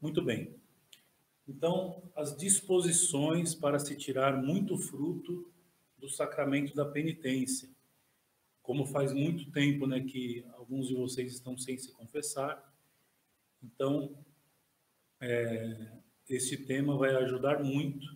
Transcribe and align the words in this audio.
Muito 0.00 0.22
bem. 0.22 0.54
Então, 1.46 2.02
as 2.14 2.36
disposições 2.36 3.54
para 3.54 3.78
se 3.78 3.96
tirar 3.96 4.36
muito 4.40 4.76
fruto 4.76 5.50
do 5.96 6.08
sacramento 6.08 6.74
da 6.74 6.84
penitência. 6.84 7.68
Como 8.62 8.86
faz 8.86 9.12
muito 9.12 9.50
tempo 9.50 9.86
né, 9.86 10.00
que 10.00 10.44
alguns 10.52 10.88
de 10.88 10.94
vocês 10.94 11.32
estão 11.32 11.56
sem 11.56 11.78
se 11.78 11.90
confessar, 11.92 12.62
então, 13.62 14.16
é, 15.20 15.98
esse 16.28 16.64
tema 16.64 16.96
vai 16.96 17.14
ajudar 17.16 17.62
muito 17.62 18.06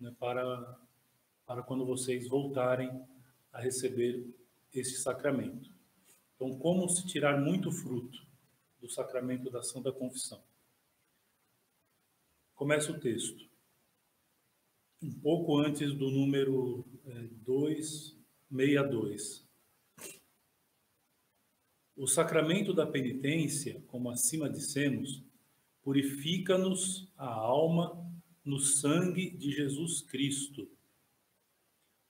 né, 0.00 0.12
para, 0.18 0.80
para 1.46 1.62
quando 1.62 1.86
vocês 1.86 2.26
voltarem 2.26 2.90
a 3.52 3.60
receber 3.60 4.26
esse 4.72 5.00
sacramento. 5.00 5.70
Então, 6.34 6.58
como 6.58 6.88
se 6.88 7.06
tirar 7.06 7.40
muito 7.40 7.70
fruto 7.70 8.26
do 8.80 8.88
sacramento 8.88 9.50
da 9.50 9.62
Santa 9.62 9.92
Confissão? 9.92 10.42
Começa 12.58 12.90
o 12.90 12.98
texto. 12.98 13.48
Um 15.00 15.12
pouco 15.20 15.56
antes 15.58 15.94
do 15.94 16.10
número 16.10 16.84
é, 17.06 17.28
262. 17.44 19.46
O 21.94 22.08
sacramento 22.08 22.74
da 22.74 22.84
penitência, 22.84 23.80
como 23.86 24.10
acima 24.10 24.50
dissemos, 24.50 25.22
purifica-nos 25.82 27.08
a 27.16 27.32
alma 27.32 28.04
no 28.44 28.58
sangue 28.58 29.30
de 29.30 29.52
Jesus 29.52 30.02
Cristo, 30.02 30.68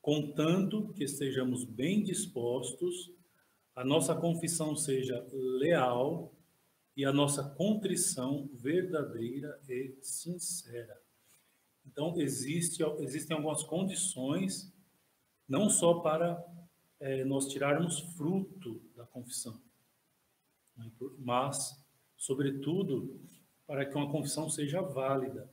contanto 0.00 0.94
que 0.94 1.04
estejamos 1.04 1.62
bem 1.62 2.02
dispostos, 2.02 3.12
a 3.74 3.84
nossa 3.84 4.14
confissão 4.14 4.74
seja 4.74 5.28
leal 5.30 6.32
e 6.98 7.04
a 7.04 7.12
nossa 7.12 7.44
contrição 7.44 8.50
verdadeira 8.52 9.56
e 9.68 9.94
sincera. 10.02 11.00
Então, 11.86 12.20
existe, 12.20 12.82
existem 12.98 13.36
algumas 13.36 13.62
condições, 13.62 14.74
não 15.48 15.70
só 15.70 16.00
para 16.00 16.44
é, 16.98 17.24
nós 17.24 17.46
tirarmos 17.46 18.00
fruto 18.16 18.82
da 18.96 19.06
confissão, 19.06 19.62
né, 20.76 20.90
mas, 21.20 21.80
sobretudo, 22.16 23.20
para 23.64 23.86
que 23.86 23.94
uma 23.94 24.10
confissão 24.10 24.50
seja 24.50 24.82
válida. 24.82 25.48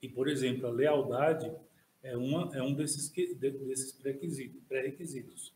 E, 0.00 0.08
por 0.08 0.28
exemplo, 0.28 0.66
a 0.66 0.70
lealdade 0.70 1.54
é, 2.02 2.16
uma, 2.16 2.56
é 2.56 2.62
um 2.62 2.72
desses, 2.72 3.10
desses 3.10 3.92
pré-requisitos. 4.66 5.52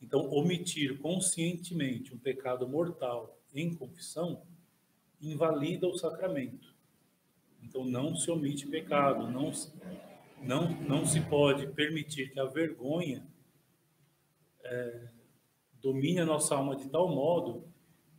Então, 0.00 0.30
omitir 0.30 0.98
conscientemente 0.98 2.14
um 2.14 2.18
pecado 2.18 2.66
mortal 2.66 3.37
em 3.60 3.74
confissão 3.74 4.42
invalida 5.20 5.86
o 5.86 5.98
sacramento. 5.98 6.74
Então, 7.62 7.84
não 7.84 8.14
se 8.14 8.30
omite 8.30 8.66
pecado, 8.66 9.28
não, 9.28 9.50
não, 10.42 10.70
não 10.82 11.04
se 11.04 11.20
pode 11.20 11.66
permitir 11.68 12.32
que 12.32 12.38
a 12.38 12.44
vergonha 12.44 13.26
é, 14.62 15.08
domine 15.80 16.20
a 16.20 16.26
nossa 16.26 16.54
alma 16.54 16.76
de 16.76 16.88
tal 16.88 17.08
modo 17.08 17.66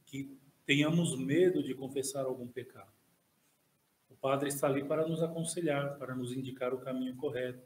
que 0.05 0.37
tenhamos 0.65 1.17
medo 1.17 1.63
de 1.63 1.73
confessar 1.73 2.25
algum 2.25 2.47
pecado. 2.47 2.91
O 4.09 4.15
padre 4.15 4.49
está 4.49 4.67
ali 4.67 4.83
para 4.83 5.07
nos 5.07 5.21
aconselhar, 5.21 5.97
para 5.97 6.13
nos 6.15 6.33
indicar 6.33 6.73
o 6.73 6.79
caminho 6.79 7.15
correto. 7.15 7.65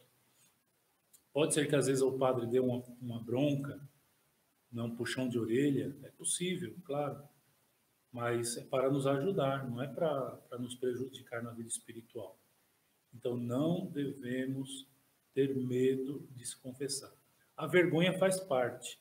Pode 1.33 1.53
ser 1.53 1.67
que 1.67 1.75
às 1.75 1.87
vezes 1.87 2.03
o 2.03 2.17
padre 2.17 2.45
dê 2.45 2.59
uma, 2.59 2.83
uma 3.01 3.19
bronca, 3.19 3.81
não 4.71 4.85
um 4.85 4.95
puxão 4.95 5.27
de 5.27 5.39
orelha, 5.39 5.95
é 6.03 6.09
possível, 6.09 6.75
claro, 6.83 7.27
mas 8.13 8.57
é 8.57 8.63
para 8.63 8.91
nos 8.91 9.07
ajudar, 9.07 9.67
não 9.67 9.81
é 9.81 9.87
para, 9.87 10.39
nos 10.59 10.75
prejudicar 10.75 11.41
na 11.41 11.49
vida 11.49 11.67
espiritual. 11.67 12.37
Então 13.11 13.35
não 13.35 13.87
devemos 13.87 14.87
ter 15.33 15.55
medo 15.55 16.25
de 16.35 16.45
se 16.45 16.55
confessar. 16.57 17.11
A 17.57 17.65
vergonha 17.65 18.17
faz 18.19 18.39
parte, 18.39 18.99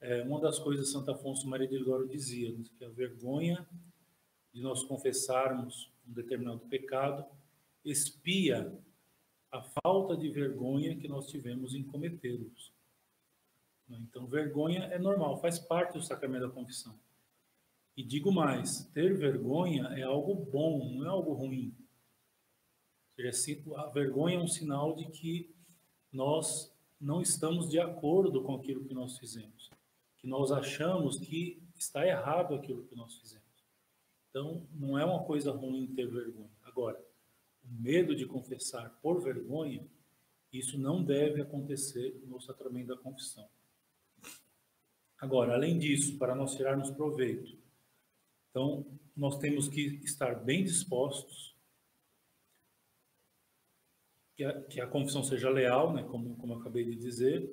é, 0.00 0.22
uma 0.22 0.38
das 0.38 0.58
coisas 0.58 0.92
Santo 0.92 1.10
Afonso 1.10 1.48
Maria 1.48 1.66
de 1.66 1.78
Ligório 1.78 2.06
dizia, 2.06 2.52
né, 2.52 2.62
que 2.78 2.84
a 2.84 2.90
vergonha 2.90 3.66
de 4.52 4.60
nós 4.60 4.84
confessarmos 4.84 5.90
um 6.06 6.12
determinado 6.12 6.60
pecado 6.60 7.24
expia 7.82 8.70
a 9.50 9.62
falta 9.62 10.14
de 10.14 10.28
vergonha 10.28 10.96
que 10.96 11.08
nós 11.08 11.26
tivemos 11.28 11.74
em 11.74 11.82
cometê-los. 11.82 12.72
Então, 13.88 14.26
vergonha 14.26 14.84
é 14.84 14.98
normal, 14.98 15.40
faz 15.40 15.58
parte 15.58 15.94
do 15.94 16.02
sacramento 16.02 16.48
da 16.48 16.52
confissão. 16.52 16.98
E 17.96 18.02
digo 18.02 18.32
mais, 18.32 18.84
ter 18.92 19.16
vergonha 19.16 19.84
é 19.96 20.02
algo 20.02 20.34
bom, 20.34 20.92
não 20.92 21.04
é 21.04 21.08
algo 21.08 21.32
ruim. 21.32 21.74
A 23.76 23.86
vergonha 23.90 24.36
é 24.36 24.40
um 24.40 24.48
sinal 24.48 24.96
de 24.96 25.06
que 25.06 25.54
nós 26.12 26.74
não 27.00 27.22
estamos 27.22 27.70
de 27.70 27.78
acordo 27.78 28.42
com 28.42 28.54
aquilo 28.56 28.84
que 28.84 28.94
nós 28.94 29.18
fizemos 29.18 29.70
que 30.24 30.30
nós 30.30 30.50
achamos 30.50 31.18
que 31.18 31.62
está 31.76 32.06
errado 32.06 32.54
aquilo 32.54 32.84
que 32.84 32.96
nós 32.96 33.14
fizemos. 33.18 33.44
Então, 34.30 34.66
não 34.72 34.98
é 34.98 35.04
uma 35.04 35.22
coisa 35.22 35.52
ruim 35.52 35.86
ter 35.94 36.10
vergonha. 36.10 36.48
Agora, 36.62 36.98
o 37.62 37.82
medo 37.82 38.16
de 38.16 38.24
confessar 38.24 38.88
por 39.02 39.22
vergonha, 39.22 39.86
isso 40.50 40.78
não 40.78 41.04
deve 41.04 41.42
acontecer 41.42 42.18
no 42.24 42.40
sacramento 42.40 42.86
da 42.86 42.96
confissão. 42.96 43.46
Agora, 45.18 45.52
além 45.52 45.78
disso, 45.78 46.16
para 46.16 46.34
nós 46.34 46.54
tirarmos 46.56 46.90
proveito, 46.90 47.58
então, 48.54 48.86
nós 49.16 49.36
temos 49.38 49.66
que 49.66 50.00
estar 50.04 50.36
bem 50.36 50.62
dispostos, 50.62 51.56
que 54.36 54.44
a, 54.44 54.62
que 54.62 54.80
a 54.80 54.86
confissão 54.86 55.24
seja 55.24 55.50
leal, 55.50 55.92
né, 55.92 56.04
como, 56.04 56.36
como 56.36 56.52
eu 56.52 56.60
acabei 56.60 56.84
de 56.84 56.94
dizer, 56.94 57.52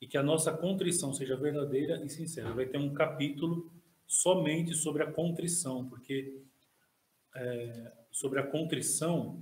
e 0.00 0.08
que 0.08 0.18
a 0.18 0.22
nossa 0.22 0.52
contrição 0.52 1.14
seja 1.14 1.36
verdadeira 1.36 2.04
e 2.04 2.10
sincera. 2.10 2.52
Vai 2.52 2.66
ter 2.66 2.78
um 2.78 2.92
capítulo 2.92 3.72
somente 4.04 4.74
sobre 4.74 5.04
a 5.04 5.12
contrição, 5.12 5.88
porque 5.88 6.42
é, 7.36 7.92
sobre 8.10 8.40
a 8.40 8.46
contrição, 8.50 9.40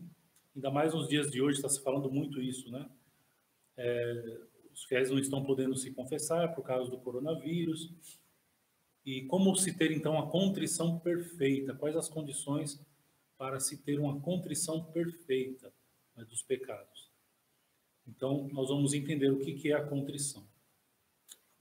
ainda 0.55 0.71
mais 0.71 0.93
nos 0.93 1.09
dias 1.09 1.31
de 1.31 1.41
hoje, 1.41 1.57
está 1.57 1.71
se 1.71 1.83
falando 1.83 2.11
muito 2.11 2.43
isso, 2.43 2.71
né? 2.71 2.91
É, 3.75 4.39
os 4.75 4.85
fiéis 4.85 5.11
não 5.11 5.19
estão 5.19 5.43
podendo 5.43 5.75
se 5.75 5.95
confessar 5.95 6.55
por 6.55 6.63
causa 6.63 6.91
do 6.91 6.99
coronavírus. 6.99 7.91
E 9.09 9.23
como 9.23 9.57
se 9.57 9.73
ter 9.73 9.91
então 9.91 10.19
a 10.19 10.31
contrição 10.31 10.99
perfeita? 10.99 11.75
Quais 11.75 11.97
as 11.97 12.11
condições 12.11 12.79
para 13.39 13.59
se 13.59 13.79
ter 13.79 13.99
uma 13.99 14.21
contrição 14.21 14.85
perfeita 14.85 15.73
né, 16.15 16.27
dos 16.27 16.43
pecados? 16.43 17.11
Então, 18.07 18.51
nós 18.53 18.69
vamos 18.69 18.93
entender 18.93 19.31
o 19.31 19.39
que 19.39 19.73
é 19.73 19.75
a 19.75 19.83
contrição. 19.83 20.47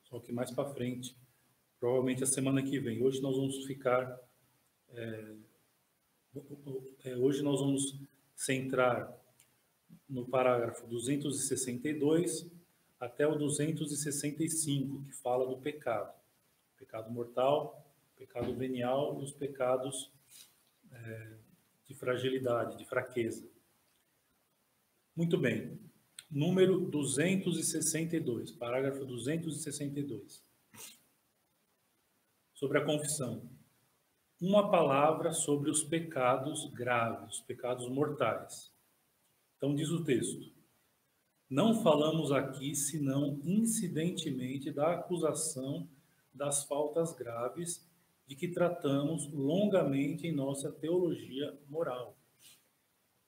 Só 0.04 0.20
que 0.20 0.34
mais 0.34 0.52
para 0.52 0.68
frente, 0.74 1.16
provavelmente 1.80 2.22
a 2.22 2.28
semana 2.28 2.62
que 2.62 2.82
vem. 2.82 3.02
Hoje 3.02 3.22
nós 3.22 3.38
vamos 3.38 3.64
ficar. 3.64 4.20
É, 4.90 5.36
é 7.06 7.16
hoje 7.16 7.42
nós 7.44 7.62
vamos 7.62 7.98
centrar 8.36 9.18
no 10.10 10.28
parágrafo 10.28 10.86
262 10.86 12.52
até 13.00 13.26
o 13.26 13.38
265, 13.38 15.06
que 15.06 15.14
fala 15.14 15.48
do 15.48 15.58
pecado. 15.62 16.17
Pecado 16.78 17.12
mortal, 17.12 17.86
pecado 18.16 18.54
venial 18.56 19.20
e 19.20 19.24
os 19.24 19.34
pecados 19.34 20.12
é, 20.92 21.38
de 21.86 21.94
fragilidade, 21.94 22.78
de 22.78 22.86
fraqueza. 22.86 23.50
Muito 25.16 25.38
bem 25.38 25.80
número 26.30 26.80
262, 26.90 28.52
parágrafo 28.52 29.06
262. 29.06 30.44
Sobre 32.54 32.80
a 32.80 32.86
confissão. 32.86 33.50
Uma 34.40 34.70
palavra 34.70 35.32
sobre 35.32 35.70
os 35.70 35.84
pecados 35.84 36.70
graves, 36.72 37.38
os 37.38 37.42
pecados 37.42 37.90
mortais. 37.90 38.72
Então, 39.58 39.74
diz 39.74 39.90
o 39.90 40.04
texto: 40.04 40.54
Não 41.50 41.82
falamos 41.82 42.32
aqui 42.32 42.76
senão 42.76 43.40
incidentemente 43.44 44.72
da 44.72 44.94
acusação 44.94 45.90
das 46.38 46.64
faltas 46.64 47.14
graves 47.14 47.86
de 48.28 48.36
que 48.36 48.48
tratamos 48.48 49.32
longamente 49.32 50.28
em 50.28 50.32
nossa 50.32 50.72
teologia 50.72 51.58
moral. 51.68 52.18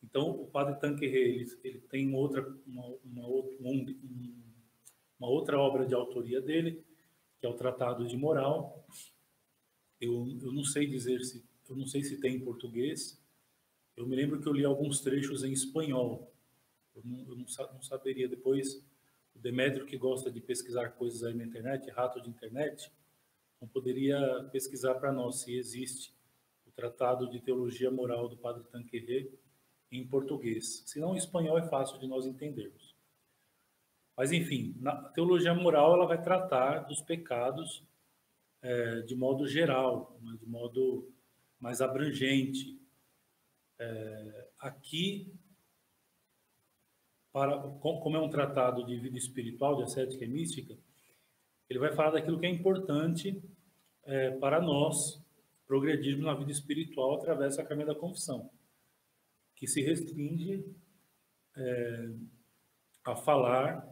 Então, 0.04 0.30
o 0.30 0.48
padre 0.48 0.80
Tanqueray, 0.80 1.36
ele, 1.36 1.60
ele 1.64 1.80
tem 1.82 2.14
outra, 2.14 2.42
uma, 2.66 2.86
uma, 3.04 3.28
um, 3.28 4.44
uma 5.20 5.30
outra 5.30 5.60
obra 5.60 5.86
de 5.86 5.94
autoria 5.94 6.42
dele, 6.42 6.84
que 7.40 7.46
é 7.46 7.50
o 7.50 7.54
Tratado 7.54 8.08
de 8.08 8.18
Moral. 8.18 8.86
Eu, 10.00 10.28
eu 10.42 10.52
não 10.52 10.64
sei 10.64 10.88
dizer 10.88 11.22
se, 11.24 11.46
eu 11.70 11.76
não 11.76 11.86
sei 11.86 12.04
se 12.04 12.20
tem 12.20 12.36
em 12.36 12.44
português. 12.44 13.22
Eu 13.96 14.08
me 14.08 14.16
lembro 14.16 14.42
que 14.42 14.48
eu 14.48 14.54
li 14.54 14.64
alguns 14.64 15.02
trechos 15.02 15.44
em 15.44 15.52
espanhol. 15.52 16.34
Eu 16.96 17.02
não, 17.04 17.20
eu 17.20 17.36
não, 17.36 17.46
não 17.74 17.82
saberia 17.82 18.28
depois. 18.28 18.76
O 19.36 19.40
Demétrio, 19.40 19.86
que 19.86 19.98
gosta 19.98 20.32
de 20.32 20.42
pesquisar 20.42 20.90
coisas 20.92 21.24
aí 21.24 21.34
na 21.34 21.44
internet, 21.44 21.90
rato 21.92 22.22
de 22.22 22.30
internet, 22.30 22.92
poderia 23.68 24.48
pesquisar 24.52 24.96
para 24.96 25.12
nós 25.12 25.42
se 25.42 25.56
existe 25.56 26.14
Tratado 26.80 27.30
de 27.30 27.42
Teologia 27.42 27.92
Moral 27.92 28.30
do 28.30 28.38
Padre 28.38 28.64
Tanquerê, 28.72 29.30
em 29.92 30.08
português. 30.08 30.82
Se 30.86 30.98
não, 30.98 31.14
em 31.14 31.18
espanhol 31.18 31.58
é 31.58 31.68
fácil 31.68 32.00
de 32.00 32.08
nós 32.08 32.26
entendermos. 32.26 32.96
Mas, 34.16 34.32
enfim, 34.32 34.78
na 34.80 34.96
teologia 35.10 35.54
moral 35.54 35.94
ela 35.94 36.06
vai 36.06 36.22
tratar 36.22 36.86
dos 36.86 37.02
pecados 37.02 37.84
é, 38.62 39.02
de 39.02 39.14
modo 39.14 39.46
geral, 39.46 40.18
né, 40.22 40.38
de 40.40 40.46
modo 40.46 41.12
mais 41.60 41.82
abrangente. 41.82 42.80
É, 43.78 44.48
aqui, 44.60 45.34
para, 47.34 47.58
como 47.60 48.16
é 48.16 48.22
um 48.22 48.30
tratado 48.30 48.86
de 48.86 48.96
vida 48.98 49.18
espiritual, 49.18 49.76
de 49.76 49.84
ascética 49.84 50.24
e 50.24 50.30
mística, 50.30 50.78
ele 51.70 51.80
vai 51.80 51.94
falar 51.94 52.12
daquilo 52.12 52.40
que 52.40 52.46
é 52.46 52.50
importante 52.50 53.42
é, 54.04 54.32
para 54.32 54.60
nós 54.60 55.24
progredirmos 55.68 56.26
na 56.26 56.34
vida 56.34 56.52
espiritual 56.52 57.16
através 57.16 57.56
da 57.56 57.62
sacramento 57.62 57.88
da 57.88 57.96
confissão, 57.96 58.50
que 59.56 59.68
se 59.68 59.82
restringe 59.82 60.66
é, 61.56 62.10
a 63.06 63.16
falar 63.16 63.88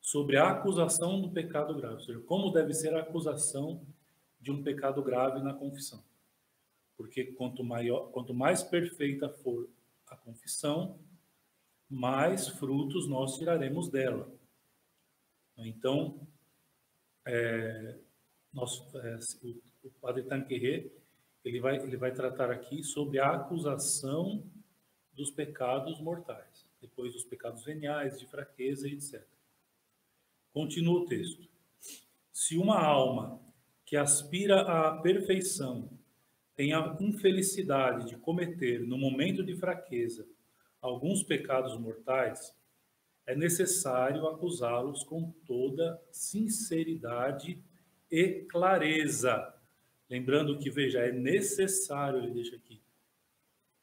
sobre 0.00 0.36
a 0.36 0.50
acusação 0.50 1.20
do 1.20 1.30
pecado 1.30 1.74
grave, 1.74 1.94
ou 1.94 2.00
seja, 2.00 2.20
como 2.20 2.52
deve 2.52 2.74
ser 2.74 2.94
a 2.94 3.00
acusação 3.00 3.84
de 4.40 4.52
um 4.52 4.62
pecado 4.62 5.02
grave 5.02 5.40
na 5.40 5.54
confissão. 5.54 6.04
Porque 6.96 7.24
quanto, 7.24 7.64
maior, 7.64 8.10
quanto 8.10 8.32
mais 8.32 8.62
perfeita 8.62 9.28
for 9.28 9.68
a 10.06 10.16
confissão, 10.16 10.98
mais 11.88 12.48
frutos 12.48 13.08
nós 13.08 13.36
tiraremos 13.36 13.88
dela. 13.88 14.32
Então, 15.56 16.20
é, 17.26 17.98
nós, 18.52 18.82
é, 18.94 19.18
o, 19.42 19.88
o 19.88 19.90
padre 20.00 20.22
Tanquerê, 20.22 20.90
ele 21.44 21.60
vai, 21.60 21.76
ele 21.76 21.96
vai 21.96 22.12
tratar 22.12 22.50
aqui 22.50 22.82
sobre 22.82 23.18
a 23.18 23.32
acusação 23.32 24.42
dos 25.12 25.30
pecados 25.30 26.00
mortais, 26.00 26.66
depois 26.80 27.12
dos 27.12 27.24
pecados 27.24 27.64
veniais, 27.64 28.18
de 28.18 28.26
fraqueza 28.26 28.88
etc. 28.88 29.22
Continua 30.52 31.00
o 31.00 31.04
texto. 31.04 31.48
Se 32.32 32.56
uma 32.56 32.80
alma 32.80 33.40
que 33.84 33.96
aspira 33.96 34.62
à 34.62 35.00
perfeição 35.00 35.90
tem 36.54 36.72
a 36.72 36.96
infelicidade 37.00 38.08
de 38.08 38.16
cometer, 38.16 38.80
no 38.80 38.96
momento 38.96 39.44
de 39.44 39.54
fraqueza, 39.54 40.26
alguns 40.80 41.22
pecados 41.22 41.78
mortais, 41.78 42.55
é 43.26 43.34
necessário 43.34 44.26
acusá-los 44.28 45.02
com 45.02 45.32
toda 45.44 46.00
sinceridade 46.12 47.60
e 48.10 48.44
clareza. 48.48 49.52
Lembrando 50.08 50.58
que, 50.58 50.70
veja, 50.70 51.00
é 51.00 51.10
necessário, 51.10 52.20
ele 52.20 52.34
deixa 52.34 52.54
aqui. 52.54 52.80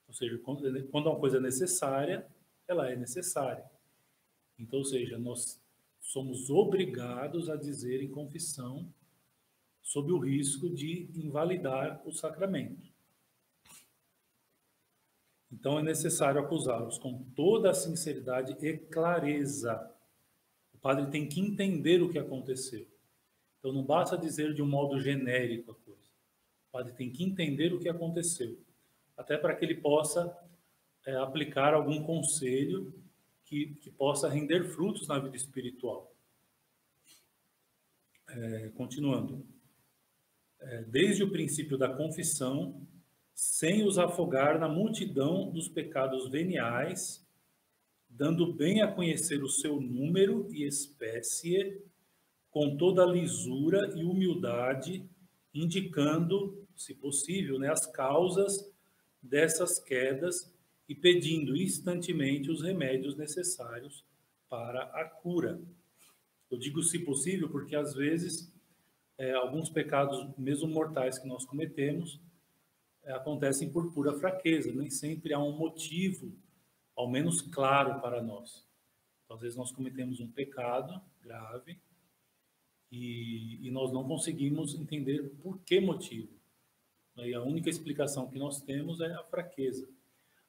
Ou 0.07 0.13
seja, 0.13 0.37
quando 0.37 1.07
uma 1.07 1.19
coisa 1.19 1.37
é 1.37 1.41
necessária, 1.41 2.25
ela 2.67 2.89
é 2.89 2.95
necessária. 2.95 3.65
Então, 4.57 4.79
ou 4.79 4.85
seja, 4.85 5.17
nós 5.17 5.61
somos 5.99 6.49
obrigados 6.49 7.49
a 7.49 7.55
dizer 7.57 8.01
em 8.01 8.09
confissão 8.09 8.93
sob 9.81 10.13
o 10.13 10.19
risco 10.19 10.69
de 10.69 11.09
invalidar 11.15 12.01
o 12.05 12.13
sacramento. 12.13 12.92
Então 15.53 15.77
é 15.77 15.83
necessário 15.83 16.41
acusá-los 16.41 16.97
com 16.97 17.23
toda 17.35 17.69
a 17.69 17.75
sinceridade 17.75 18.57
e 18.59 18.75
clareza. 18.75 19.91
O 20.73 20.79
padre 20.79 21.11
tem 21.11 21.29
que 21.29 21.39
entender 21.39 22.01
o 22.01 22.09
que 22.09 22.17
aconteceu. 22.17 22.87
Então 23.59 23.71
não 23.71 23.83
basta 23.83 24.17
dizer 24.17 24.55
de 24.55 24.63
um 24.63 24.67
modo 24.67 24.99
genérico 24.99 25.71
a 25.71 25.75
coisa. 25.75 26.09
O 26.69 26.71
padre 26.71 26.93
tem 26.93 27.11
que 27.11 27.23
entender 27.23 27.71
o 27.71 27.79
que 27.79 27.87
aconteceu, 27.87 28.59
até 29.15 29.37
para 29.37 29.55
que 29.55 29.63
ele 29.63 29.75
possa 29.75 30.35
é, 31.05 31.15
aplicar 31.17 31.75
algum 31.75 32.03
conselho 32.03 32.91
que, 33.45 33.75
que 33.75 33.91
possa 33.91 34.27
render 34.27 34.63
frutos 34.69 35.07
na 35.07 35.19
vida 35.19 35.37
espiritual. 35.37 36.11
É, 38.27 38.69
continuando 38.69 39.45
é, 40.59 40.81
desde 40.83 41.23
o 41.23 41.29
princípio 41.29 41.77
da 41.77 41.93
confissão, 41.93 42.81
sem 43.33 43.85
os 43.85 43.97
afogar 43.97 44.59
na 44.59 44.67
multidão 44.67 45.49
dos 45.51 45.67
pecados 45.67 46.29
veniais, 46.29 47.25
dando 48.09 48.53
bem 48.53 48.81
a 48.81 48.91
conhecer 48.91 49.43
o 49.43 49.49
seu 49.49 49.81
número 49.81 50.47
e 50.51 50.63
espécie, 50.63 51.81
com 52.51 52.77
toda 52.77 53.03
a 53.03 53.11
lisura 53.11 53.93
e 53.95 54.03
humildade, 54.03 55.09
indicando, 55.53 56.67
se 56.75 56.93
possível, 56.93 57.57
né, 57.57 57.69
as 57.69 57.85
causas 57.87 58.71
dessas 59.21 59.79
quedas 59.79 60.53
e 60.87 60.93
pedindo 60.93 61.55
instantemente 61.55 62.51
os 62.51 62.61
remédios 62.61 63.15
necessários 63.15 64.05
para 64.49 64.83
a 64.83 65.05
cura. 65.05 65.59
Eu 66.51 66.57
digo 66.57 66.83
se 66.83 66.99
possível 66.99 67.49
porque 67.49 67.75
às 67.75 67.95
vezes 67.95 68.53
é, 69.17 69.31
alguns 69.33 69.69
pecados, 69.69 70.29
mesmo 70.37 70.67
mortais, 70.67 71.17
que 71.17 71.27
nós 71.27 71.45
cometemos, 71.45 72.19
acontecem 73.05 73.71
por 73.71 73.91
pura 73.93 74.13
fraqueza, 74.13 74.71
nem 74.73 74.89
sempre 74.89 75.33
há 75.33 75.39
um 75.39 75.57
motivo, 75.57 76.33
ao 76.95 77.09
menos 77.09 77.41
claro, 77.41 77.99
para 78.01 78.21
nós. 78.21 78.67
Então, 79.23 79.35
às 79.35 79.41
vezes 79.41 79.57
nós 79.57 79.71
cometemos 79.71 80.19
um 80.19 80.31
pecado 80.31 81.01
grave 81.21 81.79
e, 82.91 83.67
e 83.67 83.71
nós 83.71 83.91
não 83.91 84.07
conseguimos 84.07 84.75
entender 84.75 85.29
por 85.41 85.59
que 85.59 85.79
motivo. 85.79 86.31
E 87.17 87.33
a 87.33 87.41
única 87.41 87.69
explicação 87.69 88.29
que 88.29 88.39
nós 88.39 88.61
temos 88.61 88.99
é 89.01 89.13
a 89.13 89.23
fraqueza. 89.23 89.87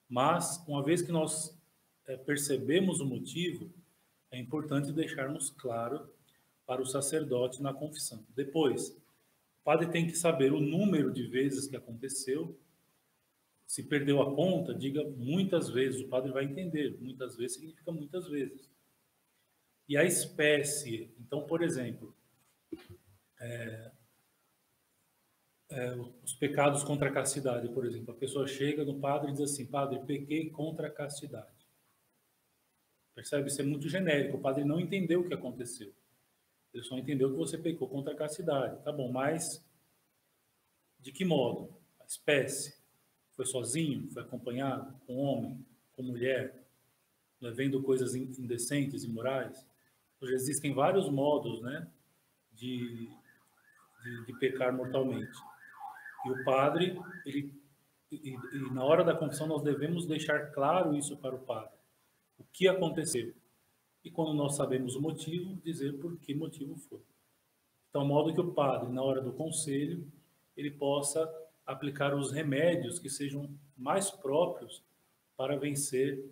Mas, 0.08 0.62
uma 0.66 0.82
vez 0.82 1.02
que 1.02 1.12
nós 1.12 1.58
é, 2.06 2.16
percebemos 2.16 3.00
o 3.00 3.06
motivo, 3.06 3.72
é 4.30 4.38
importante 4.38 4.92
deixarmos 4.92 5.50
claro 5.50 6.08
para 6.66 6.80
o 6.80 6.86
sacerdote 6.86 7.62
na 7.62 7.72
confissão. 7.72 8.24
Depois, 8.30 8.96
o 9.64 9.70
padre 9.72 9.86
tem 9.86 10.06
que 10.06 10.14
saber 10.14 10.52
o 10.52 10.60
número 10.60 11.10
de 11.10 11.26
vezes 11.26 11.66
que 11.66 11.74
aconteceu. 11.74 12.54
Se 13.66 13.82
perdeu 13.82 14.20
a 14.20 14.34
conta, 14.34 14.74
diga 14.74 15.02
muitas 15.16 15.70
vezes, 15.70 16.02
o 16.02 16.08
padre 16.08 16.30
vai 16.30 16.44
entender. 16.44 16.98
Muitas 17.00 17.34
vezes 17.34 17.56
significa 17.56 17.90
muitas 17.90 18.28
vezes. 18.28 18.70
E 19.88 19.96
a 19.96 20.04
espécie, 20.04 21.14
então, 21.18 21.46
por 21.46 21.62
exemplo, 21.62 22.14
é, 23.40 23.90
é, 25.70 25.94
os 26.22 26.34
pecados 26.34 26.84
contra 26.84 27.08
a 27.08 27.12
castidade, 27.12 27.66
por 27.70 27.86
exemplo. 27.86 28.12
A 28.12 28.18
pessoa 28.18 28.46
chega 28.46 28.84
no 28.84 29.00
padre 29.00 29.30
e 29.30 29.32
diz 29.32 29.40
assim: 29.40 29.64
Padre, 29.64 29.98
pequei 30.00 30.50
contra 30.50 30.88
a 30.88 30.90
castidade. 30.90 31.66
Percebe? 33.14 33.48
Isso 33.48 33.62
é 33.62 33.64
muito 33.64 33.88
genérico. 33.88 34.36
O 34.36 34.42
padre 34.42 34.62
não 34.62 34.78
entendeu 34.78 35.22
o 35.22 35.26
que 35.26 35.32
aconteceu. 35.32 35.90
Ele 36.74 36.82
só 36.82 36.98
entendeu 36.98 37.30
que 37.30 37.36
você 37.36 37.56
pecou 37.56 37.88
contra 37.88 38.12
a 38.12 38.16
castidade. 38.16 38.82
Tá 38.82 38.90
bom, 38.90 39.10
mas 39.12 39.64
de 40.98 41.12
que 41.12 41.24
modo? 41.24 41.72
A 42.00 42.04
espécie? 42.04 42.74
Foi 43.36 43.46
sozinho? 43.46 44.10
Foi 44.10 44.22
acompanhado? 44.22 44.92
Com 45.06 45.16
homem? 45.18 45.64
Com 45.92 46.02
mulher? 46.02 46.66
Não 47.40 47.50
é 47.50 47.52
vendo 47.52 47.80
coisas 47.80 48.14
indecentes, 48.16 49.04
imorais? 49.04 49.64
Hoje 50.20 50.34
existem 50.34 50.74
vários 50.74 51.08
modos, 51.08 51.62
né? 51.62 51.86
De, 52.52 53.08
de, 54.02 54.26
de 54.26 54.38
pecar 54.40 54.74
mortalmente. 54.74 55.36
E 56.26 56.30
o 56.30 56.44
padre, 56.44 56.98
ele, 57.24 57.52
e, 58.10 58.30
e 58.30 58.72
na 58.72 58.82
hora 58.82 59.04
da 59.04 59.14
confissão, 59.14 59.46
nós 59.46 59.62
devemos 59.62 60.06
deixar 60.06 60.50
claro 60.52 60.96
isso 60.96 61.16
para 61.18 61.36
o 61.36 61.40
padre. 61.40 61.76
O 62.38 62.44
que 62.44 62.66
aconteceu? 62.66 63.32
E 64.04 64.10
quando 64.10 64.34
nós 64.34 64.54
sabemos 64.54 64.94
o 64.94 65.00
motivo, 65.00 65.56
dizer 65.64 65.98
por 65.98 66.16
que 66.18 66.34
motivo 66.34 66.76
foi. 66.76 67.00
Então, 67.88 68.04
modo 68.04 68.34
que 68.34 68.40
o 68.40 68.52
padre, 68.52 68.92
na 68.92 69.02
hora 69.02 69.22
do 69.22 69.32
conselho, 69.32 70.06
ele 70.56 70.70
possa 70.70 71.32
aplicar 71.64 72.14
os 72.14 72.30
remédios 72.30 72.98
que 72.98 73.08
sejam 73.08 73.48
mais 73.76 74.10
próprios 74.10 74.82
para 75.36 75.56
vencer, 75.56 76.22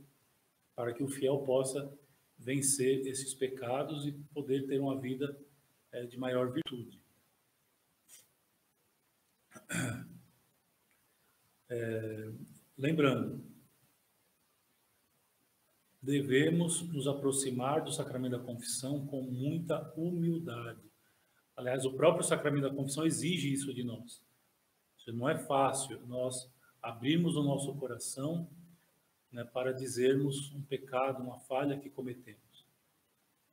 para 0.75 0.93
que 0.93 1.03
o 1.03 1.09
fiel 1.09 1.39
possa 1.39 1.91
vencer 2.39 3.07
esses 3.07 3.33
pecados 3.33 4.07
e 4.07 4.13
poder 4.35 4.67
ter 4.67 4.79
uma 4.79 5.01
vida 5.01 5.37
é, 5.93 6.05
de 6.05 6.19
maior 6.19 6.53
virtude. 6.53 7.01
É, 11.71 12.33
lembrando, 12.77 13.43
devemos 16.03 16.83
nos 16.89 17.07
aproximar 17.07 17.85
do 17.85 17.93
sacramento 17.93 18.33
da 18.33 18.43
confissão 18.43 19.07
com 19.07 19.23
muita 19.23 19.93
humildade. 19.97 20.81
Aliás, 21.57 21.85
o 21.85 21.93
próprio 21.93 22.25
sacramento 22.25 22.69
da 22.69 22.75
confissão 22.75 23.07
exige 23.07 23.53
isso 23.53 23.73
de 23.73 23.85
nós. 23.85 24.21
Não 25.07 25.29
é 25.29 25.39
fácil 25.39 26.01
nós 26.07 26.51
abrirmos 26.81 27.37
o 27.37 27.43
nosso 27.43 27.73
coração 27.75 28.49
né, 29.31 29.45
para 29.45 29.73
dizermos 29.73 30.53
um 30.53 30.63
pecado, 30.63 31.23
uma 31.23 31.39
falha 31.41 31.79
que 31.79 31.89
cometemos. 31.89 32.67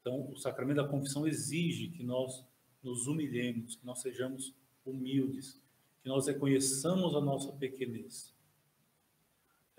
Então, 0.02 0.32
o 0.32 0.38
sacramento 0.38 0.78
da 0.78 0.88
confissão 0.88 1.28
exige 1.28 1.90
que 1.90 2.04
nós 2.04 2.44
nos 2.82 3.08
humilhemos, 3.08 3.76
que 3.76 3.86
nós 3.86 4.00
sejamos 4.00 4.54
humildes, 4.86 5.60
que 6.02 6.10
nós 6.10 6.28
reconheçamos 6.28 7.16
a 7.16 7.22
nossa 7.22 7.52
pequenez. 7.54 8.34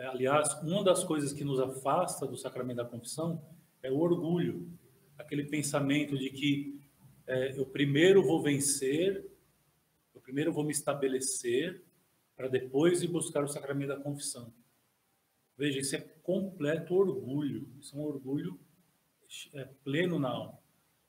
É, 0.00 0.07
aliás, 0.07 0.54
uma 0.62 0.83
das 0.83 1.04
coisas 1.04 1.30
que 1.30 1.45
nos 1.45 1.61
afasta 1.61 2.26
do 2.26 2.35
sacramento 2.35 2.78
da 2.78 2.87
confissão 2.87 3.45
é 3.83 3.92
o 3.92 3.99
orgulho, 3.99 4.66
aquele 5.19 5.45
pensamento 5.45 6.16
de 6.16 6.30
que 6.30 6.80
é, 7.26 7.59
eu 7.59 7.66
primeiro 7.66 8.23
vou 8.23 8.40
vencer, 8.40 9.30
eu 10.14 10.21
primeiro 10.23 10.54
vou 10.54 10.64
me 10.64 10.73
estabelecer, 10.73 11.85
para 12.35 12.49
depois 12.49 13.02
ir 13.02 13.09
buscar 13.09 13.45
o 13.45 13.49
sacramento 13.49 13.88
da 13.88 14.00
confissão. 14.00 14.50
Veja, 15.54 15.78
isso 15.78 15.95
é 15.95 16.00
completo 16.23 16.95
orgulho, 16.95 17.69
isso 17.78 17.95
é 17.95 17.99
um 17.99 18.04
orgulho 18.04 18.59
é, 19.52 19.66
pleno 19.85 20.19
na 20.19 20.30
alma. 20.30 20.59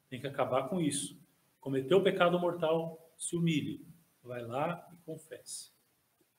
Tem 0.09 0.19
que 0.19 0.27
acabar 0.27 0.67
com 0.67 0.81
isso. 0.81 1.17
Cometeu 1.61 1.99
o 1.99 2.03
pecado 2.03 2.37
mortal, 2.37 3.09
se 3.17 3.37
humilhe, 3.37 3.87
vai 4.21 4.45
lá 4.45 4.85
e 4.91 4.97
confesse, 5.05 5.71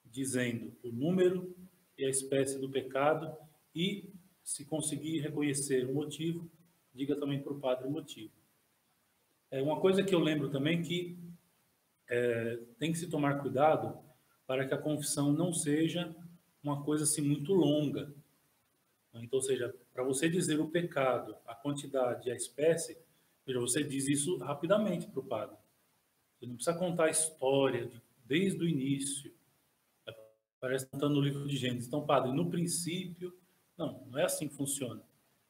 dizendo 0.04 0.76
o 0.82 0.92
número 0.92 1.56
e 2.02 2.04
a 2.04 2.11
espécie 2.11 2.59
do 2.59 2.68
pecado 2.68 3.32
e, 3.75 4.11
se 4.42 4.64
conseguir 4.64 5.21
reconhecer 5.21 5.88
o 5.88 5.94
motivo, 5.94 6.50
diga 6.92 7.14
também 7.14 7.40
para 7.40 7.52
o 7.52 7.61
padre 7.61 7.87
o 7.87 7.90
motivo. 7.90 8.32
É 9.50 9.62
uma 9.62 9.80
coisa 9.80 10.02
que 10.02 10.12
eu 10.12 10.18
lembro 10.18 10.50
também 10.50 10.82
que 10.82 11.16
é, 12.09 12.59
tem 12.78 12.90
que 12.90 12.99
se 12.99 13.09
tomar 13.09 13.40
cuidado 13.40 13.97
para 14.47 14.66
que 14.66 14.75
a 14.75 14.78
confissão 14.78 15.32
não 15.32 15.52
seja 15.52 16.14
uma 16.62 16.82
coisa 16.82 17.04
assim 17.04 17.23
muito 17.23 17.52
longa. 17.52 18.12
Então, 19.14 19.38
ou 19.38 19.42
seja, 19.42 19.73
para 19.94 20.02
você 20.02 20.28
dizer 20.28 20.59
o 20.59 20.68
pecado, 20.68 21.37
a 21.47 21.54
quantidade 21.54 22.28
e 22.28 22.32
a 22.32 22.35
espécie, 22.35 22.99
veja, 23.47 23.61
você 23.61 23.85
diz 23.85 24.09
isso 24.09 24.38
rapidamente 24.38 25.06
para 25.06 25.21
o 25.21 25.25
padre. 25.25 25.56
Você 26.37 26.47
não 26.47 26.56
precisa 26.56 26.76
contar 26.76 27.04
a 27.04 27.11
história 27.11 27.87
de, 27.87 28.02
desde 28.25 28.59
o 28.59 28.68
início. 28.68 29.32
Parece 30.62 30.87
que 30.87 30.95
está 30.95 31.09
no 31.09 31.21
livro 31.21 31.45
de 31.45 31.57
Gênesis. 31.57 31.88
Então, 31.88 32.07
padre, 32.07 32.31
no 32.31 32.49
princípio, 32.49 33.37
não, 33.76 34.07
não 34.09 34.16
é 34.16 34.23
assim 34.23 34.47
que 34.47 34.54
funciona. 34.54 35.02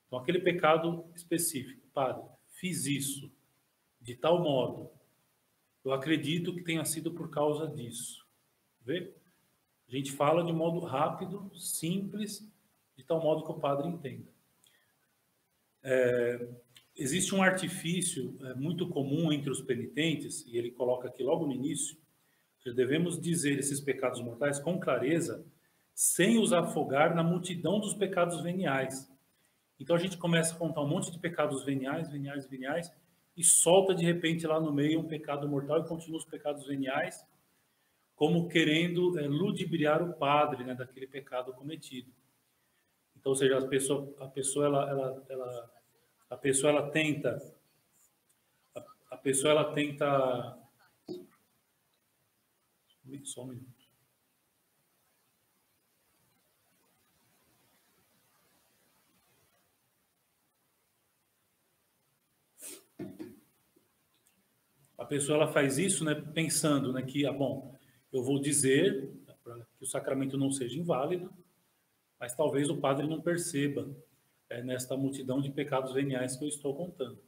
Então, 0.07 0.19
aquele 0.19 0.38
pecado 0.38 1.04
específico, 1.14 1.87
padre, 1.92 2.25
fiz 2.49 2.87
isso 2.87 3.31
de 4.00 4.16
tal 4.16 4.42
modo, 4.42 4.90
eu 5.85 5.92
acredito 5.92 6.54
que 6.54 6.62
tenha 6.62 6.83
sido 6.87 7.12
por 7.12 7.28
causa 7.28 7.69
disso. 7.69 8.26
Vê? 8.81 9.12
A 9.87 9.90
gente 9.90 10.11
fala 10.11 10.42
de 10.42 10.52
modo 10.52 10.81
rápido, 10.81 11.52
simples, 11.59 12.50
de 12.97 13.04
tal 13.04 13.21
modo 13.21 13.45
que 13.45 13.50
o 13.50 13.61
padre 13.61 13.88
entenda. 13.88 14.33
É, 15.83 16.49
existe 16.97 17.35
um 17.35 17.42
artifício 17.42 18.35
é, 18.47 18.54
muito 18.54 18.88
comum 18.88 19.31
entre 19.31 19.50
os 19.50 19.61
penitentes, 19.61 20.42
e 20.47 20.57
ele 20.57 20.71
coloca 20.71 21.09
aqui 21.09 21.23
logo 21.23 21.47
no 21.47 21.52
início, 21.52 22.00
que 22.62 22.73
devemos 22.73 23.21
dizer 23.21 23.59
esses 23.59 23.81
pecados 23.81 24.21
mortais 24.21 24.59
com 24.59 24.78
clareza, 24.78 25.45
sem 25.95 26.38
os 26.38 26.52
afogar 26.52 27.14
na 27.14 27.23
multidão 27.23 27.78
dos 27.78 27.95
pecados 27.95 28.40
veniais. 28.40 29.11
Então 29.78 29.97
a 29.97 29.99
gente 29.99 30.16
começa 30.16 30.54
a 30.54 30.59
contar 30.59 30.81
um 30.81 30.88
monte 30.88 31.11
de 31.11 31.19
pecados 31.19 31.64
veniais, 31.64 32.11
veniais, 32.11 32.47
veniais, 32.47 32.92
e 33.37 33.42
solta 33.42 33.95
de 33.95 34.04
repente 34.04 34.47
lá 34.47 34.61
no 34.61 34.73
meio 34.73 35.00
um 35.00 35.09
pecado 35.09 35.49
mortal 35.49 35.81
e 35.81 35.88
continua 35.88 36.19
os 36.19 36.25
pecados 36.25 36.66
veniais, 36.66 37.26
como 38.14 38.49
querendo 38.49 39.19
é, 39.19 39.26
ludibriar 39.26 40.02
o 40.02 40.12
padre 40.14 40.64
né, 40.64 40.75
daquele 40.75 41.07
pecado 41.07 41.52
cometido. 41.52 42.12
Então, 43.16 43.31
ou 43.31 43.37
seja, 43.37 43.59
a 43.59 43.66
pessoa, 43.66 44.14
a 44.21 44.28
pessoa 44.28 44.66
ela, 44.66 44.90
ela, 44.90 45.25
ela 45.28 45.71
a 46.31 46.37
pessoa 46.37 46.73
ela 46.73 46.90
tenta, 46.90 47.42
a, 48.75 48.85
a 49.11 49.16
pessoa 49.16 49.50
ela 49.50 49.73
tenta, 49.75 50.59
só 53.25 53.45
um 53.45 53.49
minuto. 53.49 53.83
A 64.97 65.04
pessoa 65.04 65.37
ela 65.37 65.52
faz 65.52 65.78
isso, 65.78 66.04
né, 66.04 66.14
pensando, 66.14 66.92
né, 66.92 67.02
que, 67.02 67.26
ah, 67.26 67.33
bom, 67.33 67.76
eu 68.12 68.23
vou 68.23 68.40
dizer 68.40 69.11
para 69.42 69.57
que 69.76 69.83
o 69.83 69.87
sacramento 69.87 70.38
não 70.38 70.50
seja 70.52 70.78
inválido, 70.78 71.33
mas 72.21 72.37
talvez 72.37 72.71
o 72.71 72.76
padre 72.76 73.09
não 73.09 73.21
perceba 73.21 73.90
é, 74.49 74.62
nesta 74.62 74.97
multidão 74.97 75.40
de 75.40 75.50
pecados 75.50 75.92
veniais 75.92 76.37
que 76.37 76.45
eu 76.45 76.49
estou 76.49 76.75
contando. 76.76 77.19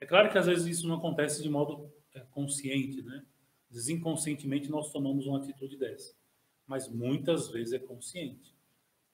É 0.00 0.06
claro 0.06 0.30
que 0.30 0.38
às 0.38 0.46
vezes 0.46 0.78
isso 0.78 0.88
não 0.88 0.96
acontece 0.96 1.42
de 1.42 1.48
modo 1.48 1.92
é, 2.14 2.20
consciente, 2.20 3.02
né? 3.02 3.24
Desinconscientemente 3.74 4.70
nós 4.70 4.92
tomamos 4.92 5.26
uma 5.26 5.38
atitude 5.38 5.76
dessa, 5.76 6.14
mas 6.64 6.88
muitas 6.88 7.50
vezes 7.50 7.72
é 7.72 7.78
consciente. 7.80 8.54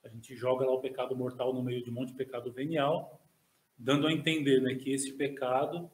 A 0.05 0.09
gente 0.11 0.37
joga 0.37 0.67
lá 0.67 0.73
o 0.73 0.83
pecado 0.83 1.17
mortal 1.17 1.55
no 1.55 1.63
meio 1.63 1.83
de 1.83 1.89
um 1.89 1.95
monte 1.95 2.11
de 2.11 2.19
pecado 2.19 2.53
venial, 2.53 3.19
dando 3.79 4.07
a 4.07 4.13
entender, 4.13 4.61
né, 4.61 4.75
que 4.75 4.91
esse 4.93 5.15
pecado 5.15 5.91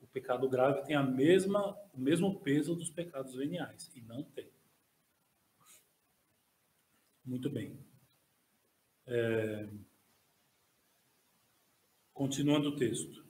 o 0.00 0.08
pecado 0.08 0.48
grave 0.48 0.82
tem 0.82 0.96
a 0.96 1.04
mesma, 1.04 1.78
o 1.92 2.00
mesmo 2.00 2.40
peso 2.40 2.74
dos 2.74 2.90
pecados 2.90 3.36
veniais, 3.36 3.88
e 3.94 4.00
não 4.00 4.24
tem. 4.24 4.50
Muito 7.24 7.48
bem. 7.48 7.78
É... 9.06 9.68
Continuando 12.12 12.70
o 12.70 12.76
texto. 12.76 13.23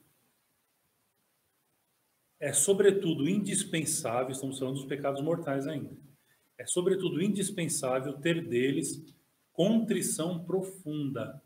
É 2.45 2.53
sobretudo 2.53 3.29
indispensável, 3.29 4.31
estamos 4.31 4.59
falando 4.59 4.75
dos 4.75 4.85
pecados 4.85 5.23
mortais 5.23 5.67
ainda, 5.67 5.97
é 6.59 6.67
sobretudo 6.67 7.23
indispensável 7.23 8.13
ter 8.15 8.47
deles 8.47 9.03
contrição 9.53 10.45
profunda. 10.45 11.43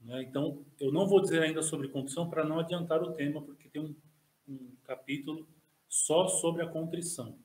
Né? 0.00 0.22
Então, 0.22 0.64
eu 0.78 0.90
não 0.90 1.06
vou 1.06 1.20
dizer 1.20 1.42
ainda 1.42 1.62
sobre 1.62 1.88
contrição 1.88 2.30
para 2.30 2.44
não 2.44 2.58
adiantar 2.58 3.02
o 3.02 3.12
tema, 3.12 3.42
porque 3.42 3.68
tem 3.68 3.82
um 3.82 3.94
um 4.50 4.72
capítulo 4.84 5.46
só 5.88 6.26
sobre 6.26 6.62
a 6.62 6.66
contrição. 6.66 7.38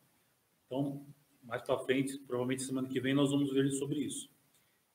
Então, 0.65 1.05
mais 1.43 1.61
para 1.61 1.77
frente, 1.79 2.17
provavelmente 2.19 2.63
semana 2.63 2.87
que 2.87 2.99
vem, 2.99 3.13
nós 3.13 3.29
vamos 3.31 3.53
ver 3.53 3.69
sobre 3.71 3.99
isso. 3.99 4.29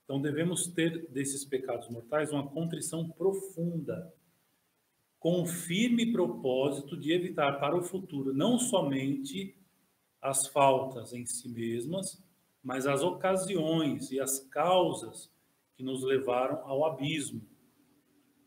Então, 0.04 0.20
devemos 0.20 0.66
ter 0.66 1.08
desses 1.10 1.44
pecados 1.44 1.88
mortais 1.88 2.32
uma 2.32 2.48
contrição 2.48 3.08
profunda, 3.08 4.12
com 5.20 5.42
o 5.42 5.46
firme 5.46 6.10
propósito 6.10 6.96
de 6.96 7.12
evitar 7.12 7.60
para 7.60 7.76
o 7.76 7.82
futuro 7.82 8.32
não 8.32 8.58
somente 8.58 9.54
as 10.20 10.46
faltas 10.46 11.12
em 11.12 11.26
si 11.26 11.46
mesmas, 11.48 12.24
mas 12.62 12.86
as 12.86 13.02
ocasiões 13.02 14.10
e 14.10 14.18
as 14.18 14.40
causas 14.48 15.30
que 15.76 15.82
nos 15.82 16.02
levaram 16.02 16.66
ao 16.66 16.86
abismo. 16.86 17.46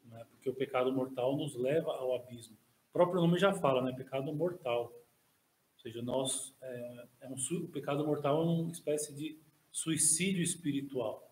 Né? 0.05 0.25
Porque 0.31 0.49
o 0.49 0.53
pecado 0.53 0.91
mortal 0.91 1.37
nos 1.37 1.55
leva 1.55 1.91
ao 1.91 2.15
abismo. 2.15 2.57
O 2.89 2.93
próprio 2.93 3.21
nome 3.21 3.39
já 3.39 3.53
fala, 3.53 3.81
né? 3.81 3.91
Pecado 3.91 4.33
mortal. 4.33 4.85
Ou 4.85 5.79
seja, 5.79 6.01
nós, 6.01 6.55
é, 6.61 7.07
é 7.21 7.27
um, 7.29 7.35
o 7.35 7.67
pecado 7.67 8.05
mortal 8.05 8.41
é 8.41 8.45
uma 8.45 8.71
espécie 8.71 9.13
de 9.15 9.39
suicídio 9.71 10.43
espiritual. 10.43 11.31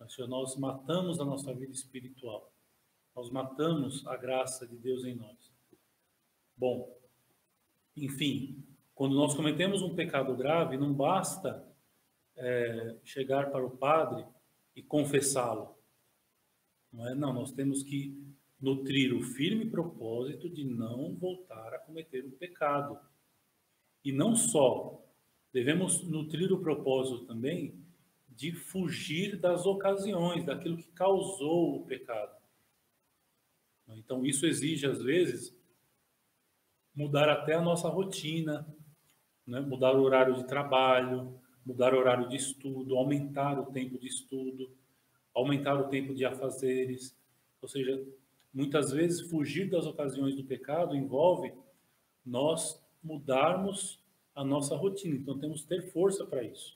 Ou 0.00 0.08
seja, 0.08 0.26
nós 0.26 0.56
matamos 0.56 1.20
a 1.20 1.24
nossa 1.24 1.54
vida 1.54 1.72
espiritual. 1.72 2.50
Nós 3.16 3.30
matamos 3.30 4.06
a 4.06 4.14
graça 4.14 4.66
de 4.66 4.76
Deus 4.76 5.02
em 5.06 5.14
nós. 5.14 5.50
Bom, 6.54 6.94
enfim, 7.96 8.62
quando 8.94 9.14
nós 9.14 9.34
cometemos 9.34 9.80
um 9.80 9.94
pecado 9.94 10.36
grave, 10.36 10.76
não 10.76 10.92
basta 10.92 11.66
é, 12.36 12.94
chegar 13.02 13.50
para 13.50 13.64
o 13.64 13.70
padre 13.70 14.22
e 14.74 14.82
confessá-lo. 14.82 15.78
Não 16.92 17.08
é? 17.08 17.14
Não, 17.14 17.32
nós 17.32 17.52
temos 17.52 17.82
que 17.82 18.22
nutrir 18.60 19.14
o 19.14 19.22
firme 19.22 19.70
propósito 19.70 20.50
de 20.50 20.64
não 20.64 21.14
voltar 21.14 21.72
a 21.72 21.78
cometer 21.78 22.22
o 22.26 22.32
pecado. 22.32 22.98
E 24.04 24.12
não 24.12 24.36
só, 24.36 25.02
devemos 25.54 26.02
nutrir 26.02 26.52
o 26.52 26.60
propósito 26.60 27.24
também 27.24 27.82
de 28.28 28.52
fugir 28.52 29.40
das 29.40 29.64
ocasiões, 29.64 30.44
daquilo 30.44 30.76
que 30.76 30.92
causou 30.92 31.76
o 31.76 31.86
pecado. 31.86 32.35
Então, 33.88 34.24
isso 34.24 34.46
exige, 34.46 34.86
às 34.86 35.02
vezes, 35.02 35.56
mudar 36.94 37.28
até 37.28 37.54
a 37.54 37.62
nossa 37.62 37.88
rotina, 37.88 38.66
né? 39.46 39.60
mudar 39.60 39.94
o 39.94 40.02
horário 40.02 40.34
de 40.34 40.46
trabalho, 40.46 41.38
mudar 41.64 41.94
o 41.94 41.98
horário 41.98 42.28
de 42.28 42.36
estudo, 42.36 42.96
aumentar 42.96 43.58
o 43.58 43.66
tempo 43.66 43.98
de 43.98 44.06
estudo, 44.06 44.70
aumentar 45.34 45.74
o 45.74 45.88
tempo 45.88 46.14
de 46.14 46.24
afazeres, 46.24 47.16
ou 47.60 47.68
seja, 47.68 48.04
Muitas 48.56 48.90
vezes, 48.90 49.20
fugir 49.28 49.68
das 49.68 49.84
ocasiões 49.84 50.34
do 50.34 50.42
pecado 50.42 50.96
envolve 50.96 51.52
nós 52.24 52.82
mudarmos 53.04 54.02
a 54.34 54.42
nossa 54.42 54.74
rotina. 54.74 55.14
Então, 55.14 55.38
temos 55.38 55.60
que 55.60 55.68
ter 55.68 55.92
força 55.92 56.24
para 56.24 56.42
isso. 56.42 56.74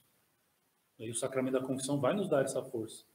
E 0.98 1.10
o 1.10 1.14
sacramento 1.14 1.54
da 1.54 1.66
confissão 1.66 1.98
vai 1.98 2.12
nos 2.14 2.28
dar 2.28 2.44
essa 2.44 2.62
força. 2.62 3.06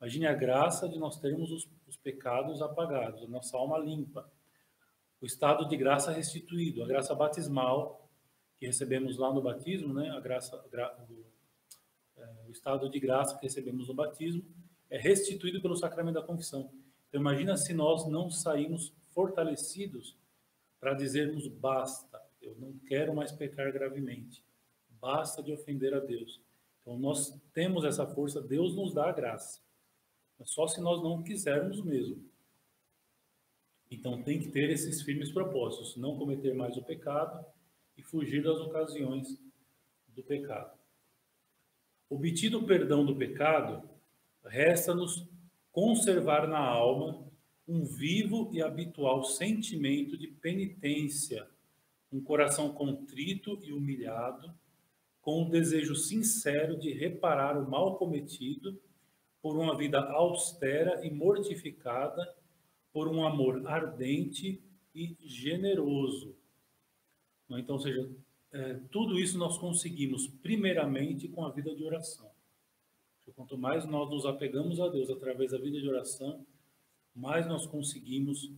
Imagine 0.00 0.26
a 0.26 0.34
graça 0.34 0.88
de 0.88 0.98
nós 0.98 1.18
termos 1.18 1.50
os, 1.50 1.68
os 1.86 1.96
pecados 1.96 2.60
apagados, 2.60 3.22
a 3.22 3.28
nossa 3.28 3.56
alma 3.56 3.78
limpa. 3.78 4.30
O 5.20 5.26
estado 5.26 5.66
de 5.68 5.76
graça 5.76 6.12
restituído, 6.12 6.82
a 6.82 6.86
graça 6.86 7.14
batismal, 7.14 8.04
que 8.56 8.66
recebemos 8.66 9.16
lá 9.16 9.32
no 9.32 9.42
batismo, 9.42 9.92
né? 9.92 10.10
A 10.10 10.20
graça, 10.20 10.56
o, 10.56 11.24
é, 12.16 12.28
o 12.46 12.50
estado 12.50 12.88
de 12.88 13.00
graça 13.00 13.36
que 13.36 13.44
recebemos 13.44 13.88
no 13.88 13.94
batismo 13.94 14.44
é 14.90 14.98
restituído 14.98 15.60
pelo 15.60 15.76
sacramento 15.76 16.14
da 16.14 16.22
confissão. 16.22 16.70
Então, 17.08 17.20
imagina 17.20 17.56
se 17.56 17.72
nós 17.72 18.06
não 18.06 18.30
saímos 18.30 18.92
fortalecidos 19.10 20.16
para 20.78 20.94
dizermos 20.94 21.48
basta, 21.48 22.20
eu 22.42 22.54
não 22.56 22.78
quero 22.86 23.14
mais 23.14 23.32
pecar 23.32 23.72
gravemente, 23.72 24.44
basta 25.00 25.42
de 25.42 25.52
ofender 25.52 25.94
a 25.94 26.00
Deus. 26.00 26.40
Então, 26.82 26.98
nós 26.98 27.40
temos 27.52 27.84
essa 27.84 28.06
força, 28.06 28.40
Deus 28.42 28.74
nos 28.76 28.92
dá 28.92 29.08
a 29.08 29.12
graça. 29.12 29.63
Mas 30.38 30.50
só 30.50 30.66
se 30.66 30.80
nós 30.80 31.02
não 31.02 31.22
quisermos 31.22 31.82
mesmo. 31.82 32.22
Então, 33.90 34.22
tem 34.22 34.40
que 34.40 34.48
ter 34.48 34.70
esses 34.70 35.02
firmes 35.02 35.30
propósitos, 35.30 35.96
não 35.96 36.16
cometer 36.16 36.54
mais 36.54 36.76
o 36.76 36.82
pecado 36.82 37.44
e 37.96 38.02
fugir 38.02 38.42
das 38.42 38.58
ocasiões 38.58 39.40
do 40.08 40.22
pecado. 40.22 40.76
Obtido 42.08 42.58
o 42.58 42.66
perdão 42.66 43.04
do 43.04 43.16
pecado, 43.16 43.88
resta-nos 44.44 45.26
conservar 45.72 46.46
na 46.46 46.58
alma 46.58 47.24
um 47.66 47.84
vivo 47.84 48.50
e 48.52 48.62
habitual 48.62 49.24
sentimento 49.24 50.16
de 50.16 50.28
penitência, 50.28 51.48
um 52.12 52.20
coração 52.20 52.72
contrito 52.72 53.58
e 53.62 53.72
humilhado, 53.72 54.54
com 55.22 55.42
o 55.42 55.50
desejo 55.50 55.96
sincero 55.96 56.78
de 56.78 56.92
reparar 56.92 57.58
o 57.58 57.68
mal 57.68 57.96
cometido 57.96 58.78
por 59.44 59.58
uma 59.58 59.76
vida 59.76 60.00
austera 60.00 61.04
e 61.04 61.10
mortificada, 61.10 62.34
por 62.90 63.08
um 63.08 63.26
amor 63.26 63.66
ardente 63.66 64.58
e 64.94 65.18
generoso. 65.20 66.34
Então, 67.50 67.76
ou 67.76 67.82
seja, 67.82 68.10
é, 68.50 68.80
tudo 68.90 69.20
isso 69.20 69.36
nós 69.36 69.58
conseguimos 69.58 70.26
primeiramente 70.26 71.28
com 71.28 71.44
a 71.44 71.50
vida 71.50 71.76
de 71.76 71.84
oração. 71.84 72.30
Quanto 73.36 73.58
mais 73.58 73.84
nós 73.84 74.08
nos 74.08 74.24
apegamos 74.24 74.80
a 74.80 74.88
Deus 74.88 75.10
através 75.10 75.50
da 75.50 75.58
vida 75.58 75.78
de 75.78 75.90
oração, 75.90 76.46
mais 77.14 77.46
nós 77.46 77.66
conseguimos 77.66 78.50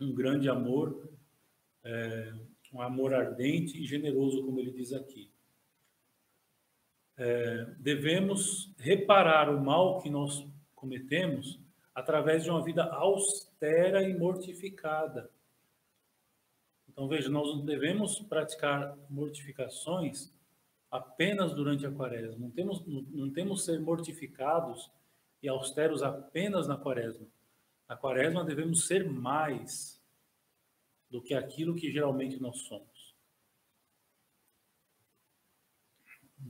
um 0.00 0.12
grande 0.12 0.48
amor, 0.48 1.08
é, 1.84 2.34
um 2.72 2.82
amor 2.82 3.14
ardente 3.14 3.80
e 3.80 3.86
generoso, 3.86 4.42
como 4.42 4.58
ele 4.58 4.72
diz 4.72 4.92
aqui. 4.92 5.30
É, 7.16 7.66
devemos 7.78 8.72
reparar 8.78 9.50
o 9.50 9.60
mal 9.60 10.00
que 10.00 10.10
nós 10.10 10.46
cometemos 10.74 11.60
através 11.94 12.42
de 12.44 12.50
uma 12.50 12.62
vida 12.62 12.84
austera 12.84 14.02
e 14.02 14.16
mortificada. 14.16 15.30
Então, 16.88 17.08
veja, 17.08 17.28
nós 17.28 17.48
não 17.48 17.64
devemos 17.64 18.18
praticar 18.20 18.96
mortificações 19.08 20.32
apenas 20.90 21.54
durante 21.54 21.86
a 21.86 21.90
quaresma. 21.90 22.36
Não 22.38 22.50
temos, 22.50 22.84
não, 22.86 23.30
temos 23.30 23.64
ser 23.64 23.80
mortificados 23.80 24.90
e 25.42 25.48
austeros 25.48 26.02
apenas 26.02 26.68
na 26.68 26.76
quaresma. 26.76 27.26
Na 27.88 27.96
quaresma 27.96 28.44
devemos 28.44 28.86
ser 28.86 29.08
mais 29.08 30.00
do 31.10 31.22
que 31.22 31.34
aquilo 31.34 31.74
que 31.74 31.90
geralmente 31.90 32.40
nós 32.40 32.58
somos. 32.60 32.91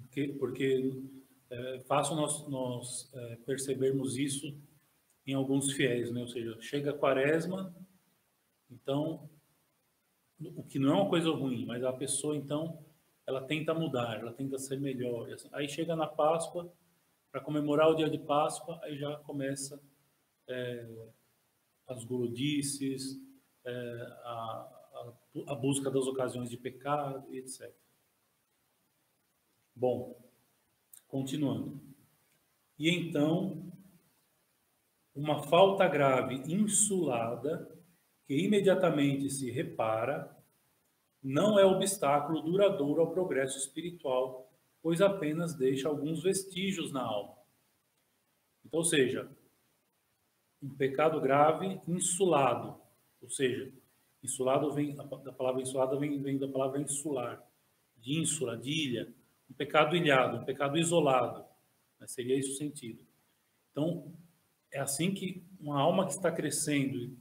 Porque, 0.00 0.28
porque 0.38 1.02
é 1.50 1.80
fácil 1.80 2.16
nós, 2.16 2.48
nós 2.48 3.10
é, 3.14 3.36
percebermos 3.44 4.16
isso 4.16 4.56
em 5.26 5.34
alguns 5.34 5.72
fiéis, 5.72 6.10
né? 6.10 6.20
Ou 6.20 6.28
seja, 6.28 6.56
chega 6.60 6.90
a 6.90 6.98
quaresma, 6.98 7.74
então, 8.70 9.28
o 10.56 10.62
que 10.62 10.78
não 10.78 10.90
é 10.90 10.94
uma 10.94 11.08
coisa 11.08 11.30
ruim, 11.30 11.66
mas 11.66 11.84
a 11.84 11.92
pessoa, 11.92 12.36
então, 12.36 12.82
ela 13.26 13.42
tenta 13.42 13.74
mudar, 13.74 14.18
ela 14.18 14.32
tenta 14.32 14.58
ser 14.58 14.80
melhor. 14.80 15.30
Assim. 15.32 15.48
Aí 15.52 15.68
chega 15.68 15.94
na 15.94 16.06
Páscoa, 16.06 16.72
para 17.30 17.40
comemorar 17.40 17.88
o 17.88 17.94
dia 17.94 18.10
de 18.10 18.18
Páscoa, 18.18 18.78
aí 18.82 18.96
já 18.96 19.16
começa 19.18 19.80
é, 20.48 20.86
as 21.88 22.04
guludices, 22.04 23.18
é, 23.64 23.70
a, 24.24 24.32
a, 24.94 25.12
a, 25.48 25.54
busca 25.54 25.90
das 25.90 26.06
ocasiões 26.06 26.50
de 26.50 26.56
pecado 26.56 27.32
etc. 27.34 27.72
Bom, 29.74 30.20
continuando. 31.08 31.80
E 32.78 32.90
então, 32.90 33.72
uma 35.14 35.42
falta 35.42 35.86
grave 35.86 36.36
insulada, 36.52 37.70
que 38.26 38.34
imediatamente 38.34 39.28
se 39.30 39.50
repara, 39.50 40.36
não 41.22 41.58
é 41.58 41.64
obstáculo 41.64 42.40
duradouro 42.40 43.00
ao 43.00 43.10
progresso 43.10 43.58
espiritual, 43.58 44.50
pois 44.82 45.00
apenas 45.00 45.54
deixa 45.54 45.88
alguns 45.88 46.22
vestígios 46.22 46.92
na 46.92 47.02
alma. 47.02 47.36
Então, 48.64 48.78
ou 48.78 48.84
seja, 48.84 49.30
um 50.60 50.70
pecado 50.70 51.20
grave 51.20 51.80
insulado, 51.86 52.80
ou 53.20 53.28
seja, 53.28 53.72
insulado 54.22 54.72
vem 54.72 54.94
da 54.94 55.32
palavra 55.32 55.62
insulada 55.62 55.96
vem, 55.96 56.20
vem 56.20 56.38
da 56.38 56.48
palavra 56.48 56.80
insular, 56.80 57.44
de 57.96 58.18
ínsula, 58.18 58.56
de 58.56 58.70
ilha, 58.70 59.14
um 59.52 59.54
pecado 59.54 59.94
ilhado, 59.94 60.38
um 60.38 60.44
pecado 60.44 60.78
isolado, 60.78 61.44
né? 62.00 62.06
seria 62.06 62.38
esse 62.38 62.52
o 62.52 62.56
sentido. 62.56 63.06
Então, 63.70 64.10
é 64.70 64.80
assim 64.80 65.12
que 65.12 65.44
uma 65.60 65.78
alma 65.78 66.06
que 66.06 66.12
está 66.12 66.32
crescendo 66.32 67.14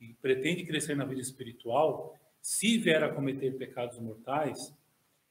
e 0.00 0.14
pretende 0.14 0.64
crescer 0.64 0.96
na 0.96 1.04
vida 1.04 1.20
espiritual, 1.20 2.18
se 2.40 2.78
vier 2.78 3.04
a 3.04 3.12
cometer 3.12 3.56
pecados 3.58 3.98
mortais, 3.98 4.74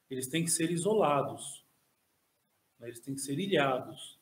eles 0.10 0.28
têm 0.28 0.44
que 0.44 0.52
ser 0.52 0.70
isolados, 0.70 1.66
né? 2.80 2.88
eles 2.88 3.00
têm 3.00 3.16
que 3.16 3.22
ser 3.22 3.40
ilhados. 3.40 4.20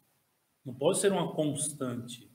Não 0.64 0.74
pode 0.74 1.00
ser 1.00 1.12
uma 1.12 1.34
constante. 1.36 2.32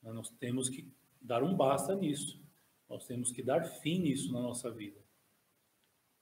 Né? 0.00 0.12
Nós 0.12 0.30
temos 0.30 0.68
que 0.68 0.88
dar 1.20 1.42
um 1.42 1.56
basta 1.56 1.96
nisso. 1.96 2.40
Nós 2.88 3.04
temos 3.04 3.32
que 3.32 3.42
dar 3.42 3.64
fim 3.64 3.98
nisso 3.98 4.32
na 4.32 4.40
nossa 4.40 4.70
vida. 4.70 5.02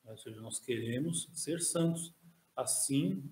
Ou 0.04 0.16
seja, 0.16 0.40
nós 0.40 0.58
queremos 0.58 1.28
ser 1.32 1.60
santos, 1.60 2.12
assim 2.56 3.22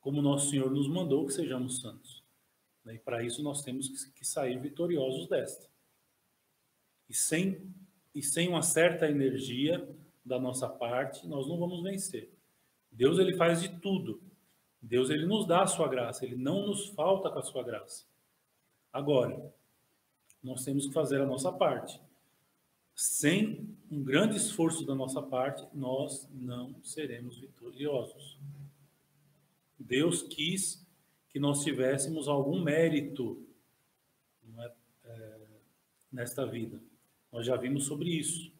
como 0.00 0.22
nosso 0.22 0.50
Senhor 0.50 0.70
nos 0.70 0.88
mandou 0.88 1.26
que 1.26 1.32
sejamos 1.32 1.80
santos. 1.80 2.22
Né? 2.84 2.94
E 2.94 2.98
para 2.98 3.22
isso 3.22 3.42
nós 3.42 3.62
temos 3.62 3.88
que 3.88 4.24
sair 4.24 4.58
vitoriosos 4.58 5.28
desta. 5.28 5.68
E 7.08 7.14
sem 7.14 7.70
e 8.14 8.22
sem 8.22 8.48
uma 8.48 8.62
certa 8.62 9.08
energia 9.08 9.88
da 10.24 10.38
nossa 10.38 10.68
parte, 10.68 11.26
nós 11.28 11.46
não 11.46 11.58
vamos 11.58 11.82
vencer. 11.82 12.30
Deus 12.90 13.18
ele 13.18 13.36
faz 13.36 13.62
de 13.62 13.68
tudo. 13.80 14.20
Deus 14.82 15.10
ele 15.10 15.26
nos 15.26 15.46
dá 15.46 15.62
a 15.62 15.66
sua 15.66 15.88
graça, 15.88 16.24
ele 16.24 16.36
não 16.36 16.66
nos 16.66 16.88
falta 16.88 17.30
com 17.30 17.38
a 17.38 17.42
sua 17.42 17.62
graça. 17.62 18.04
Agora, 18.92 19.52
nós 20.42 20.64
temos 20.64 20.86
que 20.86 20.92
fazer 20.92 21.20
a 21.20 21.26
nossa 21.26 21.52
parte. 21.52 22.00
Sem 22.94 23.76
um 23.90 24.02
grande 24.02 24.36
esforço 24.36 24.84
da 24.84 24.94
nossa 24.94 25.22
parte, 25.22 25.64
nós 25.72 26.28
não 26.32 26.74
seremos 26.82 27.38
vitoriosos. 27.38 28.38
Deus 29.82 30.22
quis 30.22 30.86
que 31.30 31.38
nós 31.38 31.64
tivéssemos 31.64 32.28
algum 32.28 32.62
mérito 32.62 33.46
é, 34.58 34.72
é, 35.04 35.38
nesta 36.12 36.44
vida. 36.44 36.80
Nós 37.32 37.46
já 37.46 37.56
vimos 37.56 37.84
sobre 37.84 38.10
isso. 38.10 38.52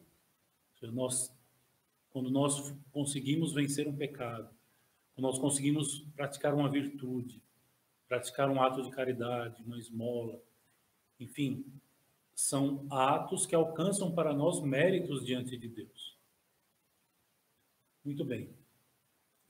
Nós, 0.81 1.31
quando 2.09 2.31
nós 2.31 2.73
conseguimos 2.91 3.53
vencer 3.53 3.87
um 3.87 3.95
pecado, 3.95 4.49
quando 5.13 5.27
nós 5.27 5.37
conseguimos 5.37 5.99
praticar 6.15 6.53
uma 6.55 6.69
virtude, 6.69 7.41
praticar 8.07 8.49
um 8.49 8.61
ato 8.61 8.81
de 8.81 8.89
caridade, 8.89 9.61
uma 9.61 9.77
esmola, 9.77 10.41
enfim, 11.19 11.65
são 12.33 12.87
atos 12.89 13.45
que 13.45 13.53
alcançam 13.53 14.11
para 14.11 14.33
nós 14.33 14.59
méritos 14.61 15.23
diante 15.23 15.55
de 15.55 15.67
Deus. 15.67 16.17
Muito 18.03 18.25
bem. 18.25 18.49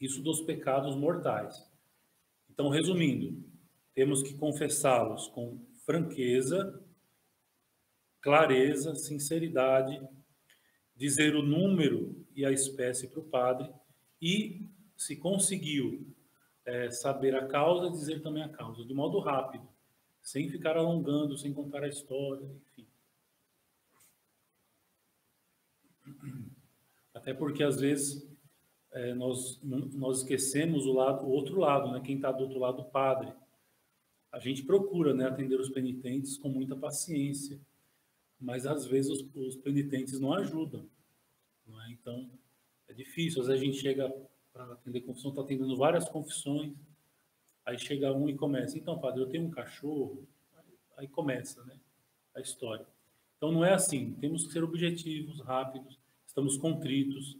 Isso 0.01 0.21
dos 0.21 0.41
pecados 0.41 0.95
mortais. 0.95 1.63
Então, 2.49 2.67
resumindo, 2.67 3.41
temos 3.93 4.23
que 4.23 4.33
confessá-los 4.33 5.27
com 5.27 5.63
franqueza 5.85 6.83
clareza, 8.21 8.95
sinceridade, 8.95 9.99
dizer 10.95 11.35
o 11.35 11.41
número 11.41 12.25
e 12.35 12.45
a 12.45 12.51
espécie 12.51 13.07
para 13.07 13.19
o 13.19 13.23
padre 13.23 13.73
e, 14.21 14.69
se 14.95 15.15
conseguiu 15.15 16.07
é, 16.63 16.91
saber 16.91 17.35
a 17.35 17.47
causa, 17.47 17.89
dizer 17.89 18.21
também 18.21 18.43
a 18.43 18.49
causa, 18.49 18.85
de 18.85 18.93
modo 18.93 19.19
rápido, 19.19 19.67
sem 20.21 20.47
ficar 20.49 20.77
alongando, 20.77 21.35
sem 21.35 21.51
contar 21.51 21.83
a 21.83 21.87
história, 21.87 22.47
enfim. 22.69 22.87
Até 27.15 27.33
porque, 27.33 27.63
às 27.63 27.81
vezes, 27.81 28.30
é, 28.93 29.13
nós, 29.13 29.59
nós 29.63 30.19
esquecemos 30.19 30.85
o, 30.85 30.93
lado, 30.93 31.25
o 31.25 31.29
outro 31.29 31.59
lado, 31.59 31.91
né? 31.91 32.01
quem 32.03 32.15
está 32.15 32.31
do 32.31 32.43
outro 32.43 32.59
lado, 32.59 32.81
o 32.81 32.85
padre. 32.85 33.33
A 34.31 34.39
gente 34.39 34.63
procura 34.63 35.13
né, 35.13 35.27
atender 35.27 35.59
os 35.59 35.69
penitentes 35.69 36.37
com 36.37 36.49
muita 36.49 36.75
paciência, 36.75 37.59
mas 38.39 38.65
às 38.65 38.85
vezes 38.85 39.11
os, 39.11 39.35
os 39.35 39.55
penitentes 39.55 40.19
não 40.19 40.33
ajudam. 40.33 40.85
Não 41.65 41.81
é? 41.83 41.91
Então, 41.91 42.29
É 42.87 42.93
difícil, 42.93 43.41
às 43.41 43.47
vezes 43.47 43.61
a 43.61 43.65
gente 43.65 43.77
chega 43.77 44.13
para 44.51 44.73
atender 44.73 45.01
confissão, 45.01 45.31
está 45.31 45.41
atendendo 45.41 45.77
várias 45.77 46.09
confissões, 46.09 46.73
aí 47.65 47.77
chega 47.77 48.11
um 48.11 48.27
e 48.27 48.35
começa, 48.35 48.77
então, 48.77 48.99
padre, 48.99 49.21
eu 49.21 49.29
tenho 49.29 49.45
um 49.45 49.51
cachorro, 49.51 50.27
aí 50.97 51.07
começa, 51.07 51.63
né, 51.63 51.79
a 52.35 52.41
história. 52.41 52.85
Então 53.37 53.51
não 53.51 53.63
é 53.63 53.73
assim, 53.73 54.13
temos 54.19 54.45
que 54.45 54.51
ser 54.51 54.63
objetivos, 54.63 55.39
rápidos, 55.39 55.97
estamos 56.27 56.57
contritos, 56.57 57.37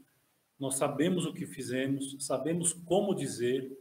nós 0.61 0.75
sabemos 0.75 1.25
o 1.25 1.33
que 1.33 1.47
fizemos, 1.47 2.15
sabemos 2.19 2.71
como 2.71 3.15
dizer, 3.15 3.75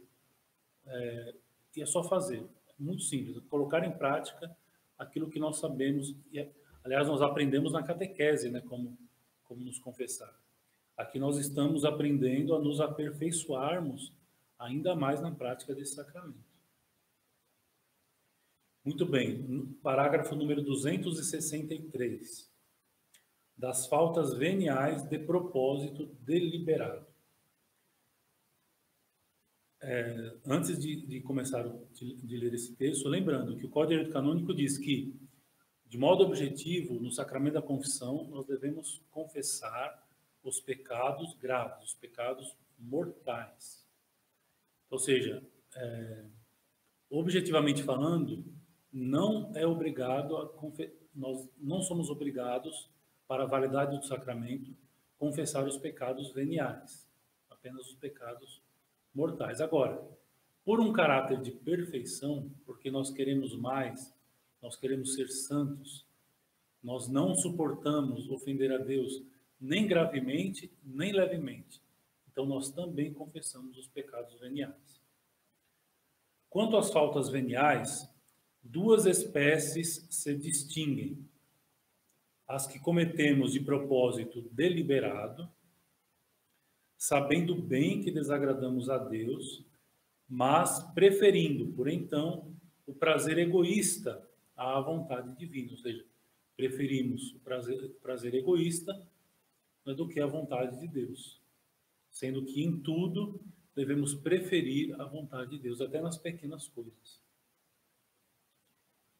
é, 0.87 1.35
e 1.77 1.81
é 1.83 1.85
só 1.85 2.03
fazer. 2.03 2.43
É 2.67 2.73
muito 2.79 3.03
simples, 3.03 3.37
colocar 3.47 3.85
em 3.85 3.91
prática 3.91 4.57
aquilo 4.97 5.29
que 5.29 5.37
nós 5.37 5.59
sabemos. 5.59 6.15
E, 6.31 6.39
é, 6.39 6.51
aliás, 6.83 7.07
nós 7.07 7.21
aprendemos 7.21 7.71
na 7.71 7.83
catequese, 7.83 8.49
né, 8.49 8.61
como, 8.61 8.97
como 9.43 9.61
nos 9.61 9.77
confessar. 9.77 10.35
Aqui 10.97 11.19
nós 11.19 11.37
estamos 11.37 11.85
aprendendo 11.85 12.55
a 12.55 12.59
nos 12.59 12.81
aperfeiçoarmos 12.81 14.11
ainda 14.57 14.95
mais 14.95 15.21
na 15.21 15.29
prática 15.29 15.75
desse 15.75 15.93
sacramento. 15.93 16.49
Muito 18.83 19.05
bem, 19.05 19.67
parágrafo 19.83 20.35
número 20.35 20.63
263. 20.63 22.50
Das 23.61 23.85
faltas 23.85 24.33
veniais 24.33 25.03
de 25.07 25.19
propósito 25.19 26.07
deliberado. 26.21 27.05
É, 29.79 30.35
antes 30.47 30.79
de, 30.79 31.05
de 31.05 31.21
começar 31.21 31.71
de, 31.93 32.15
de, 32.15 32.37
ler 32.37 32.55
esse 32.55 32.75
texto, 32.75 33.07
lembrando 33.07 33.55
que 33.55 33.67
o 33.67 33.69
Código 33.69 34.11
Canônico 34.11 34.51
diz 34.51 34.79
que, 34.79 35.15
de 35.85 35.95
modo 35.95 36.23
objetivo, 36.23 36.99
no 36.99 37.11
sacramento 37.11 37.53
da 37.53 37.61
confissão, 37.61 38.27
nós 38.31 38.47
devemos 38.47 38.99
confessar 39.11 40.07
os 40.43 40.59
pecados 40.59 41.35
graves, 41.35 41.89
os 41.89 41.93
pecados 41.93 42.57
mortais. 42.79 43.87
Ou 44.89 44.97
seja, 44.97 45.47
é, 45.75 46.25
objetivamente 47.11 47.83
falando, 47.83 48.43
não 48.91 49.51
é 49.53 49.67
obrigado 49.67 50.35
a 50.35 50.51
nós 51.13 51.47
não 51.59 51.83
somos 51.83 52.09
obrigados 52.09 52.89
para 53.31 53.43
a 53.43 53.47
validade 53.47 53.97
do 53.97 54.05
sacramento 54.05 54.75
confessar 55.17 55.65
os 55.65 55.77
pecados 55.77 56.33
veniais, 56.33 57.09
apenas 57.49 57.87
os 57.87 57.95
pecados 57.95 58.61
mortais. 59.15 59.61
Agora, 59.61 60.05
por 60.65 60.81
um 60.81 60.91
caráter 60.91 61.39
de 61.39 61.49
perfeição, 61.49 62.51
porque 62.65 62.91
nós 62.91 63.09
queremos 63.09 63.55
mais, 63.55 64.13
nós 64.61 64.75
queremos 64.75 65.13
ser 65.13 65.29
santos, 65.29 66.05
nós 66.83 67.07
não 67.07 67.33
suportamos 67.33 68.29
ofender 68.29 68.69
a 68.69 68.79
Deus 68.79 69.23
nem 69.61 69.87
gravemente, 69.87 70.69
nem 70.83 71.13
levemente. 71.13 71.81
Então 72.29 72.45
nós 72.45 72.69
também 72.69 73.13
confessamos 73.13 73.77
os 73.77 73.87
pecados 73.87 74.37
veniais. 74.41 75.01
Quanto 76.49 76.75
às 76.75 76.91
faltas 76.91 77.29
veniais, 77.29 78.13
duas 78.61 79.05
espécies 79.05 80.05
se 80.09 80.35
distinguem: 80.35 81.30
as 82.51 82.67
que 82.67 82.77
cometemos 82.79 83.53
de 83.53 83.61
propósito 83.61 84.41
deliberado, 84.51 85.49
sabendo 86.97 87.55
bem 87.55 88.01
que 88.01 88.11
desagradamos 88.11 88.89
a 88.89 88.97
Deus, 88.97 89.65
mas 90.27 90.83
preferindo, 90.93 91.67
por 91.73 91.87
então, 91.87 92.53
o 92.85 92.93
prazer 92.93 93.37
egoísta 93.37 94.21
à 94.55 94.79
vontade 94.81 95.33
divina, 95.37 95.71
ou 95.71 95.77
seja, 95.77 96.05
preferimos 96.57 97.33
o 97.35 97.39
prazer, 97.39 97.89
prazer 98.01 98.35
egoísta 98.35 98.93
né, 99.85 99.93
do 99.93 100.07
que 100.07 100.19
a 100.19 100.27
vontade 100.27 100.77
de 100.79 100.87
Deus, 100.87 101.41
sendo 102.09 102.43
que 102.43 102.61
em 102.61 102.81
tudo 102.81 103.39
devemos 103.73 104.13
preferir 104.13 104.93
a 104.99 105.05
vontade 105.05 105.51
de 105.51 105.59
Deus, 105.59 105.79
até 105.79 106.01
nas 106.01 106.17
pequenas 106.17 106.67
coisas 106.67 107.20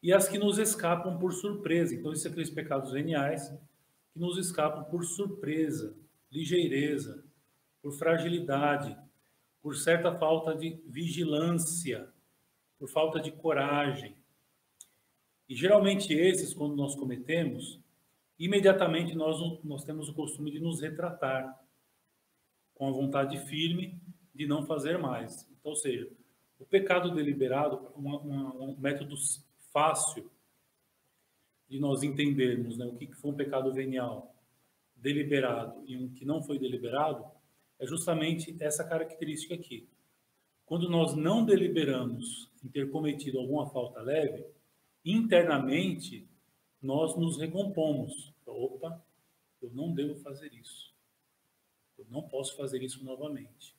e 0.01 0.11
as 0.11 0.27
que 0.27 0.37
nos 0.37 0.57
escapam 0.57 1.17
por 1.17 1.31
surpresa. 1.31 1.93
Então, 1.93 2.11
esses 2.11 2.23
são 2.23 2.31
aqueles 2.31 2.49
pecados 2.49 2.91
veniais 2.91 3.49
que 4.11 4.19
nos 4.19 4.37
escapam 4.37 4.83
por 4.85 5.03
surpresa, 5.05 5.95
ligeireza, 6.31 7.23
por 7.81 7.93
fragilidade, 7.93 8.97
por 9.61 9.75
certa 9.75 10.13
falta 10.15 10.55
de 10.55 10.81
vigilância, 10.87 12.09
por 12.79 12.89
falta 12.89 13.19
de 13.19 13.31
coragem. 13.31 14.15
E 15.47 15.55
geralmente 15.55 16.13
esses, 16.13 16.53
quando 16.53 16.75
nós 16.75 16.95
cometemos, 16.95 17.79
imediatamente 18.39 19.15
nós, 19.15 19.37
nós 19.63 19.83
temos 19.83 20.09
o 20.09 20.13
costume 20.13 20.49
de 20.49 20.59
nos 20.59 20.81
retratar, 20.81 21.59
com 22.73 22.87
a 22.87 22.91
vontade 22.91 23.37
firme 23.37 24.01
de 24.33 24.47
não 24.47 24.65
fazer 24.65 24.97
mais. 24.97 25.47
Então, 25.59 25.69
ou 25.69 25.75
seja, 25.75 26.09
o 26.57 26.65
pecado 26.65 27.13
deliberado, 27.13 27.91
um 27.95 28.75
método 28.79 29.15
fácil 29.71 30.29
de 31.67 31.79
nós 31.79 32.03
entendermos 32.03 32.77
né, 32.77 32.85
o 32.85 32.97
que 32.97 33.11
foi 33.13 33.31
um 33.31 33.35
pecado 33.35 33.73
venial 33.73 34.35
deliberado 34.95 35.83
e 35.87 35.97
um 35.97 36.13
que 36.13 36.25
não 36.25 36.43
foi 36.43 36.59
deliberado, 36.59 37.25
é 37.79 37.87
justamente 37.87 38.55
essa 38.59 38.83
característica 38.83 39.55
aqui. 39.55 39.87
Quando 40.65 40.89
nós 40.89 41.15
não 41.15 41.43
deliberamos 41.43 42.49
em 42.63 42.67
ter 42.67 42.91
cometido 42.91 43.39
alguma 43.39 43.69
falta 43.69 44.01
leve, 44.01 44.45
internamente 45.03 46.27
nós 46.81 47.17
nos 47.17 47.37
recompomos. 47.37 48.33
Opa, 48.45 49.03
eu 49.61 49.71
não 49.71 49.93
devo 49.93 50.15
fazer 50.15 50.53
isso. 50.53 50.93
Eu 51.97 52.05
não 52.09 52.21
posso 52.21 52.55
fazer 52.55 52.83
isso 52.83 53.03
novamente. 53.03 53.75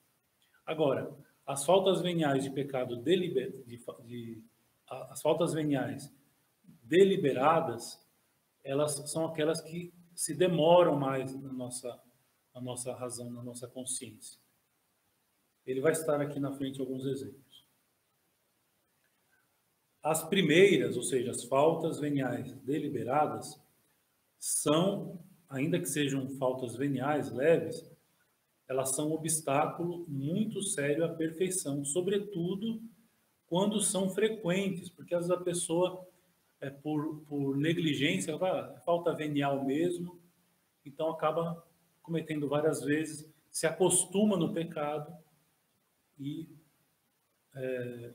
Agora, 0.65 1.15
as 1.47 1.65
faltas 1.65 2.01
veniais 2.01 2.43
de 2.43 2.51
pecado 2.51 2.97
deliber... 2.97 3.53
de, 3.65 3.77
de 4.05 4.43
as 5.11 5.23
faltas 5.23 5.53
veniais 5.53 6.13
deliberadas, 6.83 8.01
elas 8.63 8.93
são 9.11 9.27
aquelas 9.27 9.61
que 9.61 9.93
se 10.15 10.35
demoram 10.35 10.97
mais 10.97 11.35
na 11.41 11.53
nossa, 11.53 12.01
na 12.55 12.61
nossa 12.61 12.95
razão, 12.95 13.31
na 13.31 13.43
nossa 13.43 13.67
consciência. 13.67 14.39
Ele 15.65 15.81
vai 15.81 15.93
estar 15.93 16.21
aqui 16.21 16.39
na 16.39 16.53
frente 16.53 16.81
alguns 16.81 17.07
exemplos. 17.07 17.67
As 20.03 20.23
primeiras, 20.29 20.97
ou 20.97 21.03
seja, 21.03 21.31
as 21.31 21.45
faltas 21.45 21.99
veniais 22.01 22.53
deliberadas, 22.61 23.61
são, 24.39 25.25
ainda 25.49 25.79
que 25.79 25.87
sejam 25.87 26.29
faltas 26.31 26.75
veniais 26.75 27.31
leves, 27.31 27.89
elas 28.69 28.95
são 28.95 29.11
um 29.11 29.15
obstáculo 29.15 30.05
muito 30.09 30.63
sério 30.63 31.05
à 31.05 31.09
perfeição, 31.09 31.85
sobretudo 31.85 32.83
quando 33.53 33.83
são 33.83 34.09
frequentes, 34.09 34.88
porque 34.88 35.15
às 35.15 35.27
vezes 35.27 35.38
a 35.38 35.45
pessoa, 35.45 36.09
é, 36.59 36.71
por, 36.71 37.21
por 37.29 37.55
negligência, 37.55 38.35
ah, 38.35 38.81
falta 38.83 39.12
venial 39.12 39.62
mesmo, 39.62 40.19
então 40.87 41.11
acaba 41.11 41.62
cometendo 42.03 42.49
várias 42.49 42.83
vezes, 42.83 43.31
se 43.51 43.67
acostuma 43.67 44.38
no 44.38 44.55
pecado 44.55 45.15
e 46.19 46.49
é, 47.55 48.15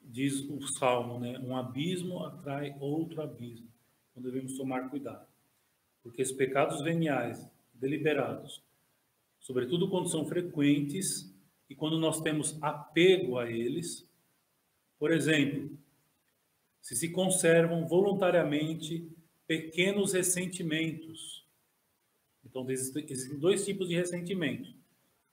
diz 0.00 0.40
o 0.48 0.58
salmo, 0.78 1.20
né? 1.20 1.38
Um 1.40 1.54
abismo 1.54 2.24
atrai 2.24 2.74
outro 2.80 3.20
abismo. 3.20 3.68
Então 4.10 4.22
devemos 4.22 4.56
tomar 4.56 4.88
cuidado, 4.88 5.28
porque 6.02 6.22
esses 6.22 6.34
pecados 6.34 6.80
veniais 6.80 7.46
deliberados, 7.74 8.62
sobretudo 9.38 9.90
quando 9.90 10.08
são 10.08 10.24
frequentes 10.24 11.30
e 11.68 11.74
quando 11.74 11.98
nós 11.98 12.22
temos 12.22 12.56
apego 12.62 13.38
a 13.38 13.50
eles, 13.50 14.10
por 15.02 15.10
exemplo, 15.10 15.76
se 16.80 16.94
se 16.94 17.10
conservam 17.10 17.88
voluntariamente 17.88 19.10
pequenos 19.48 20.12
ressentimentos. 20.12 21.44
Então, 22.44 22.64
existem 22.70 23.36
dois 23.36 23.64
tipos 23.64 23.88
de 23.88 23.96
ressentimento. 23.96 24.72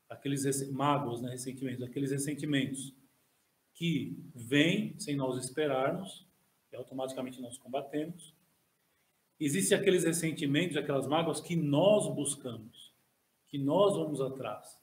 Aqueles 0.09 0.71
mágoas, 0.71 1.21
né, 1.21 1.29
ressentimentos, 1.29 1.83
aqueles 1.83 2.09
ressentimentos 2.09 2.95
que 3.75 4.17
vêm 4.33 4.99
sem 4.99 5.15
nós 5.15 5.37
esperarmos, 5.45 6.25
e 6.71 6.75
automaticamente 6.75 7.39
nós 7.39 7.55
combatemos. 7.59 8.33
Existem 9.39 9.77
aqueles 9.77 10.03
ressentimentos, 10.03 10.77
aquelas 10.77 11.05
mágoas 11.05 11.39
que 11.39 11.55
nós 11.55 12.11
buscamos, 12.15 12.91
que 13.45 13.59
nós 13.59 13.95
vamos 13.95 14.19
atrás, 14.19 14.81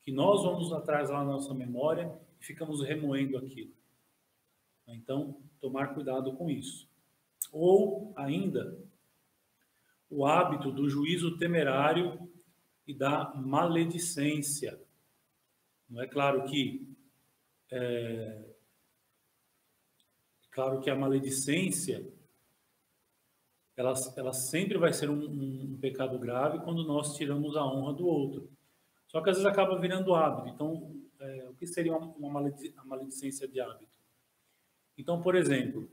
que 0.00 0.10
nós 0.10 0.42
vamos 0.42 0.72
atrás 0.72 1.10
lá 1.10 1.18
na 1.18 1.32
nossa 1.32 1.52
memória 1.52 2.10
e 2.40 2.44
ficamos 2.46 2.82
remoendo 2.82 3.36
aquilo. 3.36 3.81
Então, 4.94 5.40
tomar 5.60 5.94
cuidado 5.94 6.32
com 6.34 6.50
isso. 6.50 6.88
Ou 7.52 8.12
ainda, 8.16 8.78
o 10.08 10.26
hábito 10.26 10.70
do 10.70 10.88
juízo 10.88 11.36
temerário 11.38 12.30
e 12.86 12.94
da 12.94 13.32
maledicência. 13.34 14.80
Não 15.88 16.02
é 16.02 16.06
claro 16.06 16.44
que 16.44 16.86
é, 17.70 18.44
claro 20.50 20.80
que 20.80 20.90
a 20.90 20.94
maledicência 20.94 22.06
ela, 23.76 23.94
ela 24.16 24.32
sempre 24.32 24.76
vai 24.76 24.92
ser 24.92 25.08
um, 25.08 25.24
um, 25.24 25.78
pecado 25.80 26.18
grave 26.18 26.58
quando 26.60 26.84
nós 26.84 27.16
tiramos 27.16 27.56
a 27.56 27.64
honra 27.64 27.94
do 27.94 28.06
outro. 28.06 28.50
Só 29.08 29.20
que 29.22 29.30
às 29.30 29.36
vezes 29.36 29.50
acaba 29.50 29.78
virando 29.78 30.14
hábito. 30.14 30.48
Então, 30.48 30.94
é, 31.18 31.48
o 31.48 31.54
que 31.54 31.66
seria 31.66 31.96
uma, 31.96 32.06
uma 32.16 32.52
maledicência 32.84 33.48
de 33.48 33.60
hábito? 33.60 33.91
Então, 34.96 35.20
por 35.20 35.34
exemplo, 35.34 35.88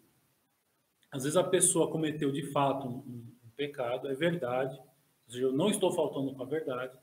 às 1.11 1.23
vezes 1.23 1.37
a 1.37 1.43
pessoa 1.43 1.91
cometeu 1.91 2.31
de 2.31 2.51
fato 2.51 2.87
um, 2.87 2.97
um 3.43 3.49
pecado, 3.55 4.07
é 4.07 4.13
verdade, 4.13 4.77
ou 4.77 5.31
seja, 5.31 5.45
eu 5.45 5.51
não 5.51 5.69
estou 5.69 5.91
faltando 5.91 6.33
com 6.33 6.43
a 6.43 6.45
verdade, 6.45 6.97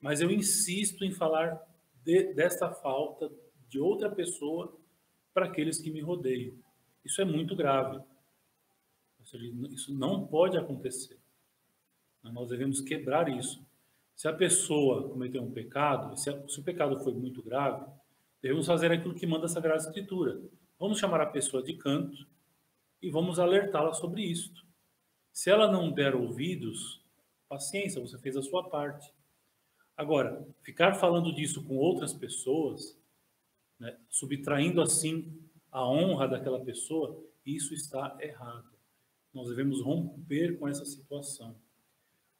mas 0.00 0.20
eu 0.20 0.30
insisto 0.30 1.04
em 1.04 1.12
falar 1.12 1.60
de, 2.02 2.32
dessa 2.32 2.70
falta 2.70 3.30
de 3.68 3.78
outra 3.78 4.10
pessoa 4.10 4.76
para 5.32 5.46
aqueles 5.46 5.78
que 5.78 5.90
me 5.90 6.00
rodeiam. 6.00 6.54
Isso 7.04 7.20
é 7.20 7.24
muito 7.24 7.54
grave. 7.54 7.96
Ou 9.18 9.26
seja, 9.26 9.44
isso 9.70 9.94
não 9.94 10.26
pode 10.26 10.56
acontecer. 10.56 11.18
Nós 12.22 12.48
devemos 12.48 12.80
quebrar 12.80 13.28
isso. 13.28 13.64
Se 14.14 14.28
a 14.28 14.32
pessoa 14.32 15.08
cometeu 15.08 15.42
um 15.42 15.50
pecado, 15.50 16.16
se, 16.16 16.28
a, 16.28 16.48
se 16.48 16.60
o 16.60 16.62
pecado 16.62 16.98
foi 17.02 17.14
muito 17.14 17.42
grave, 17.42 17.86
devemos 18.42 18.66
fazer 18.66 18.90
aquilo 18.92 19.14
que 19.14 19.26
manda 19.26 19.46
a 19.46 19.48
Sagrada 19.48 19.82
Escritura. 19.82 20.40
Vamos 20.80 20.98
chamar 20.98 21.20
a 21.20 21.26
pessoa 21.26 21.62
de 21.62 21.74
canto 21.74 22.26
e 23.02 23.10
vamos 23.10 23.38
alertá-la 23.38 23.92
sobre 23.92 24.22
isto. 24.22 24.66
Se 25.30 25.50
ela 25.50 25.70
não 25.70 25.92
der 25.92 26.14
ouvidos, 26.14 27.04
paciência, 27.46 28.00
você 28.00 28.18
fez 28.18 28.34
a 28.34 28.40
sua 28.40 28.66
parte. 28.70 29.12
Agora, 29.94 30.42
ficar 30.62 30.94
falando 30.94 31.34
disso 31.34 31.62
com 31.64 31.76
outras 31.76 32.14
pessoas, 32.14 32.98
né, 33.78 33.94
subtraindo 34.08 34.80
assim 34.80 35.30
a 35.70 35.86
honra 35.86 36.26
daquela 36.26 36.64
pessoa, 36.64 37.22
isso 37.44 37.74
está 37.74 38.16
errado. 38.18 38.72
Nós 39.34 39.50
devemos 39.50 39.82
romper 39.82 40.58
com 40.58 40.66
essa 40.66 40.86
situação. 40.86 41.54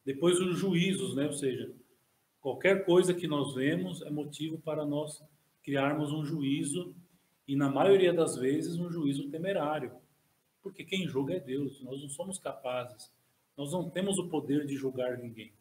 Depois 0.02 0.40
os 0.40 0.58
juízos, 0.58 1.14
né? 1.14 1.26
ou 1.26 1.34
seja, 1.34 1.74
qualquer 2.40 2.86
coisa 2.86 3.12
que 3.12 3.28
nós 3.28 3.54
vemos 3.54 4.00
é 4.00 4.08
motivo 4.08 4.58
para 4.60 4.86
nós 4.86 5.22
criarmos 5.62 6.10
um 6.10 6.24
juízo 6.24 6.96
e 7.50 7.56
na 7.56 7.68
maioria 7.68 8.14
das 8.14 8.36
vezes 8.36 8.78
um 8.78 8.88
juízo 8.88 9.28
temerário, 9.28 9.90
porque 10.62 10.84
quem 10.84 11.08
julga 11.08 11.34
é 11.34 11.40
Deus. 11.40 11.82
Nós 11.82 12.00
não 12.00 12.08
somos 12.08 12.38
capazes, 12.38 13.12
nós 13.56 13.72
não 13.72 13.90
temos 13.90 14.20
o 14.20 14.28
poder 14.28 14.64
de 14.64 14.76
julgar 14.76 15.18
ninguém. 15.18 15.52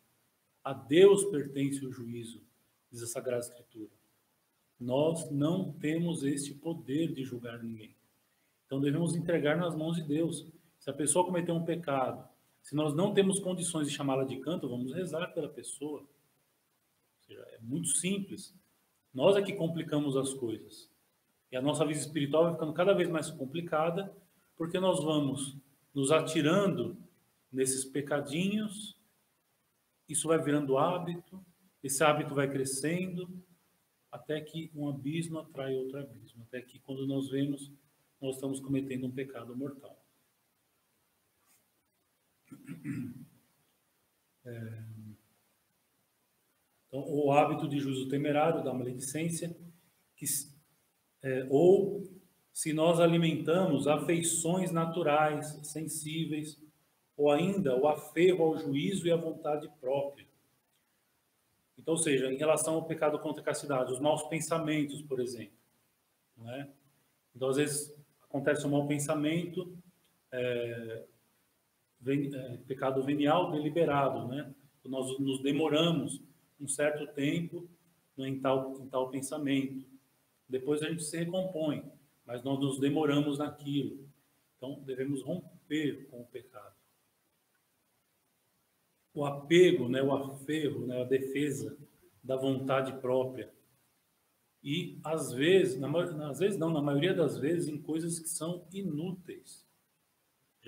A 0.63 0.71
Deus 0.71 1.25
pertence 1.32 1.84
o 1.84 1.91
juízo, 1.91 2.43
diz 2.91 3.02
a 3.02 3.08
Sagrada 3.08 3.41
Escritura. 3.41 3.89
Nós 4.80 5.32
não 5.32 5.73
temos 5.73 6.21
este 6.21 6.54
poder 6.54 7.12
de 7.12 7.23
julgar 7.23 7.58
ninguém. 7.63 7.95
Então 8.67 8.80
devemos 8.80 9.15
entregar 9.15 9.58
nas 9.58 9.75
mãos 9.75 9.95
de 9.95 10.04
Deus. 10.04 10.45
Se 10.78 10.91
a 10.91 10.93
pessoa 10.93 11.25
cometeu 11.25 11.56
um 11.56 11.65
pecado, 11.65 12.23
se 12.62 12.75
nós 12.75 12.93
não 12.93 13.15
temos 13.15 13.39
condições 13.39 13.88
de 13.88 13.95
chamá-la 13.95 14.25
de 14.25 14.38
canto, 14.38 14.69
vamos 14.69 14.93
rezar 14.93 15.34
pela 15.34 15.49
pessoa. 15.49 16.06
Seja, 17.21 17.41
é 17.49 17.58
muito 17.63 17.88
simples. 17.88 18.54
Nós 19.12 19.36
é 19.36 19.41
que 19.41 19.54
complicamos 19.54 20.15
as 20.15 20.36
coisas. 20.36 20.88
E 21.52 21.58
a 21.58 21.62
nossa 21.62 21.86
vida 21.86 22.00
espiritual 22.00 22.44
vai 22.44 22.54
ficando 22.54 22.74
cada 22.74 22.94
vez 22.94 23.10
mais 23.10 23.32
complicada, 23.32 24.16
porque 24.56 24.80
nós 24.80 25.04
vamos 25.04 25.58
nos 25.94 26.12
atirando 26.12 26.98
nesses 27.52 27.84
pecadinhos, 27.84 28.98
isso 30.08 30.28
vai 30.28 30.38
virando 30.40 30.78
hábito, 30.78 31.44
esse 31.84 32.04
hábito 32.04 32.36
vai 32.36 32.50
crescendo, 32.50 33.28
até 34.12 34.42
que 34.42 34.72
um 34.76 34.88
abismo 34.88 35.40
atrai 35.40 35.76
outro 35.76 36.00
abismo, 36.00 36.44
até 36.44 36.62
que 36.62 36.80
quando 36.80 37.06
nós 37.08 37.30
vemos, 37.30 37.72
nós 38.22 38.36
estamos 38.36 38.60
cometendo 38.60 39.08
um 39.08 39.12
pecado 39.12 39.56
mortal. 39.56 39.98
É... 44.46 44.84
Então, 46.88 47.04
o 47.08 47.32
hábito 47.32 47.68
de 47.68 47.80
juízo 47.80 48.10
temerário, 48.10 48.64
da 48.64 48.74
maledicência, 48.74 49.56
que, 50.16 50.26
é, 51.24 51.46
ou 51.50 52.04
se 52.54 52.74
nós 52.74 53.00
alimentamos 53.00 53.88
afeições 53.88 54.72
naturais, 54.72 55.60
sensíveis, 55.64 56.62
ou 57.16 57.32
ainda 57.32 57.76
o 57.76 57.88
aferro 57.88 58.44
ao 58.44 58.58
juízo 58.58 59.08
e 59.08 59.12
à 59.12 59.16
vontade 59.16 59.70
própria. 59.80 60.26
Então, 61.78 61.94
ou 61.94 61.98
seja, 61.98 62.32
em 62.32 62.38
relação 62.38 62.76
ao 62.76 62.86
pecado 62.86 63.18
contra 63.20 63.42
a 63.42 63.46
castidade, 63.46 63.92
os 63.92 64.00
maus 64.00 64.24
pensamentos, 64.24 65.02
por 65.02 65.20
exemplo. 65.20 65.58
Né? 66.38 66.70
Então, 67.36 67.50
às 67.50 67.58
vezes, 67.58 67.94
acontece 68.24 68.66
um 68.66 68.72
mau 68.72 68.88
pensamento, 68.88 69.78
é, 70.32 71.04
ven, 72.00 72.34
é, 72.34 72.58
pecado 72.68 73.02
venial 73.04 73.52
deliberado, 73.52 74.28
né? 74.28 74.54
Nós 74.86 75.20
nos 75.20 75.42
demoramos 75.42 76.22
um 76.60 76.68
certo 76.68 77.06
tempo 77.08 77.70
em 78.18 78.40
tal, 78.40 78.82
em 78.82 78.88
tal 78.88 79.10
pensamento. 79.10 79.86
Depois 80.50 80.82
a 80.82 80.90
gente 80.90 81.04
se 81.04 81.16
recompõe, 81.16 81.84
mas 82.26 82.44
nós 82.44 82.60
nos 82.60 82.80
demoramos 82.80 83.38
naquilo. 83.38 84.10
Então, 84.58 84.82
devemos 84.84 85.22
romper 85.22 86.08
com 86.08 86.22
o 86.22 86.26
pecado. 86.26 86.76
O 89.14 89.24
apego, 89.26 89.88
né, 89.88 90.02
o 90.02 90.12
aferro, 90.12 90.86
né, 90.86 91.02
a 91.02 91.06
defesa 91.06 91.78
da 92.24 92.36
vontade 92.36 93.00
própria. 93.00 93.54
E, 94.64 95.00
às 95.04 95.32
vezes, 95.32 95.80
na, 95.80 95.90
às 96.30 96.40
vezes 96.40 96.60
não, 96.60 96.72
na 96.72 96.82
maioria 96.82 97.14
das 97.14 97.38
vezes, 97.38 97.70
em 97.70 97.82
coisas 97.82 98.20
que 98.20 98.28
são 98.28 98.68
inúteis. 98.74 99.66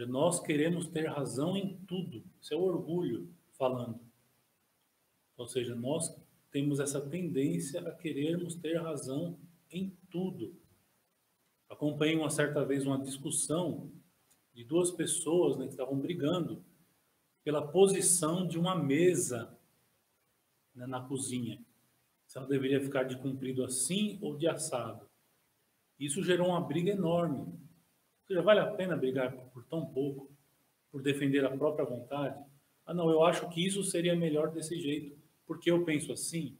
Nós 0.07 0.39
queremos 0.39 0.87
ter 0.87 1.07
razão 1.07 1.57
em 1.57 1.77
tudo. 1.85 2.23
Isso 2.39 2.53
é 2.53 2.57
o 2.57 2.61
orgulho 2.61 3.29
falando. 3.57 3.99
Ou 5.37 5.47
seja, 5.47 5.75
nós 5.75 6.15
temos 6.49 6.79
essa 6.79 7.01
tendência 7.01 7.81
a 7.87 7.91
querermos 7.91 8.55
ter 8.55 8.77
razão 8.77 9.37
em 9.71 9.97
tudo. 10.09 10.55
Acompanhei 11.69 12.15
uma 12.15 12.29
certa 12.29 12.65
vez 12.65 12.85
uma 12.85 12.99
discussão 12.99 13.91
de 14.53 14.63
duas 14.63 14.91
pessoas 14.91 15.57
né, 15.57 15.65
que 15.65 15.71
estavam 15.71 15.97
brigando 15.97 16.63
pela 17.43 17.65
posição 17.65 18.45
de 18.45 18.59
uma 18.59 18.75
mesa 18.75 19.57
né, 20.75 20.85
na 20.85 21.01
cozinha. 21.01 21.63
Se 22.27 22.37
ela 22.37 22.47
deveria 22.47 22.81
ficar 22.81 23.03
de 23.03 23.17
comprido 23.17 23.63
assim 23.63 24.19
ou 24.21 24.37
de 24.37 24.47
assado. 24.47 25.09
Isso 25.99 26.23
gerou 26.23 26.47
uma 26.47 26.61
briga 26.61 26.91
enorme. 26.91 27.39
Ou 27.39 28.27
seja, 28.27 28.41
vale 28.41 28.59
a 28.59 28.71
pena 28.71 28.97
brigar 28.97 29.31
por 29.49 29.63
tão 29.65 29.85
pouco, 29.85 30.31
por 30.91 31.01
defender 31.01 31.45
a 31.45 31.55
própria 31.55 31.85
vontade? 31.85 32.43
Ah, 32.85 32.93
não, 32.93 33.09
eu 33.09 33.23
acho 33.23 33.49
que 33.49 33.65
isso 33.65 33.83
seria 33.83 34.15
melhor 34.15 34.51
desse 34.51 34.79
jeito 34.79 35.21
porque 35.51 35.69
eu 35.69 35.83
penso 35.83 36.13
assim, 36.13 36.57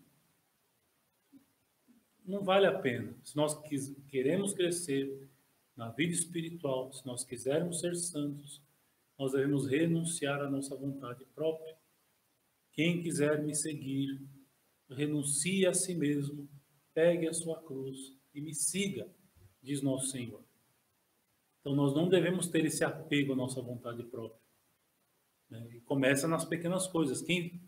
não 2.26 2.44
vale 2.44 2.66
a 2.66 2.80
pena. 2.80 3.16
Se 3.24 3.36
nós 3.36 3.60
queremos 4.08 4.54
crescer 4.54 5.30
na 5.76 5.90
vida 5.90 6.14
espiritual, 6.14 6.92
se 6.94 7.06
nós 7.06 7.24
quisermos 7.24 7.80
ser 7.80 7.96
santos, 7.96 8.62
nós 9.18 9.32
devemos 9.32 9.68
renunciar 9.68 10.42
à 10.42 10.50
nossa 10.50 10.76
vontade 10.76 11.26
própria. 11.36 11.78
Quem 12.72 13.02
quiser 13.02 13.44
me 13.44 13.54
seguir, 13.56 14.22
renuncie 14.90 15.66
a 15.66 15.74
si 15.74 15.94
mesmo, 15.94 16.50
pegue 16.94 17.28
a 17.28 17.34
sua 17.34 17.62
cruz 17.62 18.18
e 18.34 18.42
me 18.42 18.54
siga, 18.54 19.10
diz 19.62 19.82
nosso 19.82 20.08
Senhor. 20.08 20.44
Então 21.60 21.76
nós 21.76 21.94
não 21.94 22.10
devemos 22.10 22.48
ter 22.48 22.66
esse 22.66 22.84
apego 22.84 23.34
à 23.34 23.36
nossa 23.36 23.62
vontade 23.62 24.04
própria. 24.04 24.42
Né? 25.50 25.82
Começa 25.86 26.28
nas 26.28 26.46
pequenas 26.46 26.88
coisas. 26.88 27.22
Quem 27.22 27.62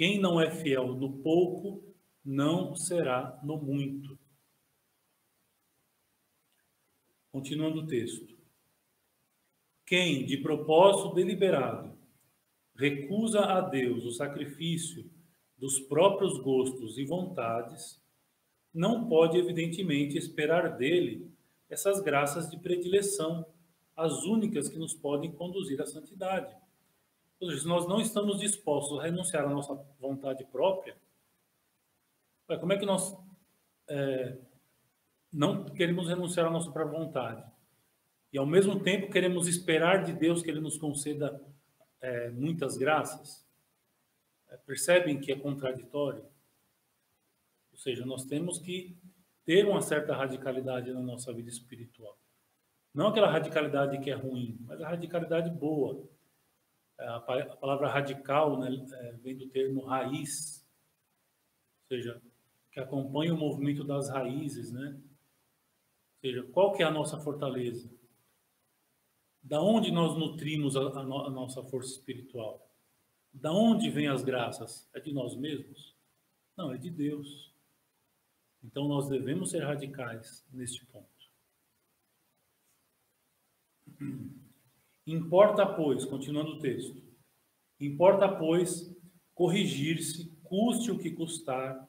quem 0.00 0.18
não 0.18 0.40
é 0.40 0.50
fiel 0.50 0.94
no 0.94 1.18
pouco, 1.18 1.89
não 2.24 2.74
será 2.74 3.38
no 3.42 3.56
muito. 3.56 4.18
Continuando 7.30 7.80
o 7.80 7.86
texto. 7.86 8.38
Quem, 9.86 10.24
de 10.24 10.36
propósito 10.36 11.14
deliberado, 11.14 11.98
recusa 12.74 13.40
a 13.40 13.60
Deus 13.60 14.04
o 14.04 14.12
sacrifício 14.12 15.10
dos 15.58 15.78
próprios 15.78 16.38
gostos 16.38 16.96
e 16.96 17.04
vontades, 17.04 18.00
não 18.72 19.08
pode, 19.08 19.36
evidentemente, 19.36 20.16
esperar 20.16 20.76
dele 20.76 21.30
essas 21.68 22.00
graças 22.00 22.50
de 22.50 22.56
predileção, 22.56 23.44
as 23.94 24.24
únicas 24.24 24.68
que 24.68 24.78
nos 24.78 24.94
podem 24.94 25.30
conduzir 25.32 25.80
à 25.82 25.86
santidade. 25.86 26.56
Ou 27.38 27.48
seja, 27.48 27.62
se 27.62 27.68
nós 27.68 27.86
não 27.86 28.00
estamos 28.00 28.40
dispostos 28.40 28.98
a 28.98 29.02
renunciar 29.02 29.44
à 29.44 29.50
nossa 29.50 29.74
vontade 29.98 30.44
própria, 30.46 30.96
como 32.58 32.72
é 32.72 32.78
que 32.78 32.86
nós 32.86 33.16
é, 33.88 34.36
não 35.32 35.64
queremos 35.64 36.08
renunciar 36.08 36.46
à 36.46 36.50
nossa 36.50 36.70
própria 36.70 36.98
vontade? 36.98 37.44
E 38.32 38.38
ao 38.38 38.46
mesmo 38.46 38.80
tempo 38.80 39.10
queremos 39.10 39.48
esperar 39.48 40.04
de 40.04 40.12
Deus 40.12 40.42
que 40.42 40.50
Ele 40.50 40.60
nos 40.60 40.78
conceda 40.78 41.40
é, 42.00 42.30
muitas 42.30 42.76
graças? 42.76 43.46
É, 44.48 44.56
percebem 44.56 45.20
que 45.20 45.32
é 45.32 45.36
contraditório? 45.36 46.24
Ou 47.72 47.78
seja, 47.78 48.04
nós 48.04 48.24
temos 48.24 48.58
que 48.58 48.96
ter 49.44 49.66
uma 49.66 49.82
certa 49.82 50.14
radicalidade 50.14 50.92
na 50.92 51.00
nossa 51.00 51.32
vida 51.32 51.48
espiritual. 51.48 52.18
Não 52.92 53.08
aquela 53.08 53.30
radicalidade 53.30 53.98
que 54.00 54.10
é 54.10 54.14
ruim, 54.14 54.58
mas 54.60 54.80
a 54.80 54.88
radicalidade 54.88 55.50
boa 55.50 56.08
a 57.00 57.20
palavra 57.56 57.88
radical 57.88 58.58
né, 58.58 58.68
é, 58.92 59.12
vem 59.12 59.36
do 59.36 59.48
termo 59.48 59.84
raiz. 59.84 60.66
seja, 61.88 62.20
que 62.70 62.80
acompanha 62.80 63.34
o 63.34 63.38
movimento 63.38 63.84
das 63.84 64.08
raízes, 64.08 64.70
né? 64.70 64.96
Ou 64.96 66.20
seja, 66.20 66.42
qual 66.52 66.72
que 66.72 66.82
é 66.82 66.86
a 66.86 66.90
nossa 66.90 67.18
fortaleza? 67.18 67.90
Da 69.42 69.60
onde 69.60 69.90
nós 69.90 70.16
nutrimos 70.16 70.76
a, 70.76 70.80
a, 70.80 71.02
no, 71.02 71.26
a 71.26 71.30
nossa 71.30 71.62
força 71.64 71.92
espiritual? 71.92 72.70
Da 73.32 73.52
onde 73.52 73.90
vêm 73.90 74.08
as 74.08 74.22
graças? 74.22 74.88
É 74.94 75.00
de 75.00 75.12
nós 75.12 75.36
mesmos? 75.36 75.96
Não, 76.56 76.72
é 76.72 76.76
de 76.76 76.90
Deus. 76.90 77.54
Então 78.62 78.86
nós 78.86 79.08
devemos 79.08 79.50
ser 79.50 79.64
radicais 79.64 80.46
neste 80.52 80.84
ponto. 80.86 81.08
Importa, 85.06 85.66
pois, 85.66 86.04
continuando 86.04 86.52
o 86.52 86.58
texto, 86.58 87.02
importa, 87.78 88.28
pois, 88.28 88.94
corrigir-se, 89.34 90.30
custe 90.42 90.90
o 90.90 90.98
que 90.98 91.10
custar, 91.10 91.88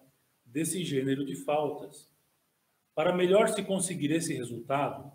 desse 0.52 0.84
gênero 0.84 1.26
de 1.26 1.36
faltas. 1.36 2.10
Para 2.94 3.16
melhor 3.16 3.48
se 3.50 3.64
conseguir 3.64 4.12
esse 4.12 4.34
resultado, 4.34 5.12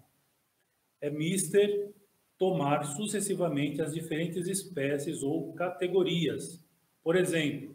é 1.01 1.11
mister 1.11 1.93
tomar 2.39 2.85
sucessivamente 2.85 3.81
as 3.81 3.95
diferentes 3.95 4.47
espécies 4.47 5.23
ou 5.23 5.53
categorias. 5.55 6.61
Por 7.03 7.17
exemplo, 7.17 7.75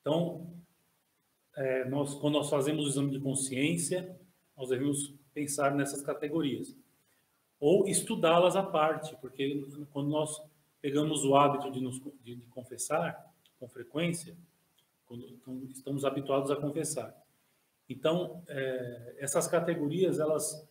então, 0.00 0.52
é, 1.56 1.84
nós, 1.88 2.14
quando 2.14 2.34
nós 2.34 2.50
fazemos 2.50 2.84
o 2.84 2.88
exame 2.88 3.10
de 3.10 3.20
consciência, 3.20 4.16
nós 4.56 4.68
devemos 4.68 5.14
pensar 5.32 5.74
nessas 5.74 6.02
categorias. 6.02 6.76
Ou 7.58 7.86
estudá-las 7.86 8.56
à 8.56 8.62
parte, 8.62 9.16
porque 9.20 9.64
quando 9.92 10.08
nós 10.08 10.42
pegamos 10.80 11.24
o 11.24 11.36
hábito 11.36 11.70
de, 11.70 11.80
nos, 11.80 12.00
de, 12.22 12.34
de 12.34 12.46
confessar 12.46 13.32
com 13.58 13.68
frequência, 13.68 14.36
quando 15.06 15.70
estamos 15.70 16.04
habituados 16.04 16.50
a 16.50 16.56
confessar. 16.56 17.14
Então, 17.88 18.42
é, 18.48 19.16
essas 19.18 19.46
categorias, 19.46 20.18
elas 20.18 20.66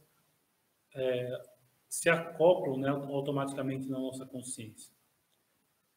é, 0.96 1.41
se 1.88 2.10
acoplam 2.10 2.78
né, 2.78 2.89
automaticamente 2.89 3.88
na 3.88 4.00
nossa 4.00 4.26
consciência. 4.26 4.91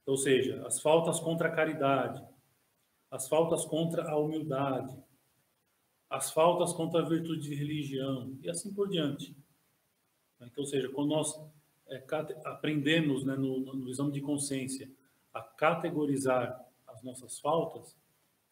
Ou 0.06 0.16
seja, 0.16 0.66
as 0.66 0.80
faltas 0.80 1.18
contra 1.18 1.48
a 1.48 1.52
caridade, 1.52 2.22
as 3.10 3.28
faltas 3.28 3.64
contra 3.64 4.08
a 4.10 4.18
humildade, 4.18 4.96
as 6.10 6.30
faltas 6.30 6.72
contra 6.72 7.00
a 7.00 7.08
virtude 7.08 7.48
de 7.48 7.54
religião 7.54 8.36
e 8.42 8.50
assim 8.50 8.72
por 8.74 8.88
diante. 8.88 9.34
Então, 10.36 10.62
ou 10.62 10.66
seja, 10.66 10.88
quando 10.90 11.10
nós 11.10 11.40
é, 11.88 12.04
aprendemos 12.44 13.24
né, 13.24 13.34
no, 13.34 13.60
no 13.74 13.88
exame 13.88 14.12
de 14.12 14.20
consciência 14.20 14.90
a 15.32 15.40
categorizar 15.42 16.64
as 16.86 17.02
nossas 17.02 17.38
faltas, 17.38 17.96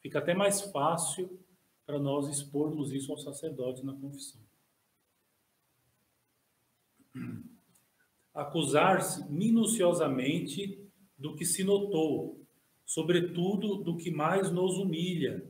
fica 0.02 0.18
até 0.18 0.34
mais 0.34 0.60
fácil 0.60 1.38
para 1.86 1.98
nós 1.98 2.28
expormos 2.28 2.92
isso 2.92 3.12
ao 3.12 3.18
sacerdote 3.18 3.84
na 3.84 3.94
confissão. 3.94 4.40
Acusar-se 8.34 9.30
minuciosamente 9.30 10.82
do 11.16 11.34
que 11.36 11.44
se 11.44 11.62
notou, 11.62 12.44
sobretudo 12.84 13.76
do 13.76 13.96
que 13.96 14.10
mais 14.10 14.50
nos 14.50 14.76
humilha, 14.78 15.48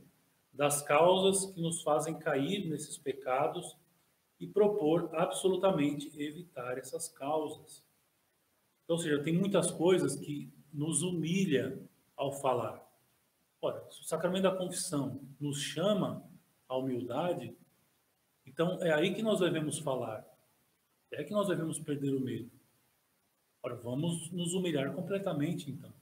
das 0.51 0.81
causas 0.81 1.47
que 1.47 1.61
nos 1.61 1.81
fazem 1.81 2.19
cair 2.19 2.69
nesses 2.69 2.97
pecados 2.97 3.75
e 4.39 4.45
propor 4.45 5.09
absolutamente 5.13 6.11
evitar 6.21 6.77
essas 6.77 7.07
causas. 7.07 7.83
Então, 8.83 8.97
ou 8.97 9.01
seja, 9.01 9.23
tem 9.23 9.33
muitas 9.33 9.71
coisas 9.71 10.15
que 10.15 10.51
nos 10.71 11.01
humilha 11.01 11.81
ao 12.15 12.31
falar. 12.31 12.82
Ora, 13.63 13.89
se 13.89 14.01
o 14.01 14.03
sacramento 14.03 14.43
da 14.43 14.53
confissão 14.53 15.21
nos 15.39 15.57
chama 15.57 16.21
à 16.67 16.75
humildade, 16.75 17.55
então 18.45 18.83
é 18.83 18.91
aí 18.91 19.15
que 19.15 19.23
nós 19.23 19.39
devemos 19.39 19.79
falar. 19.79 20.27
É 21.09 21.19
aí 21.19 21.23
que 21.23 21.31
nós 21.31 21.47
devemos 21.47 21.79
perder 21.79 22.13
o 22.13 22.19
medo. 22.19 22.51
Ora, 23.63 23.75
vamos 23.75 24.29
nos 24.33 24.53
humilhar 24.53 24.93
completamente, 24.93 25.71
então. 25.71 25.93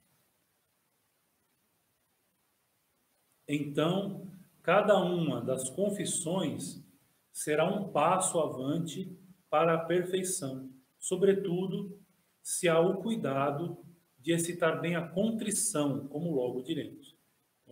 Então, 3.48 4.28
cada 4.64 4.98
uma 4.98 5.40
das 5.40 5.70
confissões 5.70 6.84
será 7.32 7.72
um 7.72 7.92
passo 7.92 8.40
avante 8.40 9.16
para 9.52 9.76
a 9.76 9.86
perfeição, 9.86 10.68
sobretudo 10.98 12.02
se 12.42 12.68
há 12.68 12.80
o 12.80 13.04
cuidado 13.04 13.86
de 14.18 14.32
excitar 14.32 14.82
bem 14.82 14.96
a 14.96 15.08
contrição, 15.08 16.08
como 16.08 16.34
logo 16.34 16.64
diremos. 16.64 17.21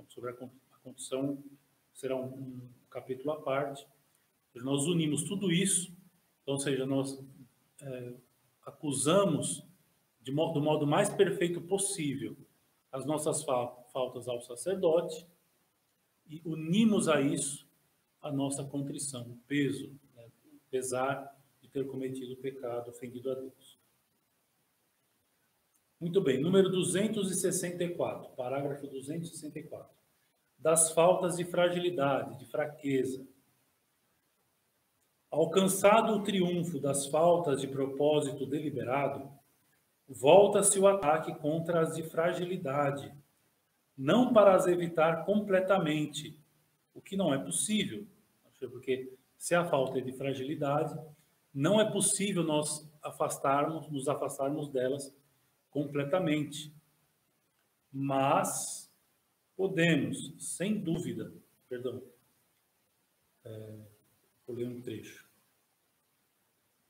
Sobre 0.07 0.31
a 0.31 0.33
contrição 0.83 1.43
será 1.93 2.15
um, 2.15 2.25
um 2.25 2.69
capítulo 2.89 3.31
à 3.31 3.41
parte. 3.41 3.85
Nós 4.55 4.87
unimos 4.87 5.23
tudo 5.23 5.51
isso, 5.51 5.91
então, 6.41 6.55
ou 6.55 6.59
seja, 6.59 6.85
nós 6.85 7.23
é, 7.81 8.13
acusamos 8.65 9.63
de 10.21 10.31
modo, 10.31 10.53
do 10.53 10.61
modo 10.61 10.87
mais 10.87 11.09
perfeito 11.09 11.61
possível 11.61 12.35
as 12.91 13.05
nossas 13.05 13.43
faltas 13.43 14.27
ao 14.27 14.41
sacerdote 14.41 15.25
e 16.27 16.41
unimos 16.45 17.07
a 17.07 17.21
isso 17.21 17.67
a 18.21 18.31
nossa 18.31 18.63
contrição, 18.63 19.21
o 19.21 19.37
peso, 19.47 19.95
né? 20.15 20.27
pesar 20.69 21.37
de 21.61 21.67
ter 21.67 21.87
cometido 21.87 22.33
o 22.33 22.37
pecado, 22.37 22.89
ofendido 22.89 23.31
a 23.31 23.35
Deus. 23.35 23.68
Muito 25.99 26.21
bem, 26.21 26.39
número 26.39 26.69
264, 26.69 28.29
parágrafo 28.29 28.87
264. 28.87 29.85
Das 30.57 30.93
faltas 30.93 31.35
de 31.35 31.43
fragilidade, 31.43 32.39
de 32.39 32.45
fraqueza. 32.45 33.27
Alcançado 35.29 36.13
o 36.13 36.23
triunfo 36.23 36.79
das 36.79 37.05
faltas 37.07 37.59
de 37.59 37.67
propósito 37.67 38.45
deliberado, 38.45 39.29
volta-se 40.07 40.79
o 40.79 40.87
ataque 40.87 41.35
contra 41.35 41.81
as 41.81 41.97
de 41.97 42.03
fragilidade, 42.03 43.13
não 43.97 44.31
para 44.31 44.55
as 44.55 44.67
evitar 44.67 45.25
completamente, 45.25 46.39
o 46.93 47.01
que 47.01 47.17
não 47.17 47.33
é 47.33 47.37
possível, 47.37 48.07
porque 48.71 49.11
se 49.37 49.53
a 49.53 49.65
falta 49.65 49.99
é 49.99 50.01
de 50.01 50.13
fragilidade, 50.13 50.97
não 51.53 51.79
é 51.79 51.91
possível 51.91 52.41
nós 52.41 52.89
afastarmos, 53.01 53.89
nos 53.89 54.07
afastarmos 54.07 54.69
delas 54.69 55.13
completamente. 55.69 56.73
Mas 57.91 58.91
podemos, 59.55 60.33
sem 60.37 60.79
dúvida, 60.79 61.33
perdão, 61.67 62.01
é, 63.43 63.79
vou 64.45 64.55
ler 64.55 64.67
um 64.67 64.81
trecho. 64.81 65.27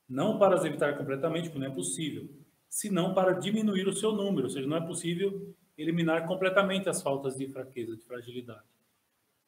Não 0.08 0.40
para 0.40 0.56
as 0.56 0.66
evitar 0.66 0.98
completamente, 0.98 1.50
porque 1.50 1.60
não 1.60 1.72
é 1.72 1.76
possível, 1.76 2.28
senão 2.68 3.14
para 3.14 3.34
diminuir 3.34 3.88
o 3.88 3.94
seu 3.94 4.12
número, 4.12 4.48
ou 4.48 4.50
seja, 4.50 4.68
não 4.68 4.78
é 4.78 4.86
possível 4.86 5.56
eliminar 5.78 6.28
completamente 6.28 6.90
as 6.90 7.02
faltas 7.02 7.36
de 7.38 7.48
fraqueza, 7.48 7.96
de 7.96 8.04
fragilidade 8.04 8.70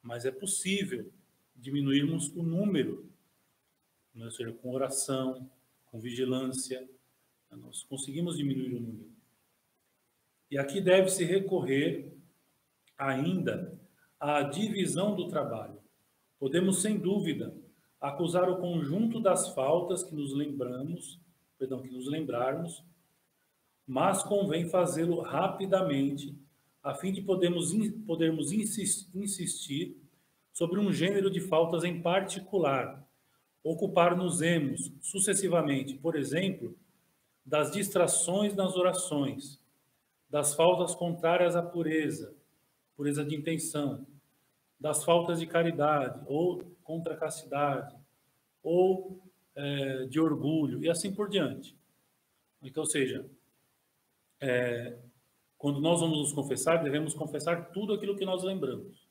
mas 0.02 0.24
é 0.26 0.32
possível 0.32 1.10
diminuirmos 1.54 2.28
o 2.34 2.42
número, 2.42 3.08
né? 4.12 4.24
ou 4.24 4.30
seja, 4.32 4.52
com 4.52 4.74
oração, 4.74 5.48
com 5.86 6.00
vigilância, 6.00 6.80
né? 7.50 7.56
nós 7.56 7.84
conseguimos 7.84 8.36
diminuir 8.36 8.74
o 8.74 8.80
número. 8.80 9.10
E 10.52 10.58
aqui 10.58 10.82
deve-se 10.82 11.24
recorrer 11.24 12.12
ainda 12.98 13.80
à 14.20 14.42
divisão 14.42 15.16
do 15.16 15.26
trabalho. 15.26 15.78
Podemos, 16.38 16.82
sem 16.82 16.98
dúvida, 16.98 17.56
acusar 17.98 18.50
o 18.50 18.58
conjunto 18.58 19.18
das 19.18 19.54
faltas 19.54 20.04
que 20.04 20.14
nos 20.14 20.34
lembramos, 20.34 21.18
perdão, 21.58 21.80
que 21.80 21.88
nos 21.88 22.06
lembrarmos, 22.06 22.84
mas 23.86 24.22
convém 24.24 24.68
fazê-lo 24.68 25.22
rapidamente 25.22 26.38
a 26.82 26.92
fim 26.92 27.12
de 27.12 27.22
podermos, 27.22 27.72
podermos 28.06 28.52
insistir 28.52 29.96
sobre 30.52 30.78
um 30.78 30.92
gênero 30.92 31.30
de 31.30 31.40
faltas 31.40 31.82
em 31.82 32.02
particular, 32.02 33.02
ocupar-nos-emos 33.64 34.92
sucessivamente, 35.00 35.94
por 35.94 36.14
exemplo, 36.14 36.76
das 37.42 37.72
distrações 37.72 38.54
nas 38.54 38.76
orações, 38.76 39.61
das 40.32 40.54
faltas 40.54 40.94
contrárias 40.94 41.54
à 41.54 41.62
pureza, 41.62 42.34
pureza 42.96 43.22
de 43.22 43.36
intenção, 43.36 44.06
das 44.80 45.04
faltas 45.04 45.38
de 45.38 45.46
caridade 45.46 46.18
ou 46.26 46.64
contra 46.82 47.12
a 47.12 47.16
castidade, 47.18 47.94
ou 48.62 49.22
é, 49.54 50.06
de 50.06 50.18
orgulho, 50.18 50.82
e 50.82 50.88
assim 50.88 51.14
por 51.14 51.28
diante. 51.28 51.76
Então, 52.62 52.82
ou 52.82 52.88
seja, 52.88 53.28
é, 54.40 54.96
quando 55.58 55.82
nós 55.82 56.00
vamos 56.00 56.18
nos 56.18 56.32
confessar, 56.32 56.82
devemos 56.82 57.12
confessar 57.12 57.70
tudo 57.70 57.92
aquilo 57.92 58.16
que 58.16 58.24
nós 58.24 58.42
lembramos. 58.42 59.06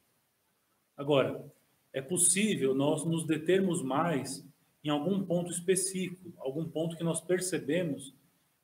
Agora, 0.97 1.45
é 1.93 2.01
possível 2.01 2.74
nós 2.74 3.05
nos 3.05 3.28
determos 3.28 3.84
mais 3.84 4.43
em 4.84 4.89
algum 4.89 5.24
ponto 5.24 5.51
específico, 5.51 6.34
algum 6.39 6.67
ponto 6.67 6.97
que 6.97 7.03
nós 7.03 7.22
percebemos 7.22 8.11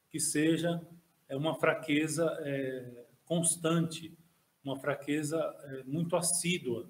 que 0.10 0.20
seja 0.20 0.82
é, 1.28 1.36
uma 1.36 1.55
fraqueza 1.55 2.25
é, 2.41 3.05
constante, 3.25 4.17
uma 4.63 4.78
fraqueza 4.80 5.38
é, 5.38 5.84
muito 5.84 6.15
assídua. 6.15 6.89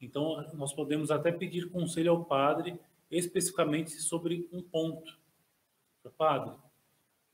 Então, 0.00 0.44
nós 0.54 0.72
podemos 0.72 1.10
até 1.10 1.32
pedir 1.32 1.70
conselho 1.70 2.12
ao 2.12 2.24
padre 2.24 2.78
especificamente 3.10 3.90
sobre 3.90 4.48
um 4.52 4.62
ponto. 4.62 5.18
Padre, 6.16 6.56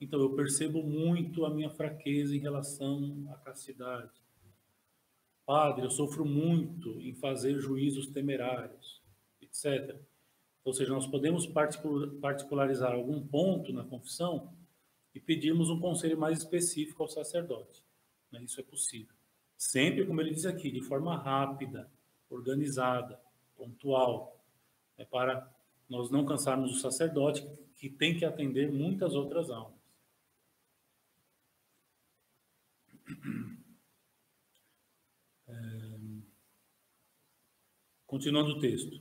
então 0.01 0.21
eu 0.21 0.35
percebo 0.35 0.83
muito 0.83 1.45
a 1.45 1.51
minha 1.51 1.71
fraqueza 1.71 2.35
em 2.35 2.41
relação 2.41 3.25
à 3.33 3.37
castidade. 3.37 4.11
Padre, 5.47 5.85
eu 5.85 5.91
sofro 5.91 6.25
muito 6.25 7.01
em 7.01 7.15
fazer 7.15 7.61
juízos 7.61 8.09
temerários, 8.09 9.01
etc. 9.41 9.97
Ou 10.65 10.73
seja, 10.73 10.93
nós 10.93 11.07
podemos 11.07 11.47
particularizar 12.21 12.93
algum 12.93 13.25
ponto 13.25 13.73
na 13.73 13.85
confissão 13.85 14.53
e 15.15 15.21
pedirmos 15.21 15.71
um 15.71 15.79
conselho 15.79 16.19
mais 16.19 16.39
específico 16.39 17.03
ao 17.03 17.09
sacerdote. 17.09 17.85
Né? 18.31 18.43
Isso 18.43 18.61
é 18.61 18.65
possível. 18.65 19.15
Sempre, 19.57 20.05
como 20.05 20.21
ele 20.21 20.35
diz 20.35 20.45
aqui, 20.45 20.71
de 20.71 20.83
forma 20.83 21.17
rápida, 21.17 21.91
organizada, 22.29 23.21
pontual, 23.57 24.45
é 24.99 25.05
para 25.05 25.49
nós 25.89 26.11
não 26.11 26.25
cansarmos 26.25 26.77
o 26.77 26.81
sacerdote 26.81 27.47
que 27.77 27.89
tem 27.89 28.19
que 28.19 28.25
atender 28.25 28.73
muitas 28.73 29.15
outras 29.15 29.51
almas. 29.51 29.79
É... 35.47 35.55
Continuando 38.07 38.51
o 38.51 38.59
texto. 38.59 39.01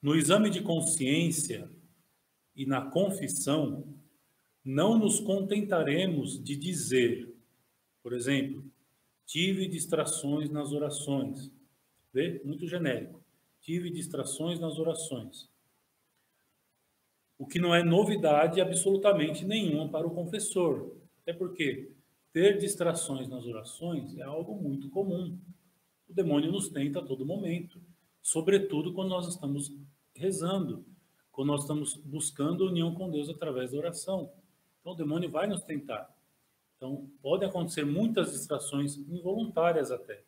No 0.00 0.16
exame 0.16 0.50
de 0.50 0.62
consciência 0.62 1.70
e 2.54 2.66
na 2.66 2.90
confissão, 2.90 4.01
não 4.64 4.98
nos 4.98 5.18
contentaremos 5.20 6.42
de 6.42 6.56
dizer, 6.56 7.34
por 8.02 8.12
exemplo, 8.12 8.64
tive 9.26 9.66
distrações 9.66 10.50
nas 10.50 10.72
orações. 10.72 11.50
Vê? 12.12 12.40
Muito 12.44 12.66
genérico. 12.66 13.22
Tive 13.60 13.90
distrações 13.90 14.60
nas 14.60 14.78
orações. 14.78 15.50
O 17.38 17.46
que 17.46 17.58
não 17.58 17.74
é 17.74 17.82
novidade 17.82 18.60
absolutamente 18.60 19.44
nenhuma 19.44 19.88
para 19.88 20.06
o 20.06 20.14
confessor. 20.14 20.96
Até 21.22 21.32
porque 21.32 21.90
ter 22.32 22.58
distrações 22.58 23.28
nas 23.28 23.46
orações 23.46 24.16
é 24.16 24.22
algo 24.22 24.54
muito 24.60 24.88
comum. 24.90 25.38
O 26.08 26.12
demônio 26.12 26.52
nos 26.52 26.68
tenta 26.68 26.98
a 26.98 27.04
todo 27.04 27.26
momento, 27.26 27.80
sobretudo 28.20 28.92
quando 28.92 29.10
nós 29.10 29.28
estamos 29.28 29.72
rezando, 30.14 30.84
quando 31.30 31.48
nós 31.48 31.62
estamos 31.62 31.96
buscando 31.96 32.66
união 32.66 32.94
com 32.94 33.10
Deus 33.10 33.28
através 33.28 33.72
da 33.72 33.78
oração. 33.78 34.30
Então, 34.82 34.92
o 34.92 34.96
demônio 34.96 35.30
vai 35.30 35.46
nos 35.46 35.62
tentar. 35.62 36.12
Então, 36.76 37.08
pode 37.22 37.44
acontecer 37.44 37.86
muitas 37.86 38.32
distrações 38.32 38.96
involuntárias 38.96 39.92
até. 39.92 40.24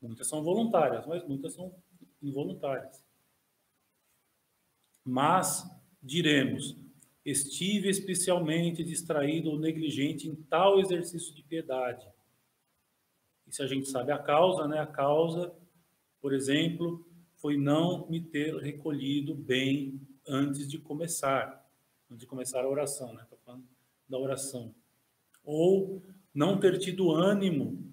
Muitas 0.00 0.28
são 0.28 0.44
voluntárias, 0.44 1.06
mas 1.06 1.26
muitas 1.26 1.54
são 1.54 1.74
involuntárias. 2.22 3.02
Mas 5.02 5.66
diremos: 6.02 6.76
estive 7.24 7.88
especialmente 7.88 8.84
distraído 8.84 9.50
ou 9.50 9.58
negligente 9.58 10.28
em 10.28 10.34
tal 10.34 10.78
exercício 10.78 11.34
de 11.34 11.42
piedade. 11.42 12.06
E 13.46 13.52
se 13.54 13.62
a 13.62 13.66
gente 13.66 13.88
sabe 13.88 14.12
a 14.12 14.18
causa, 14.18 14.68
né? 14.68 14.78
A 14.80 14.86
causa, 14.86 15.54
por 16.20 16.34
exemplo, 16.34 17.06
foi 17.36 17.56
não 17.56 18.06
me 18.08 18.20
ter 18.20 18.54
recolhido 18.56 19.34
bem 19.34 19.98
antes 20.28 20.68
de 20.68 20.78
começar, 20.78 21.63
antes 22.14 22.20
de 22.20 22.26
começar 22.26 22.64
a 22.64 22.68
oração, 22.68 23.12
né? 23.12 23.22
Estou 23.22 23.38
falando 23.44 23.64
da 24.08 24.18
oração 24.18 24.72
ou 25.44 26.02
não 26.32 26.58
ter 26.58 26.78
tido 26.78 27.10
ânimo 27.10 27.92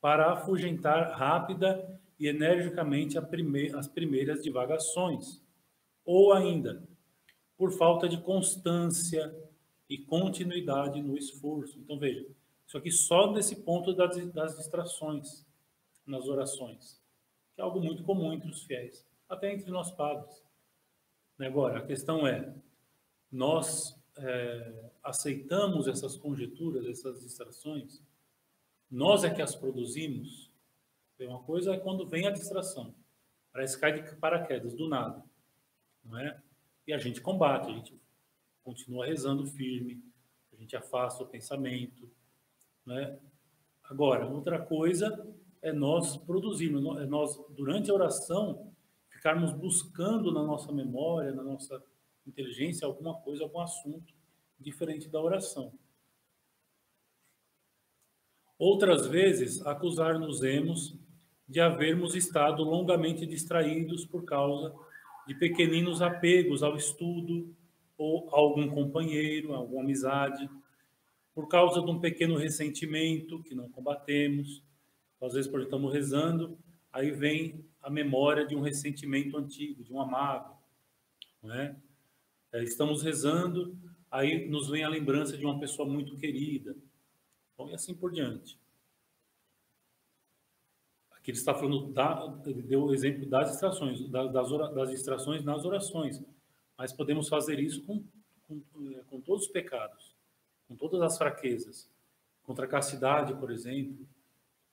para 0.00 0.32
afugentar 0.32 1.12
rápida 1.12 2.00
e 2.18 2.26
energicamente 2.26 3.16
as 3.16 3.88
primeiras 3.88 4.42
divagações, 4.42 5.40
ou 6.04 6.32
ainda 6.32 6.86
por 7.56 7.72
falta 7.72 8.08
de 8.08 8.20
constância 8.20 9.34
e 9.88 9.96
continuidade 9.96 11.00
no 11.00 11.16
esforço. 11.16 11.78
Então 11.78 11.98
veja, 11.98 12.26
isso 12.66 12.76
aqui 12.76 12.90
só 12.90 13.32
nesse 13.32 13.56
ponto 13.56 13.94
das, 13.94 14.16
das 14.32 14.56
distrações 14.56 15.46
nas 16.06 16.26
orações, 16.26 17.00
que 17.54 17.60
é 17.60 17.64
algo 17.64 17.80
muito 17.80 18.02
comum 18.02 18.32
entre 18.32 18.50
os 18.50 18.62
fiéis, 18.64 19.06
até 19.26 19.52
entre 19.52 19.70
nós 19.70 19.90
padres. 19.90 20.44
Agora, 21.38 21.78
a 21.78 21.86
questão 21.86 22.26
é, 22.26 22.54
nós 23.34 24.00
é, 24.16 24.90
aceitamos 25.02 25.88
essas 25.88 26.16
conjecturas, 26.16 26.86
essas 26.86 27.20
distrações, 27.20 28.00
nós 28.88 29.24
é 29.24 29.34
que 29.34 29.42
as 29.42 29.56
produzimos. 29.56 30.52
Uma 31.18 31.42
coisa 31.42 31.74
é 31.74 31.78
quando 31.78 32.06
vem 32.06 32.28
a 32.28 32.30
distração, 32.30 32.94
parece 33.52 33.74
que 33.74 33.80
cai 33.80 34.00
de 34.00 34.16
paraquedas, 34.16 34.74
do 34.74 34.88
nada, 34.88 35.20
não 36.04 36.16
é? 36.18 36.40
E 36.86 36.92
a 36.92 36.98
gente 36.98 37.20
combate, 37.20 37.70
a 37.70 37.74
gente 37.74 38.00
continua 38.62 39.06
rezando 39.06 39.44
firme, 39.46 40.00
a 40.52 40.56
gente 40.56 40.76
afasta 40.76 41.24
o 41.24 41.26
pensamento, 41.26 42.08
né? 42.86 43.18
Agora, 43.82 44.26
outra 44.26 44.64
coisa 44.64 45.26
é 45.60 45.72
nós 45.72 46.16
produzirmos, 46.16 47.00
é 47.00 47.06
nós, 47.06 47.36
durante 47.50 47.90
a 47.90 47.94
oração, 47.94 48.72
ficarmos 49.08 49.52
buscando 49.52 50.32
na 50.32 50.42
nossa 50.42 50.70
memória, 50.72 51.32
na 51.32 51.42
nossa 51.42 51.82
inteligência 52.26 52.86
alguma 52.86 53.14
coisa, 53.20 53.44
algum 53.44 53.60
assunto 53.60 54.14
diferente 54.58 55.08
da 55.08 55.20
oração. 55.20 55.72
Outras 58.58 59.06
vezes, 59.06 59.64
acusar-nos-emos 59.66 60.96
de 61.48 61.60
havermos 61.60 62.14
estado 62.14 62.62
longamente 62.62 63.26
distraídos 63.26 64.06
por 64.06 64.24
causa 64.24 64.74
de 65.26 65.34
pequeninos 65.34 66.00
apegos 66.00 66.62
ao 66.62 66.76
estudo 66.76 67.54
ou 67.96 68.28
a 68.32 68.38
algum 68.38 68.68
companheiro, 68.68 69.54
a 69.54 69.58
alguma 69.58 69.82
amizade, 69.82 70.48
por 71.34 71.48
causa 71.48 71.82
de 71.82 71.90
um 71.90 71.98
pequeno 71.98 72.36
ressentimento 72.36 73.42
que 73.42 73.54
não 73.54 73.68
combatemos. 73.68 74.62
Às 75.20 75.32
vezes, 75.32 75.50
porque 75.50 75.64
estamos 75.64 75.92
rezando, 75.92 76.58
aí 76.92 77.10
vem 77.10 77.64
a 77.82 77.90
memória 77.90 78.46
de 78.46 78.54
um 78.54 78.60
ressentimento 78.60 79.36
antigo, 79.36 79.82
de 79.82 79.92
um 79.92 80.00
amado, 80.00 80.54
não 81.42 81.54
é? 81.54 81.76
É, 82.54 82.62
estamos 82.62 83.02
rezando, 83.02 83.76
aí 84.08 84.48
nos 84.48 84.68
vem 84.68 84.84
a 84.84 84.88
lembrança 84.88 85.36
de 85.36 85.44
uma 85.44 85.58
pessoa 85.58 85.88
muito 85.88 86.16
querida. 86.16 86.76
Bom, 87.58 87.68
e 87.68 87.74
assim 87.74 87.92
por 87.92 88.12
diante. 88.12 88.56
Aqui 91.10 91.32
ele 91.32 91.38
está 91.38 91.52
falando, 91.52 91.92
da, 91.92 92.40
ele 92.46 92.62
deu 92.62 92.84
o 92.84 92.94
exemplo 92.94 93.26
das 93.26 93.50
distrações, 93.50 94.08
das, 94.08 94.32
das 94.32 94.90
distrações 94.90 95.42
nas 95.42 95.64
orações. 95.64 96.22
Mas 96.78 96.92
podemos 96.92 97.28
fazer 97.28 97.58
isso 97.58 97.84
com, 97.84 98.04
com, 98.46 98.62
é, 98.88 99.02
com 99.10 99.20
todos 99.20 99.46
os 99.46 99.50
pecados, 99.50 100.14
com 100.68 100.76
todas 100.76 101.02
as 101.02 101.18
fraquezas. 101.18 101.90
Contra 102.44 102.66
a 102.66 102.68
castidade, 102.68 103.34
por 103.34 103.50
exemplo, 103.50 104.06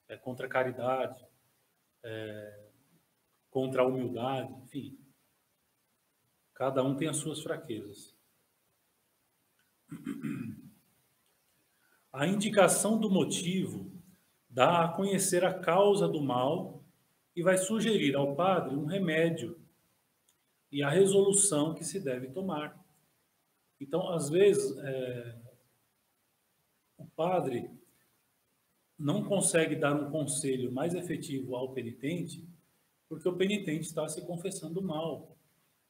é, 0.08 0.16
contra 0.18 0.46
a 0.46 0.50
caridade, 0.50 1.20
é, 2.04 2.60
contra 3.50 3.82
a 3.82 3.88
humildade, 3.88 4.54
enfim. 4.66 5.01
Cada 6.62 6.84
um 6.84 6.96
tem 6.96 7.08
as 7.08 7.18
suas 7.18 7.42
fraquezas. 7.42 8.16
A 12.14 12.28
indicação 12.28 13.00
do 13.00 13.10
motivo 13.10 13.92
dá 14.48 14.86
a 14.86 14.88
conhecer 14.90 15.44
a 15.44 15.56
causa 15.56 16.08
do 16.08 16.22
mal 16.22 16.84
e 17.36 17.42
vai 17.42 17.58
sugerir 17.58 18.16
ao 18.16 18.36
padre 18.36 18.76
um 18.76 18.86
remédio 18.86 19.60
e 20.72 20.84
a 20.84 20.90
resolução 20.92 21.74
que 21.74 21.84
se 21.84 22.00
deve 22.00 22.28
tomar. 22.28 22.80
Então, 23.80 24.10
às 24.10 24.30
vezes, 24.30 24.78
é, 24.78 25.42
o 26.96 27.08
padre 27.08 27.72
não 29.00 29.24
consegue 29.24 29.76
dar 29.76 29.96
um 29.96 30.12
conselho 30.12 30.72
mais 30.72 30.94
efetivo 30.94 31.56
ao 31.56 31.74
penitente 31.74 32.48
porque 33.10 33.28
o 33.28 33.36
penitente 33.36 33.88
está 33.88 34.08
se 34.08 34.24
confessando 34.28 34.80
mal. 34.80 35.41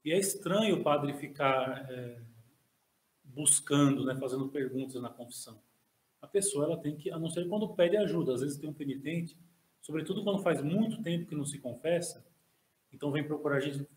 E 0.04 0.12
é 0.12 0.18
estranho 0.18 0.78
o 0.78 0.84
padre 0.84 1.14
ficar 1.14 1.89
é, 1.91 2.22
buscando, 3.24 4.04
né, 4.04 4.16
fazendo 4.16 4.49
perguntas 4.49 5.02
na 5.02 5.10
confissão. 5.10 5.62
A 6.22 6.28
pessoa 6.28 6.66
ela 6.66 6.78
tem 6.78 6.95
que, 6.95 7.12
a 7.12 7.20
não 7.20 7.30
ser 7.30 7.47
quando 7.47 7.74
pede 7.76 7.97
ajuda, 7.97 8.34
às 8.34 8.41
vezes 8.41 8.58
tem 8.58 8.70
um 8.70 8.74
penitente, 8.74 9.38
sobretudo 9.82 10.24
quando 10.24 10.43
faz 10.43 10.62
muito 10.62 11.02
tempo 11.02 11.28
que 11.28 11.36
não 11.36 11.45
se 11.45 11.60
confessa, 11.60 12.26
então 12.91 13.12
vem 13.12 13.24
procurar 13.24 13.58
a 13.58 13.60
gente, 13.60 13.88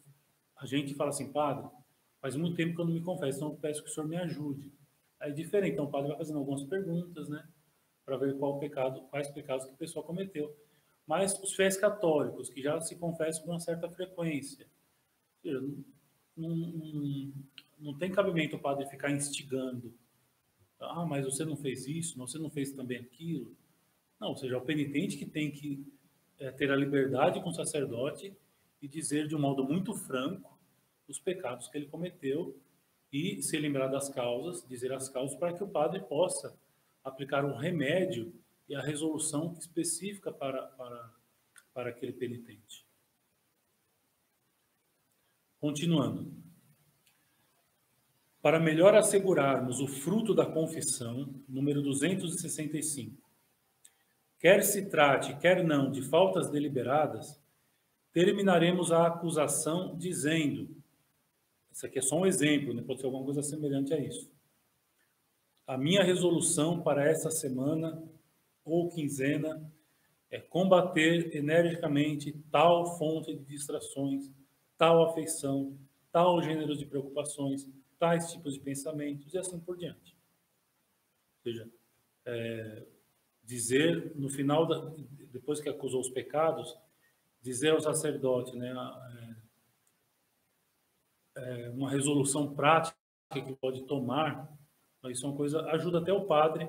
a 0.57 0.67
gente 0.67 0.95
fala 0.95 1.11
assim, 1.11 1.33
padre, 1.33 1.69
faz 2.21 2.37
muito 2.37 2.57
tempo 2.57 2.75
que 2.75 2.81
eu 2.81 2.87
não 2.87 2.95
me 2.95 3.03
confesso, 3.03 3.39
então 3.39 3.49
eu 3.51 3.57
peço 3.57 3.83
que 3.83 3.91
o 3.91 3.93
senhor 3.93 4.07
me 4.07 4.17
ajude. 4.17 4.73
É 5.21 5.31
diferente, 5.31 5.73
então 5.73 5.87
o 5.87 5.91
padre 5.91 6.09
vai 6.09 6.19
fazendo 6.19 6.39
algumas 6.39 6.65
perguntas, 6.65 7.29
né, 7.29 7.47
para 8.05 8.17
ver 8.17 8.39
qual 8.39 8.59
pecado, 8.59 9.03
quais 9.11 9.31
pecados 9.31 9.65
que 9.67 9.73
a 9.73 9.77
pessoa 9.77 10.05
cometeu. 10.05 10.55
Mas 11.07 11.39
os 11.43 11.55
fiéis 11.55 11.77
católicos, 11.77 12.49
que 12.49 12.63
já 12.63 12.81
se 12.81 12.97
confessam 12.97 13.45
com 13.45 13.51
uma 13.51 13.61
certa 13.61 13.91
frequência, 13.91 14.67
não, 16.37 17.97
tem 17.99 18.11
cabimento 18.11 18.57
o 18.57 18.59
padre 18.59 18.87
ficar 18.87 19.11
instigando. 19.11 19.95
Ah, 20.81 21.07
mas 21.07 21.25
você 21.25 21.45
não 21.45 21.57
fez 21.57 21.87
isso, 21.87 22.19
você 22.19 22.39
não 22.39 22.51
fez 22.51 22.73
também 22.73 22.99
aquilo. 22.99 23.57
Não, 24.21 24.29
ou 24.29 24.37
seja, 24.37 24.55
é 24.55 24.59
o 24.59 24.63
penitente 24.63 25.17
que 25.17 25.27
tem 25.27 25.51
que 25.51 25.87
é, 26.39 26.51
ter 26.51 26.71
a 26.71 26.77
liberdade 26.77 27.43
com 27.43 27.51
o 27.51 27.55
sacerdote 27.55 28.37
e 28.83 28.89
dizer 28.89 29.29
de 29.29 29.35
um 29.35 29.41
modo 29.41 29.65
muito 29.65 29.95
franco 29.95 30.59
os 31.09 31.19
pecados 31.19 31.69
que 31.69 31.79
ele 31.79 31.87
cometeu 31.87 32.59
e 33.13 33.41
se 33.43 33.57
lembrar 33.59 33.89
das 33.89 34.09
causas, 34.09 34.67
dizer 34.69 34.93
as 34.93 35.09
causas 35.09 35.39
para 35.39 35.53
que 35.53 35.63
o 35.63 35.69
padre 35.69 36.01
possa 36.01 36.57
aplicar 37.03 37.45
um 37.45 37.57
remédio 37.57 38.33
e 38.69 38.75
a 38.75 38.81
resolução 38.81 39.55
específica 39.59 40.33
para, 40.33 40.67
para, 40.69 41.15
para 41.73 41.91
aquele 41.91 42.13
penitente. 42.13 42.84
Continuando. 45.65 46.31
Para 48.43 48.61
melhor 48.61 48.95
assegurarmos 48.95 49.81
o 49.81 49.87
fruto 49.87 50.35
da 50.35 50.45
confissão, 50.45 51.43
número 51.49 51.81
265, 51.81 53.17
quer 54.39 54.63
se 54.63 54.91
trate, 54.91 55.35
quer 55.39 55.65
não, 55.65 55.91
de 55.91 56.03
faltas 56.03 56.51
deliberadas, 56.51 57.43
terminaremos 58.13 58.93
a 58.93 59.07
acusação 59.07 59.97
dizendo: 59.97 60.69
isso 61.73 61.87
aqui 61.87 61.99
é 61.99 62.03
só 62.03 62.19
um 62.19 62.27
exemplo, 62.27 62.75
né? 62.75 62.83
pode 62.83 63.01
ser 63.01 63.07
alguma 63.07 63.25
coisa 63.25 63.43
semelhante 63.43 63.95
a 63.95 63.99
isso. 63.99 64.31
A 65.67 65.79
minha 65.79 66.05
resolução 66.05 66.83
para 66.83 67.09
essa 67.09 67.31
semana 67.31 68.07
ou 68.67 68.91
quinzena 68.91 69.67
é 70.31 70.39
combater 70.39 71.35
energicamente 71.35 72.33
tal 72.51 72.99
fonte 72.99 73.35
de 73.35 73.43
distrações, 73.47 74.31
tal 74.85 75.03
afeição, 75.03 75.79
tal 76.13 76.43
gênero 76.43 76.77
de 76.77 76.85
preocupações, 76.85 77.67
tais 77.99 78.31
tipos 78.31 78.53
de 78.53 78.61
pensamentos 78.61 79.33
e 79.33 79.39
assim 79.39 79.59
por 79.59 79.79
diante. 79.79 80.15
Ou 81.39 81.43
seja, 81.43 81.71
é, 82.27 82.87
dizer 83.43 84.15
no 84.15 84.29
final, 84.29 84.67
da, 84.67 84.95
depois 85.33 85.59
que 85.59 85.71
acusou 85.71 86.03
os 86.03 86.11
pecados, 86.11 86.77
dizer 87.41 87.71
ao 87.71 87.81
sacerdote, 87.81 88.55
né, 88.59 88.75
é, 91.35 91.67
é, 91.67 91.71
uma 91.71 91.89
resolução 91.89 92.55
prática 92.55 92.95
que 93.31 93.57
pode 93.57 93.85
tomar, 93.85 94.55
isso 95.07 95.25
é 95.25 95.29
uma 95.31 95.37
coisa, 95.37 95.63
ajuda 95.71 95.99
até 95.99 96.13
o 96.13 96.27
padre 96.27 96.69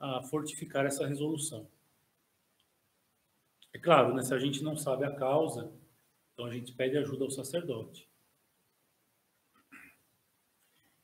a 0.00 0.24
fortificar 0.24 0.84
essa 0.84 1.06
resolução. 1.06 1.68
É 3.72 3.78
claro, 3.78 4.12
né, 4.12 4.22
se 4.22 4.34
a 4.34 4.38
gente 4.40 4.60
não 4.60 4.76
sabe 4.76 5.04
a 5.04 5.14
causa, 5.14 5.72
então 6.34 6.46
a 6.46 6.52
gente 6.52 6.72
pede 6.72 6.98
ajuda 6.98 7.24
ao 7.24 7.30
sacerdote. 7.30 8.08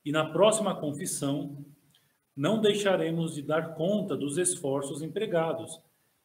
E 0.05 0.11
na 0.11 0.31
próxima 0.31 0.79
confissão, 0.79 1.65
não 2.37 2.61
deixaremos 2.61 3.35
de 3.35 3.43
dar 3.43 3.75
conta 3.75 4.17
dos 4.17 4.39
esforços 4.39 5.03
empregados. 5.03 5.81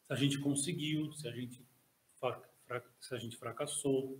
Se 0.07 0.13
a 0.13 0.15
gente 0.15 0.39
conseguiu, 0.39 1.11
se 1.13 1.27
a 1.27 1.31
gente, 1.31 1.61
se 2.99 3.15
a 3.15 3.19
gente 3.19 3.37
fracassou, 3.37 4.19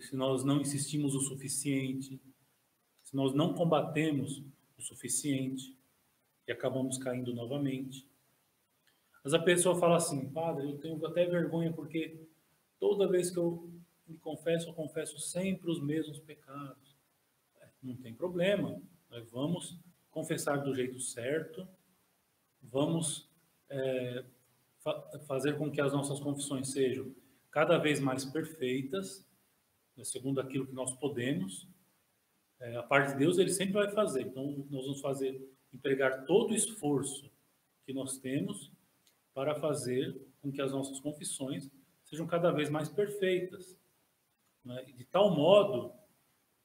se 0.00 0.16
nós 0.16 0.44
não 0.44 0.60
insistimos 0.60 1.14
o 1.14 1.20
suficiente, 1.20 2.20
se 3.02 3.14
nós 3.14 3.32
não 3.32 3.54
combatemos 3.54 4.42
o 4.76 4.82
suficiente 4.82 5.76
e 6.46 6.52
acabamos 6.52 6.98
caindo 6.98 7.32
novamente. 7.32 8.06
Mas 9.22 9.32
a 9.32 9.38
pessoa 9.38 9.78
fala 9.78 9.96
assim, 9.96 10.28
padre, 10.30 10.68
eu 10.68 10.78
tenho 10.78 11.04
até 11.06 11.24
vergonha 11.24 11.72
porque 11.72 12.20
toda 12.78 13.08
vez 13.08 13.30
que 13.30 13.38
eu 13.38 13.70
me 14.06 14.18
confesso, 14.18 14.68
eu 14.68 14.74
confesso 14.74 15.18
sempre 15.18 15.70
os 15.70 15.80
mesmos 15.80 16.18
pecados. 16.18 16.96
É, 17.60 17.68
não 17.82 17.96
tem 17.96 18.14
problema, 18.14 18.80
nós 19.10 19.30
vamos 19.30 19.78
confessar 20.10 20.56
do 20.58 20.74
jeito 20.74 20.98
certo, 21.00 21.66
vamos 22.62 23.28
é, 23.68 24.24
fa 24.78 25.20
fazer 25.26 25.58
com 25.58 25.70
que 25.70 25.80
as 25.80 25.92
nossas 25.92 26.20
confissões 26.20 26.70
sejam 26.70 27.14
cada 27.50 27.78
vez 27.78 28.00
mais 28.00 28.24
perfeitas, 28.24 29.26
né, 29.96 30.04
segundo 30.04 30.40
aquilo 30.40 30.66
que 30.66 30.74
nós 30.74 30.94
podemos. 30.94 31.68
É, 32.60 32.76
a 32.76 32.82
parte 32.82 33.12
de 33.12 33.18
Deus 33.18 33.38
ele 33.38 33.52
sempre 33.52 33.74
vai 33.74 33.90
fazer, 33.90 34.22
então 34.22 34.66
nós 34.70 34.84
vamos 34.84 35.00
fazer, 35.00 35.40
empregar 35.72 36.24
todo 36.24 36.52
o 36.52 36.54
esforço 36.54 37.30
que 37.84 37.92
nós 37.92 38.18
temos 38.18 38.72
para 39.34 39.54
fazer 39.54 40.18
com 40.40 40.50
que 40.50 40.62
as 40.62 40.72
nossas 40.72 40.98
confissões 41.00 41.70
sejam 42.04 42.26
cada 42.26 42.50
vez 42.50 42.70
mais 42.70 42.88
perfeitas. 42.88 43.76
Né? 44.66 44.82
De 44.82 45.04
tal 45.04 45.34
modo 45.34 45.94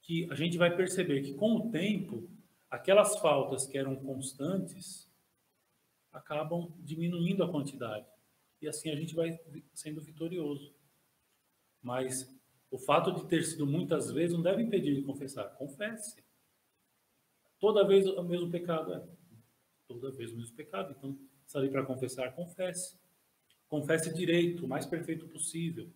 que 0.02 0.28
a 0.32 0.36
gente 0.36 0.58
vai 0.58 0.76
perceber 0.76 1.22
que, 1.22 1.36
com 1.36 1.56
o 1.56 1.72
tempo, 1.72 2.28
aquelas 2.70 3.18
faltas 3.20 3.68
que 3.68 3.78
eram 3.78 3.96
constantes 3.96 5.08
acabam 6.12 6.74
diminuindo 6.80 7.44
a 7.44 7.52
quantidade. 7.52 8.08
E 8.60 8.68
assim 8.68 8.90
a 8.90 8.96
gente 8.96 9.14
vai 9.14 9.40
sendo 9.74 10.02
vitorioso. 10.02 10.74
Mas 11.82 12.28
o 12.72 12.78
fato 12.78 13.12
de 13.12 13.26
ter 13.28 13.44
sido 13.44 13.66
muitas 13.68 14.12
vezes 14.12 14.36
não 14.36 14.42
deve 14.42 14.64
impedir 14.64 14.96
de 14.96 15.04
confessar. 15.04 15.46
Confesse. 15.56 16.24
Toda 17.60 17.88
vez 17.88 18.08
o 18.08 18.24
mesmo 18.24 18.50
pecado 18.50 18.94
é. 18.94 19.08
Toda 19.88 20.12
vez 20.12 20.34
o 20.34 20.38
mesmo 20.38 20.56
pecado. 20.56 20.96
Então, 20.98 21.18
ali 21.54 21.70
para 21.70 21.86
confessar, 21.86 22.34
confesse. 22.34 23.00
Confesse 23.68 24.14
direito, 24.14 24.66
o 24.66 24.68
mais 24.68 24.86
perfeito 24.86 25.28
possível, 25.28 25.90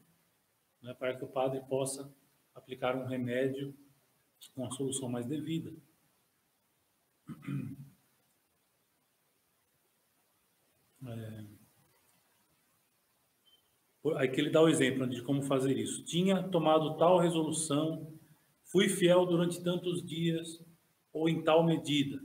né, 0.86 0.94
para 0.94 1.16
que 1.18 1.26
o 1.26 1.28
padre 1.28 1.60
possa 1.62 2.08
aplicar 2.54 2.96
um 2.96 3.06
remédio 3.06 3.76
com 4.54 4.66
a 4.66 4.72
solução 4.72 5.10
mais 5.10 5.26
devida. 5.26 5.74
É... 11.08 11.46
Aí 14.18 14.28
que 14.30 14.40
ele 14.40 14.52
dá 14.52 14.62
o 14.62 14.70
exemplo 14.70 15.08
de 15.08 15.24
como 15.24 15.42
fazer 15.42 15.76
isso. 15.76 16.04
Tinha 16.04 16.44
tomado 16.44 16.96
tal 16.98 17.18
resolução, 17.18 18.14
fui 18.64 18.88
fiel 18.88 19.26
durante 19.26 19.64
tantos 19.64 20.06
dias, 20.06 20.64
ou 21.12 21.28
em 21.28 21.44
tal 21.44 21.64
medida, 21.64 22.24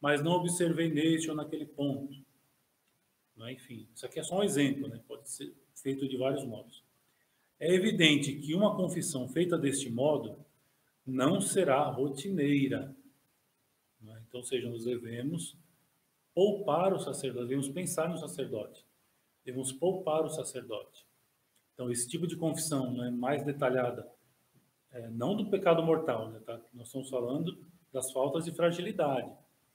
mas 0.00 0.22
não 0.22 0.32
observei 0.32 0.90
neste 0.90 1.30
ou 1.30 1.36
naquele 1.36 1.64
ponto. 1.64 2.14
É? 3.40 3.52
Enfim, 3.52 3.88
isso 3.94 4.04
aqui 4.04 4.18
é 4.18 4.22
só 4.22 4.40
um 4.40 4.42
exemplo, 4.42 4.86
né? 4.88 5.00
pode 5.08 5.30
ser 5.30 5.54
feito 5.74 6.06
de 6.06 6.18
vários 6.18 6.44
modos. 6.44 6.85
É 7.58 7.72
evidente 7.72 8.34
que 8.34 8.54
uma 8.54 8.76
confissão 8.76 9.28
feita 9.28 9.56
deste 9.56 9.90
modo 9.90 10.38
não 11.06 11.40
será 11.40 11.84
rotineira, 11.88 12.94
né? 14.00 14.22
Então, 14.28 14.42
seja, 14.42 14.68
nós 14.68 14.84
devemos 14.84 15.56
poupar 16.34 16.92
o 16.92 16.98
sacerdote, 16.98 17.48
devemos 17.48 17.68
pensar 17.68 18.08
no 18.08 18.18
sacerdote, 18.18 18.84
devemos 19.44 19.72
poupar 19.72 20.24
o 20.24 20.28
sacerdote. 20.28 21.06
Então, 21.72 21.90
esse 21.90 22.08
tipo 22.08 22.26
de 22.26 22.36
confissão 22.36 22.92
né, 22.92 23.10
mais 23.10 23.44
detalhada, 23.44 24.10
é, 24.90 25.08
não 25.10 25.36
do 25.36 25.50
pecado 25.50 25.82
mortal, 25.82 26.30
né, 26.30 26.40
tá? 26.40 26.60
nós 26.72 26.88
estamos 26.88 27.08
falando 27.10 27.66
das 27.92 28.12
faltas 28.12 28.44
de 28.44 28.52
fragilidade. 28.52 29.30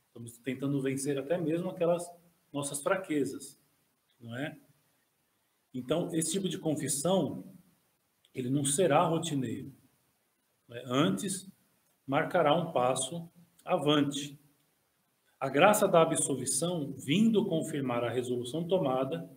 Estamos 0.07 0.37
tentando 0.39 0.81
vencer 0.81 1.17
até 1.17 1.37
mesmo 1.37 1.69
aquelas 1.69 2.05
nossas 2.51 2.81
fraquezas, 2.81 3.57
não 4.19 4.35
é? 4.35 4.57
Então, 5.73 6.13
esse 6.13 6.33
tipo 6.33 6.49
de 6.49 6.57
confissão, 6.57 7.45
ele 8.33 8.49
não 8.49 8.63
será 8.63 9.03
rotineiro. 9.03 9.71
Né? 10.67 10.81
Antes, 10.85 11.49
marcará 12.05 12.55
um 12.55 12.71
passo 12.71 13.29
avante. 13.63 14.39
A 15.39 15.49
graça 15.49 15.87
da 15.87 16.01
absolvição, 16.01 16.93
vindo 16.93 17.45
confirmar 17.45 18.03
a 18.03 18.09
resolução 18.09 18.67
tomada, 18.67 19.29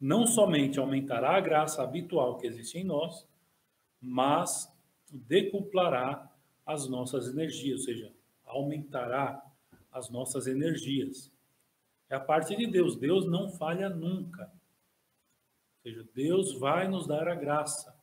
não 0.00 0.26
somente 0.26 0.78
aumentará 0.78 1.36
a 1.36 1.40
graça 1.40 1.82
habitual 1.82 2.36
que 2.36 2.46
existe 2.46 2.78
em 2.78 2.84
nós, 2.84 3.26
mas 4.00 4.70
decuplará 5.10 6.30
as 6.66 6.88
nossas 6.88 7.28
energias, 7.28 7.80
ou 7.80 7.84
seja, 7.86 8.12
aumentará 8.44 9.42
as 9.92 10.10
nossas 10.10 10.46
energias. 10.46 11.32
É 12.10 12.16
a 12.16 12.20
parte 12.20 12.56
de 12.56 12.66
Deus. 12.66 12.96
Deus 12.96 13.26
não 13.26 13.48
falha 13.48 13.88
nunca. 13.88 14.44
Ou 14.44 15.82
seja, 15.82 16.08
Deus 16.14 16.52
vai 16.58 16.88
nos 16.88 17.06
dar 17.06 17.28
a 17.28 17.34
graça. 17.34 17.94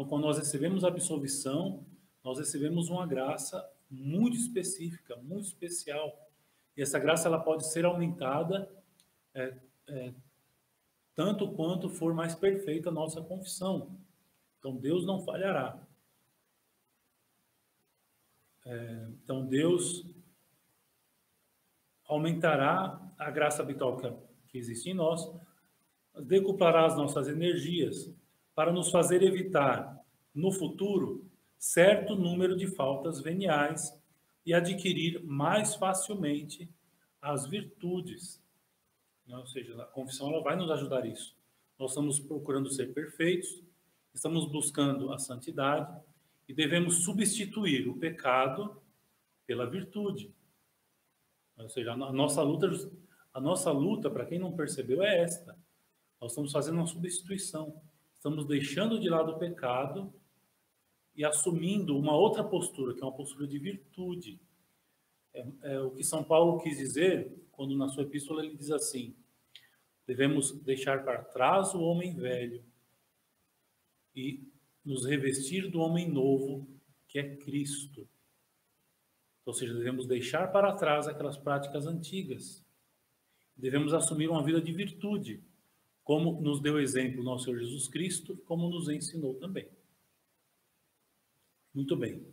Então, 0.00 0.08
quando 0.08 0.22
nós 0.22 0.38
recebemos 0.38 0.82
a 0.82 0.88
absolvição, 0.88 1.84
nós 2.24 2.38
recebemos 2.38 2.88
uma 2.88 3.06
graça 3.06 3.70
muito 3.90 4.34
específica, 4.34 5.14
muito 5.16 5.44
especial. 5.44 6.26
E 6.74 6.80
essa 6.80 6.98
graça 6.98 7.28
ela 7.28 7.38
pode 7.38 7.66
ser 7.66 7.84
aumentada 7.84 8.66
é, 9.34 9.54
é, 9.88 10.14
tanto 11.14 11.52
quanto 11.52 11.90
for 11.90 12.14
mais 12.14 12.34
perfeita 12.34 12.88
a 12.88 12.92
nossa 12.92 13.20
confissão. 13.20 13.94
Então 14.58 14.74
Deus 14.74 15.04
não 15.04 15.20
falhará. 15.20 15.78
É, 18.64 19.06
então 19.22 19.44
Deus 19.44 20.06
aumentará 22.06 22.98
a 23.18 23.30
graça 23.30 23.60
habitual 23.60 23.98
que, 23.98 24.10
que 24.48 24.56
existe 24.56 24.88
em 24.88 24.94
nós, 24.94 25.30
decuplará 26.22 26.86
as 26.86 26.96
nossas 26.96 27.28
energias 27.28 28.10
para 28.60 28.74
nos 28.74 28.90
fazer 28.90 29.22
evitar 29.22 29.98
no 30.34 30.52
futuro 30.52 31.26
certo 31.58 32.14
número 32.14 32.54
de 32.54 32.66
faltas 32.66 33.18
veniais 33.18 33.98
e 34.44 34.52
adquirir 34.52 35.24
mais 35.24 35.74
facilmente 35.76 36.70
as 37.22 37.46
virtudes. 37.46 38.38
Né? 39.26 39.34
Ou 39.34 39.46
seja, 39.46 39.82
a 39.82 39.86
confissão 39.86 40.28
ela 40.28 40.42
vai 40.42 40.56
nos 40.56 40.70
ajudar 40.70 41.06
isso. 41.06 41.34
Nós 41.78 41.92
estamos 41.92 42.20
procurando 42.20 42.70
ser 42.70 42.92
perfeitos, 42.92 43.62
estamos 44.12 44.44
buscando 44.52 45.10
a 45.10 45.16
santidade 45.16 45.98
e 46.46 46.52
devemos 46.52 47.02
substituir 47.02 47.88
o 47.88 47.96
pecado 47.96 48.78
pela 49.46 49.64
virtude. 49.64 50.34
Ou 51.56 51.70
seja, 51.70 51.94
a 51.94 52.12
nossa 52.12 52.42
luta, 52.42 52.68
a 53.32 53.40
nossa 53.40 53.72
luta, 53.72 54.10
para 54.10 54.26
quem 54.26 54.38
não 54.38 54.52
percebeu, 54.52 55.02
é 55.02 55.22
esta. 55.22 55.58
Nós 56.20 56.32
estamos 56.32 56.52
fazendo 56.52 56.74
uma 56.74 56.86
substituição. 56.86 57.80
Estamos 58.20 58.44
deixando 58.44 59.00
de 59.00 59.08
lado 59.08 59.32
o 59.32 59.38
pecado 59.38 60.12
e 61.16 61.24
assumindo 61.24 61.98
uma 61.98 62.14
outra 62.14 62.44
postura, 62.44 62.92
que 62.92 63.00
é 63.00 63.06
uma 63.06 63.16
postura 63.16 63.46
de 63.48 63.58
virtude. 63.58 64.38
É, 65.32 65.46
é, 65.62 65.80
o 65.80 65.92
que 65.92 66.04
São 66.04 66.22
Paulo 66.22 66.60
quis 66.60 66.76
dizer, 66.76 67.34
quando 67.50 67.74
na 67.74 67.88
sua 67.88 68.02
epístola 68.02 68.44
ele 68.44 68.54
diz 68.54 68.70
assim: 68.70 69.16
devemos 70.06 70.52
deixar 70.60 71.02
para 71.02 71.24
trás 71.24 71.72
o 71.72 71.80
homem 71.80 72.14
velho 72.14 72.62
e 74.14 74.46
nos 74.84 75.06
revestir 75.06 75.70
do 75.70 75.80
homem 75.80 76.06
novo, 76.06 76.68
que 77.08 77.18
é 77.18 77.36
Cristo. 77.36 78.06
Ou 79.46 79.54
seja, 79.54 79.72
devemos 79.72 80.06
deixar 80.06 80.52
para 80.52 80.76
trás 80.76 81.08
aquelas 81.08 81.38
práticas 81.38 81.86
antigas. 81.86 82.62
Devemos 83.56 83.94
assumir 83.94 84.28
uma 84.28 84.44
vida 84.44 84.60
de 84.60 84.72
virtude, 84.72 85.42
como 86.04 86.40
nos 86.40 86.60
deu 86.60 86.80
exemplo 86.80 87.22
nosso 87.22 87.44
Senhor 87.44 87.58
Jesus 87.58 87.88
Cristo, 87.88 88.36
como 88.46 88.68
nos 88.68 88.88
ensinou 88.88 89.34
também. 89.34 89.68
Muito 91.72 91.96
bem. 91.96 92.26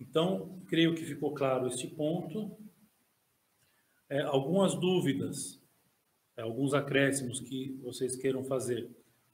Então, 0.00 0.62
creio 0.66 0.94
que 0.94 1.04
ficou 1.04 1.34
claro 1.34 1.66
este 1.66 1.86
ponto. 1.86 2.56
É, 4.08 4.20
algumas 4.20 4.74
dúvidas, 4.74 5.60
é, 6.36 6.42
alguns 6.42 6.74
acréscimos 6.74 7.40
que 7.40 7.78
vocês 7.82 8.14
queiram 8.16 8.44
fazer, 8.44 8.88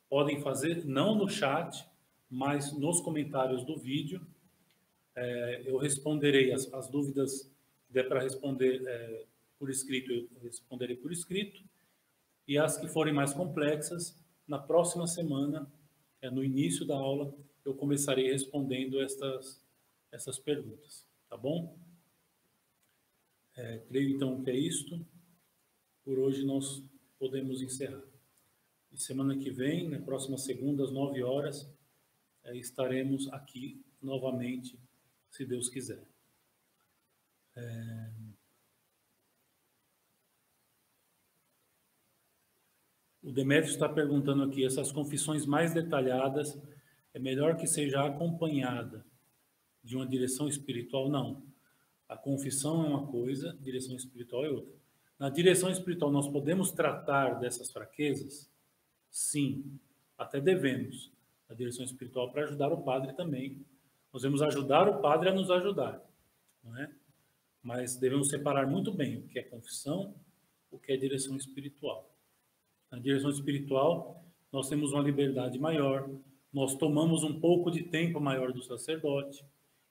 podem 0.08 0.40
fazer 0.40 0.84
não 0.84 1.14
no 1.14 1.28
chat, 1.28 1.84
mas 2.30 2.72
nos 2.72 3.00
comentários 3.00 3.64
do 3.64 3.76
vídeo. 3.76 4.26
É, 5.14 5.62
eu 5.66 5.76
responderei 5.76 6.52
as, 6.52 6.72
as, 6.72 6.88
dúvidas 6.88 7.42
que 7.86 7.92
der 7.92 8.08
para 8.08 8.22
responder 8.22 8.82
é, 8.86 9.26
por 9.58 9.68
escrito, 9.68 10.10
eu 10.10 10.28
responderei 10.42 10.96
por 10.96 11.12
escrito. 11.12 11.62
E 12.52 12.58
as 12.58 12.76
que 12.76 12.86
forem 12.86 13.14
mais 13.14 13.32
complexas, 13.32 14.14
na 14.46 14.58
próxima 14.58 15.06
semana, 15.06 15.72
é, 16.20 16.30
no 16.30 16.44
início 16.44 16.84
da 16.84 16.94
aula, 16.94 17.34
eu 17.64 17.74
começarei 17.74 18.30
respondendo 18.30 19.00
estas 19.00 19.64
essas 20.10 20.38
perguntas, 20.38 21.08
tá 21.30 21.36
bom? 21.38 21.74
É, 23.56 23.78
creio 23.88 24.14
então 24.14 24.44
que 24.44 24.50
é 24.50 24.54
isto. 24.54 25.02
Por 26.04 26.18
hoje 26.18 26.44
nós 26.44 26.84
podemos 27.18 27.62
encerrar. 27.62 28.04
E 28.92 29.00
semana 29.00 29.34
que 29.38 29.50
vem, 29.50 29.88
na 29.88 30.00
próxima 30.00 30.36
segunda, 30.36 30.84
às 30.84 30.92
nove 30.92 31.22
horas, 31.22 31.66
é, 32.44 32.54
estaremos 32.54 33.32
aqui 33.32 33.82
novamente, 34.02 34.78
se 35.30 35.46
Deus 35.46 35.70
quiser. 35.70 36.06
É... 37.56 38.21
O 43.22 43.30
Demétrio 43.30 43.72
está 43.72 43.88
perguntando 43.88 44.42
aqui, 44.42 44.64
essas 44.64 44.90
confissões 44.90 45.46
mais 45.46 45.72
detalhadas, 45.72 46.60
é 47.14 47.18
melhor 47.20 47.56
que 47.56 47.66
seja 47.68 48.04
acompanhada 48.04 49.06
de 49.82 49.96
uma 49.96 50.06
direção 50.06 50.48
espiritual, 50.48 51.08
não. 51.08 51.42
A 52.08 52.16
confissão 52.16 52.84
é 52.84 52.88
uma 52.88 53.06
coisa, 53.06 53.56
direção 53.60 53.94
espiritual 53.94 54.44
é 54.44 54.50
outra. 54.50 54.74
Na 55.18 55.30
direção 55.30 55.70
espiritual, 55.70 56.10
nós 56.10 56.28
podemos 56.28 56.72
tratar 56.72 57.38
dessas 57.38 57.70
fraquezas? 57.70 58.50
Sim, 59.08 59.78
até 60.18 60.40
devemos. 60.40 61.12
Na 61.48 61.54
direção 61.54 61.84
espiritual, 61.84 62.30
para 62.32 62.42
ajudar 62.42 62.72
o 62.72 62.82
padre 62.82 63.12
também. 63.12 63.64
Nós 64.12 64.22
devemos 64.22 64.42
ajudar 64.42 64.88
o 64.88 65.00
padre 65.00 65.28
a 65.28 65.32
nos 65.32 65.50
ajudar, 65.50 66.02
não 66.62 66.76
é? 66.76 66.90
Mas 67.62 67.96
devemos 67.96 68.28
separar 68.28 68.66
muito 68.66 68.92
bem 68.92 69.18
o 69.18 69.28
que 69.28 69.38
é 69.38 69.42
confissão, 69.42 70.14
o 70.70 70.78
que 70.78 70.92
é 70.92 70.96
direção 70.96 71.36
espiritual. 71.36 72.11
Na 72.92 72.98
direção 72.98 73.30
espiritual, 73.30 74.22
nós 74.52 74.68
temos 74.68 74.92
uma 74.92 75.02
liberdade 75.02 75.58
maior, 75.58 76.10
nós 76.52 76.74
tomamos 76.74 77.24
um 77.24 77.40
pouco 77.40 77.70
de 77.70 77.84
tempo 77.84 78.20
maior 78.20 78.52
do 78.52 78.62
sacerdote, 78.62 79.42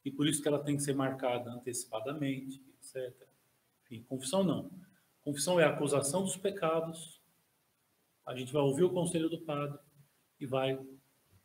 e 0.06 0.12
por 0.12 0.28
isso 0.28 0.40
que 0.40 0.48
ela 0.48 0.64
tem 0.64 0.76
que 0.76 0.84
ser 0.84 0.94
marcada 0.94 1.50
antecipadamente, 1.52 2.62
etc. 2.78 3.12
Enfim, 3.84 4.04
confissão 4.04 4.44
não. 4.44 4.70
Confissão 5.24 5.60
é 5.60 5.64
a 5.64 5.70
acusação 5.70 6.22
dos 6.22 6.38
pecados, 6.38 7.20
a 8.24 8.36
gente 8.36 8.54
vai 8.54 8.62
ouvir 8.62 8.84
o 8.84 8.94
conselho 8.94 9.30
do 9.30 9.42
padre 9.42 9.80
e 10.40 10.46
vai 10.46 10.80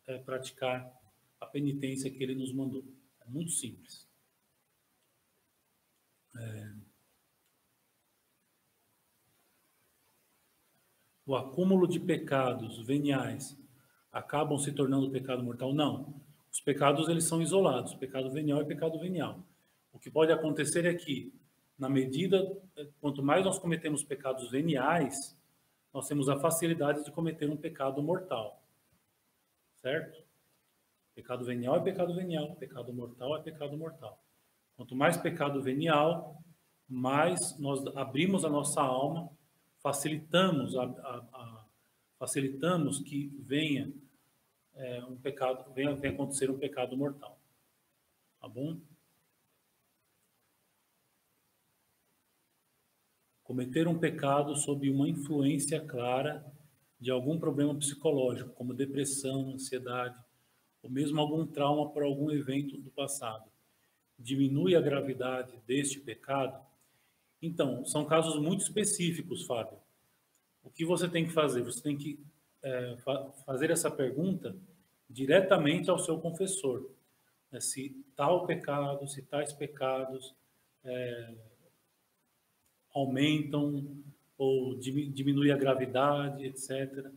é, 0.05 0.19
praticar 0.19 0.91
a 1.39 1.45
penitência 1.47 2.11
que 2.11 2.21
ele 2.21 2.35
nos 2.35 2.53
mandou. 2.53 2.85
É 3.19 3.27
muito 3.27 3.51
simples. 3.51 4.07
É... 6.35 6.86
O 11.27 11.35
acúmulo 11.35 11.85
de 11.85 11.99
pecados 11.99 12.79
veniais 12.85 13.59
acabam 14.13 14.57
se 14.57 14.71
tornando 14.71 15.11
pecado 15.11 15.43
mortal? 15.43 15.73
Não. 15.73 16.13
Os 16.49 16.61
pecados 16.61 17.09
eles 17.09 17.27
são 17.27 17.41
isolados, 17.41 17.93
pecado 17.95 18.31
venial 18.31 18.61
e 18.61 18.65
pecado 18.65 18.97
venial. 18.97 19.43
O 19.91 19.99
que 19.99 20.09
pode 20.09 20.31
acontecer 20.31 20.85
é 20.85 20.93
que, 20.93 21.33
na 21.77 21.89
medida, 21.89 22.49
quanto 23.01 23.21
mais 23.21 23.43
nós 23.43 23.59
cometemos 23.59 24.05
pecados 24.05 24.49
veniais, 24.49 25.37
nós 25.93 26.07
temos 26.07 26.29
a 26.29 26.39
facilidade 26.39 27.03
de 27.03 27.11
cometer 27.11 27.49
um 27.49 27.57
pecado 27.57 28.01
mortal. 28.01 28.63
Certo? 29.81 30.23
Pecado 31.13 31.43
venial 31.43 31.75
é 31.75 31.81
pecado 31.81 32.15
venial, 32.15 32.55
pecado 32.55 32.93
mortal 32.93 33.35
é 33.35 33.41
pecado 33.41 33.77
mortal. 33.77 34.17
Quanto 34.77 34.95
mais 34.95 35.17
pecado 35.17 35.61
venial, 35.61 36.41
mais 36.87 37.59
nós 37.59 37.85
abrimos 37.97 38.45
a 38.45 38.49
nossa 38.49 38.81
alma, 38.81 39.29
facilitamos 39.81 40.75
a, 40.77 40.83
a, 40.83 41.17
a 41.33 41.65
facilitamos 42.17 42.99
que 42.99 43.27
venha 43.39 43.93
é, 44.75 45.03
um 45.05 45.15
pecado, 45.17 45.71
vem, 45.73 45.93
vem 45.95 46.11
acontecer 46.11 46.49
um 46.49 46.57
pecado 46.57 46.95
mortal. 46.95 47.39
Tá 48.39 48.47
bom? 48.47 48.79
Cometer 53.43 53.87
um 53.87 53.97
pecado 53.97 54.55
sob 54.55 54.89
uma 54.89 55.07
influência 55.07 55.79
clara 55.79 56.45
de 56.99 57.11
algum 57.11 57.39
problema 57.39 57.73
psicológico, 57.75 58.53
como 58.53 58.73
depressão, 58.73 59.51
ansiedade, 59.51 60.19
ou 60.81 60.89
mesmo 60.89 61.19
algum 61.21 61.45
trauma 61.45 61.89
por 61.89 62.03
algum 62.03 62.29
evento 62.31 62.77
do 62.77 62.91
passado, 62.91 63.49
diminui 64.17 64.75
a 64.75 64.81
gravidade 64.81 65.57
deste 65.65 65.99
pecado? 65.99 66.66
Então, 67.41 67.85
são 67.85 68.05
casos 68.05 68.41
muito 68.41 68.61
específicos, 68.61 69.45
Fábio. 69.45 69.77
O 70.63 70.69
que 70.69 70.83
você 70.83 71.07
tem 71.07 71.25
que 71.25 71.31
fazer? 71.31 71.61
Você 71.63 71.81
tem 71.81 71.95
que 71.95 72.19
é, 72.61 72.97
fa 72.97 73.31
fazer 73.45 73.71
essa 73.71 73.89
pergunta 73.89 74.55
diretamente 75.09 75.89
ao 75.89 75.99
seu 75.99 76.19
confessor. 76.19 76.89
Né? 77.51 77.59
Se 77.59 78.03
tal 78.15 78.45
pecado, 78.45 79.07
se 79.07 79.21
tais 79.21 79.53
pecados 79.53 80.35
é, 80.83 81.33
aumentam 82.93 84.03
ou 84.37 84.75
diminui 84.75 85.51
a 85.51 85.57
gravidade, 85.57 86.45
etc. 86.45 87.11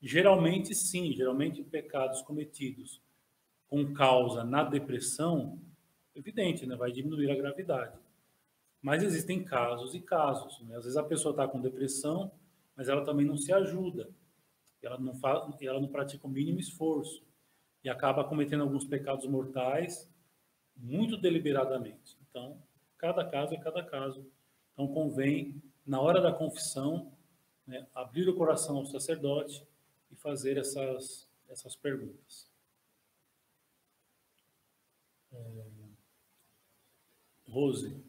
Geralmente, 0.00 0.74
sim, 0.74 1.12
geralmente 1.12 1.62
pecados 1.62 2.22
cometidos 2.22 3.00
com 3.68 3.92
causa 3.92 4.44
na 4.44 4.62
depressão, 4.62 5.58
evidente, 6.14 6.66
né? 6.66 6.76
vai 6.76 6.92
diminuir 6.92 7.30
a 7.30 7.36
gravidade. 7.36 7.96
Mas 8.82 9.02
existem 9.02 9.44
casos 9.44 9.94
e 9.94 10.00
casos. 10.00 10.60
Né? 10.60 10.76
Às 10.76 10.84
vezes 10.84 10.96
a 10.96 11.02
pessoa 11.02 11.32
está 11.32 11.46
com 11.46 11.60
depressão, 11.60 12.32
mas 12.76 12.88
ela 12.88 13.04
também 13.04 13.26
não 13.26 13.36
se 13.36 13.52
ajuda 13.52 14.08
ela 14.82 14.98
não, 14.98 15.14
faz, 15.14 15.44
ela 15.62 15.80
não 15.80 15.88
pratica 15.88 16.26
o 16.26 16.30
mínimo 16.30 16.58
esforço 16.58 17.22
e 17.84 17.88
acaba 17.88 18.24
cometendo 18.24 18.62
alguns 18.62 18.84
pecados 18.84 19.26
mortais 19.26 20.10
muito 20.76 21.16
deliberadamente. 21.16 22.16
Então, 22.22 22.62
cada 22.96 23.24
caso 23.24 23.54
é 23.54 23.58
cada 23.58 23.84
caso. 23.84 24.26
Então, 24.72 24.88
convém, 24.88 25.62
na 25.86 26.00
hora 26.00 26.20
da 26.20 26.32
confissão, 26.32 27.12
né, 27.66 27.86
abrir 27.94 28.28
o 28.28 28.36
coração 28.36 28.78
ao 28.78 28.86
sacerdote 28.86 29.66
e 30.10 30.16
fazer 30.16 30.56
essas, 30.56 31.28
essas 31.48 31.76
perguntas. 31.76 32.48
É... 35.32 35.70
Rose, 37.48 38.00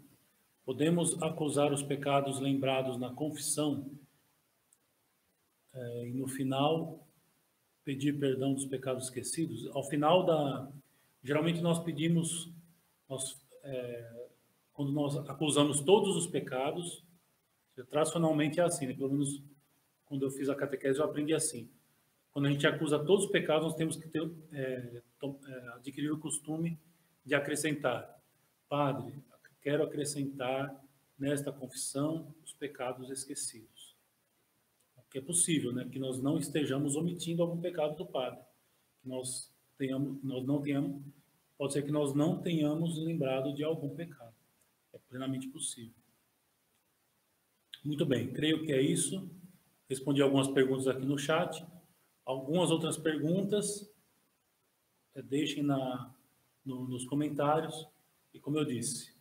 podemos 0.72 1.22
acusar 1.22 1.74
os 1.74 1.84
pecados 1.84 2.39
lembrados 2.39 2.97
na 2.97 3.09
confissão 3.09 3.91
é, 5.74 6.07
e 6.07 6.13
no 6.13 6.30
final 6.30 7.05
pedir 7.84 8.17
perdão 8.17 8.53
dos 8.53 8.63
pecados 8.63 9.03
esquecidos. 9.03 9.67
Ao 9.76 9.84
final 9.84 10.26
da, 10.26 10.72
geralmente 11.22 11.59
nós 11.59 11.84
pedimos, 11.84 12.49
nós, 13.09 13.38
é, 13.63 14.28
quando 14.72 14.93
nós 14.93 15.17
acusamos 15.30 15.82
todos 15.82 16.15
os 16.15 16.26
pecados, 16.26 17.03
tradicionalmente 17.89 18.61
é 18.61 18.63
assim, 18.63 18.88
né? 18.88 18.93
pelo 18.93 19.09
menos 19.11 19.43
quando 20.05 20.24
eu 20.24 20.32
fiz 20.32 20.47
a 20.47 20.55
catequese, 20.55 20.99
eu 20.99 21.05
aprendi 21.05 21.34
assim. 21.34 21.69
Quando 22.32 22.45
a 22.45 22.49
gente 22.49 22.65
acusa 22.65 22.97
todos 22.97 23.26
os 23.26 23.32
pecados, 23.32 23.65
nós 23.65 23.76
temos 23.76 23.97
que 23.97 24.07
ter, 24.07 24.24
é, 24.53 25.01
adquirir 25.76 26.13
o 26.13 26.17
costume 26.17 26.80
de 27.26 27.36
acrescentar. 27.36 28.17
Padre, 28.69 29.22
quero 29.62 29.84
acrescentar 29.84 30.76
nesta 31.18 31.51
confissão 31.51 32.34
os 32.43 32.53
pecados 32.53 33.09
esquecidos. 33.09 33.95
Que 35.09 35.20
é 35.20 35.22
possível, 35.22 35.74
né? 35.74 35.88
Que 35.91 35.99
nós 35.99 36.22
não 36.22 36.38
estejamos 36.38 36.95
omitindo 36.95 37.41
algum 37.43 37.59
pecado 37.59 37.95
do 37.95 38.05
padre. 38.05 38.39
Que 39.01 39.09
nós 39.09 39.53
tenhamos, 39.78 40.24
nós 40.24 40.45
não 40.45 40.62
tenhamos, 40.62 41.01
pode 41.57 41.74
ser 41.74 41.84
que 41.84 41.91
nós 41.91 42.14
não 42.14 42.41
tenhamos 42.41 42.97
lembrado 42.97 43.53
de 43.53 43.64
algum 43.64 43.89
pecado. 43.93 44.34
É 44.93 44.97
plenamente 45.09 45.47
possível. 45.49 45.93
Muito 47.84 48.05
bem, 48.05 48.32
creio 48.32 48.64
que 48.64 48.72
é 48.72 48.82
isso. 48.82 49.30
Respondi 49.89 50.22
algumas 50.22 50.47
perguntas 50.47 50.88
aqui 50.88 51.05
no 51.05 51.18
chat. 51.18 51.66
Algumas 52.24 52.72
outras 52.72 52.97
perguntas, 52.97 53.91
é, 55.14 55.22
deixem 55.22 55.62
na, 55.62 56.14
no, 56.64 56.88
nos 56.88 57.05
comentários. 57.05 57.88
E 58.34 58.39
como 58.39 58.57
eu 58.57 58.64
disse, 58.64 59.14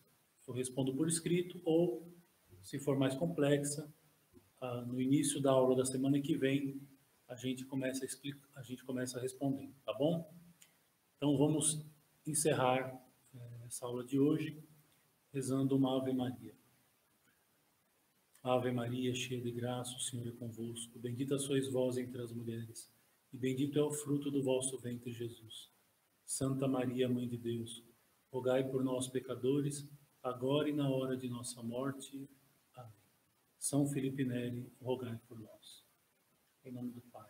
eu 0.51 0.55
respondo 0.55 0.93
por 0.95 1.09
escrito 1.09 1.61
ou, 1.65 2.13
se 2.61 2.79
for 2.79 2.99
mais 2.99 3.15
complexa, 3.15 3.89
ah, 4.61 4.83
no 4.83 5.01
início 5.01 5.41
da 5.41 5.53
aula 5.53 5.77
da 5.77 5.85
semana 5.85 6.21
que 6.21 6.37
vem, 6.37 6.81
a 7.29 7.37
gente 7.37 7.65
começa 7.65 8.05
a 8.05 8.07
explicar, 8.07 8.49
a 8.57 8.63
gente 8.63 8.85
começa 8.85 9.17
a 9.17 9.23
responder, 9.23 9.73
tá 9.85 9.93
bom? 9.95 10.29
Então 11.17 11.37
vamos 11.39 11.87
encerrar 12.27 13.01
eh, 13.33 13.67
essa 13.67 13.87
aula 13.87 14.05
de 14.05 14.19
hoje 14.19 14.61
rezando 15.33 15.77
uma 15.77 15.97
Ave 15.97 16.13
Maria. 16.13 16.53
Ave 18.43 18.73
Maria, 18.73 19.15
cheia 19.15 19.41
de 19.41 19.53
graça, 19.53 19.97
o 19.97 20.01
Senhor 20.01 20.27
é 20.27 20.33
convosco. 20.33 20.99
Bendita 20.99 21.39
sois 21.39 21.69
vós 21.69 21.97
entre 21.97 22.21
as 22.21 22.33
mulheres, 22.33 22.91
e 23.33 23.37
bendito 23.37 23.79
é 23.79 23.83
o 23.83 23.93
fruto 23.93 24.31
do 24.31 24.43
vosso 24.43 24.77
ventre, 24.79 25.13
Jesus. 25.13 25.71
Santa 26.25 26.67
Maria, 26.67 27.09
Mãe 27.09 27.29
de 27.29 27.37
Deus, 27.37 27.85
rogai 28.33 28.69
por 28.69 28.83
nós, 28.83 29.07
pecadores, 29.07 29.89
agora 30.23 30.69
e 30.69 30.73
na 30.73 30.89
hora 30.89 31.17
de 31.17 31.29
nossa 31.29 31.63
morte. 31.63 32.29
Amém. 32.75 32.93
São 33.59 33.87
Felipe 33.87 34.25
Neri, 34.25 34.71
rogai 34.81 35.19
por 35.29 35.39
nós. 35.39 35.85
Em 36.65 36.73
nome 36.73 36.91
do 36.91 37.01
Pai 37.01 37.30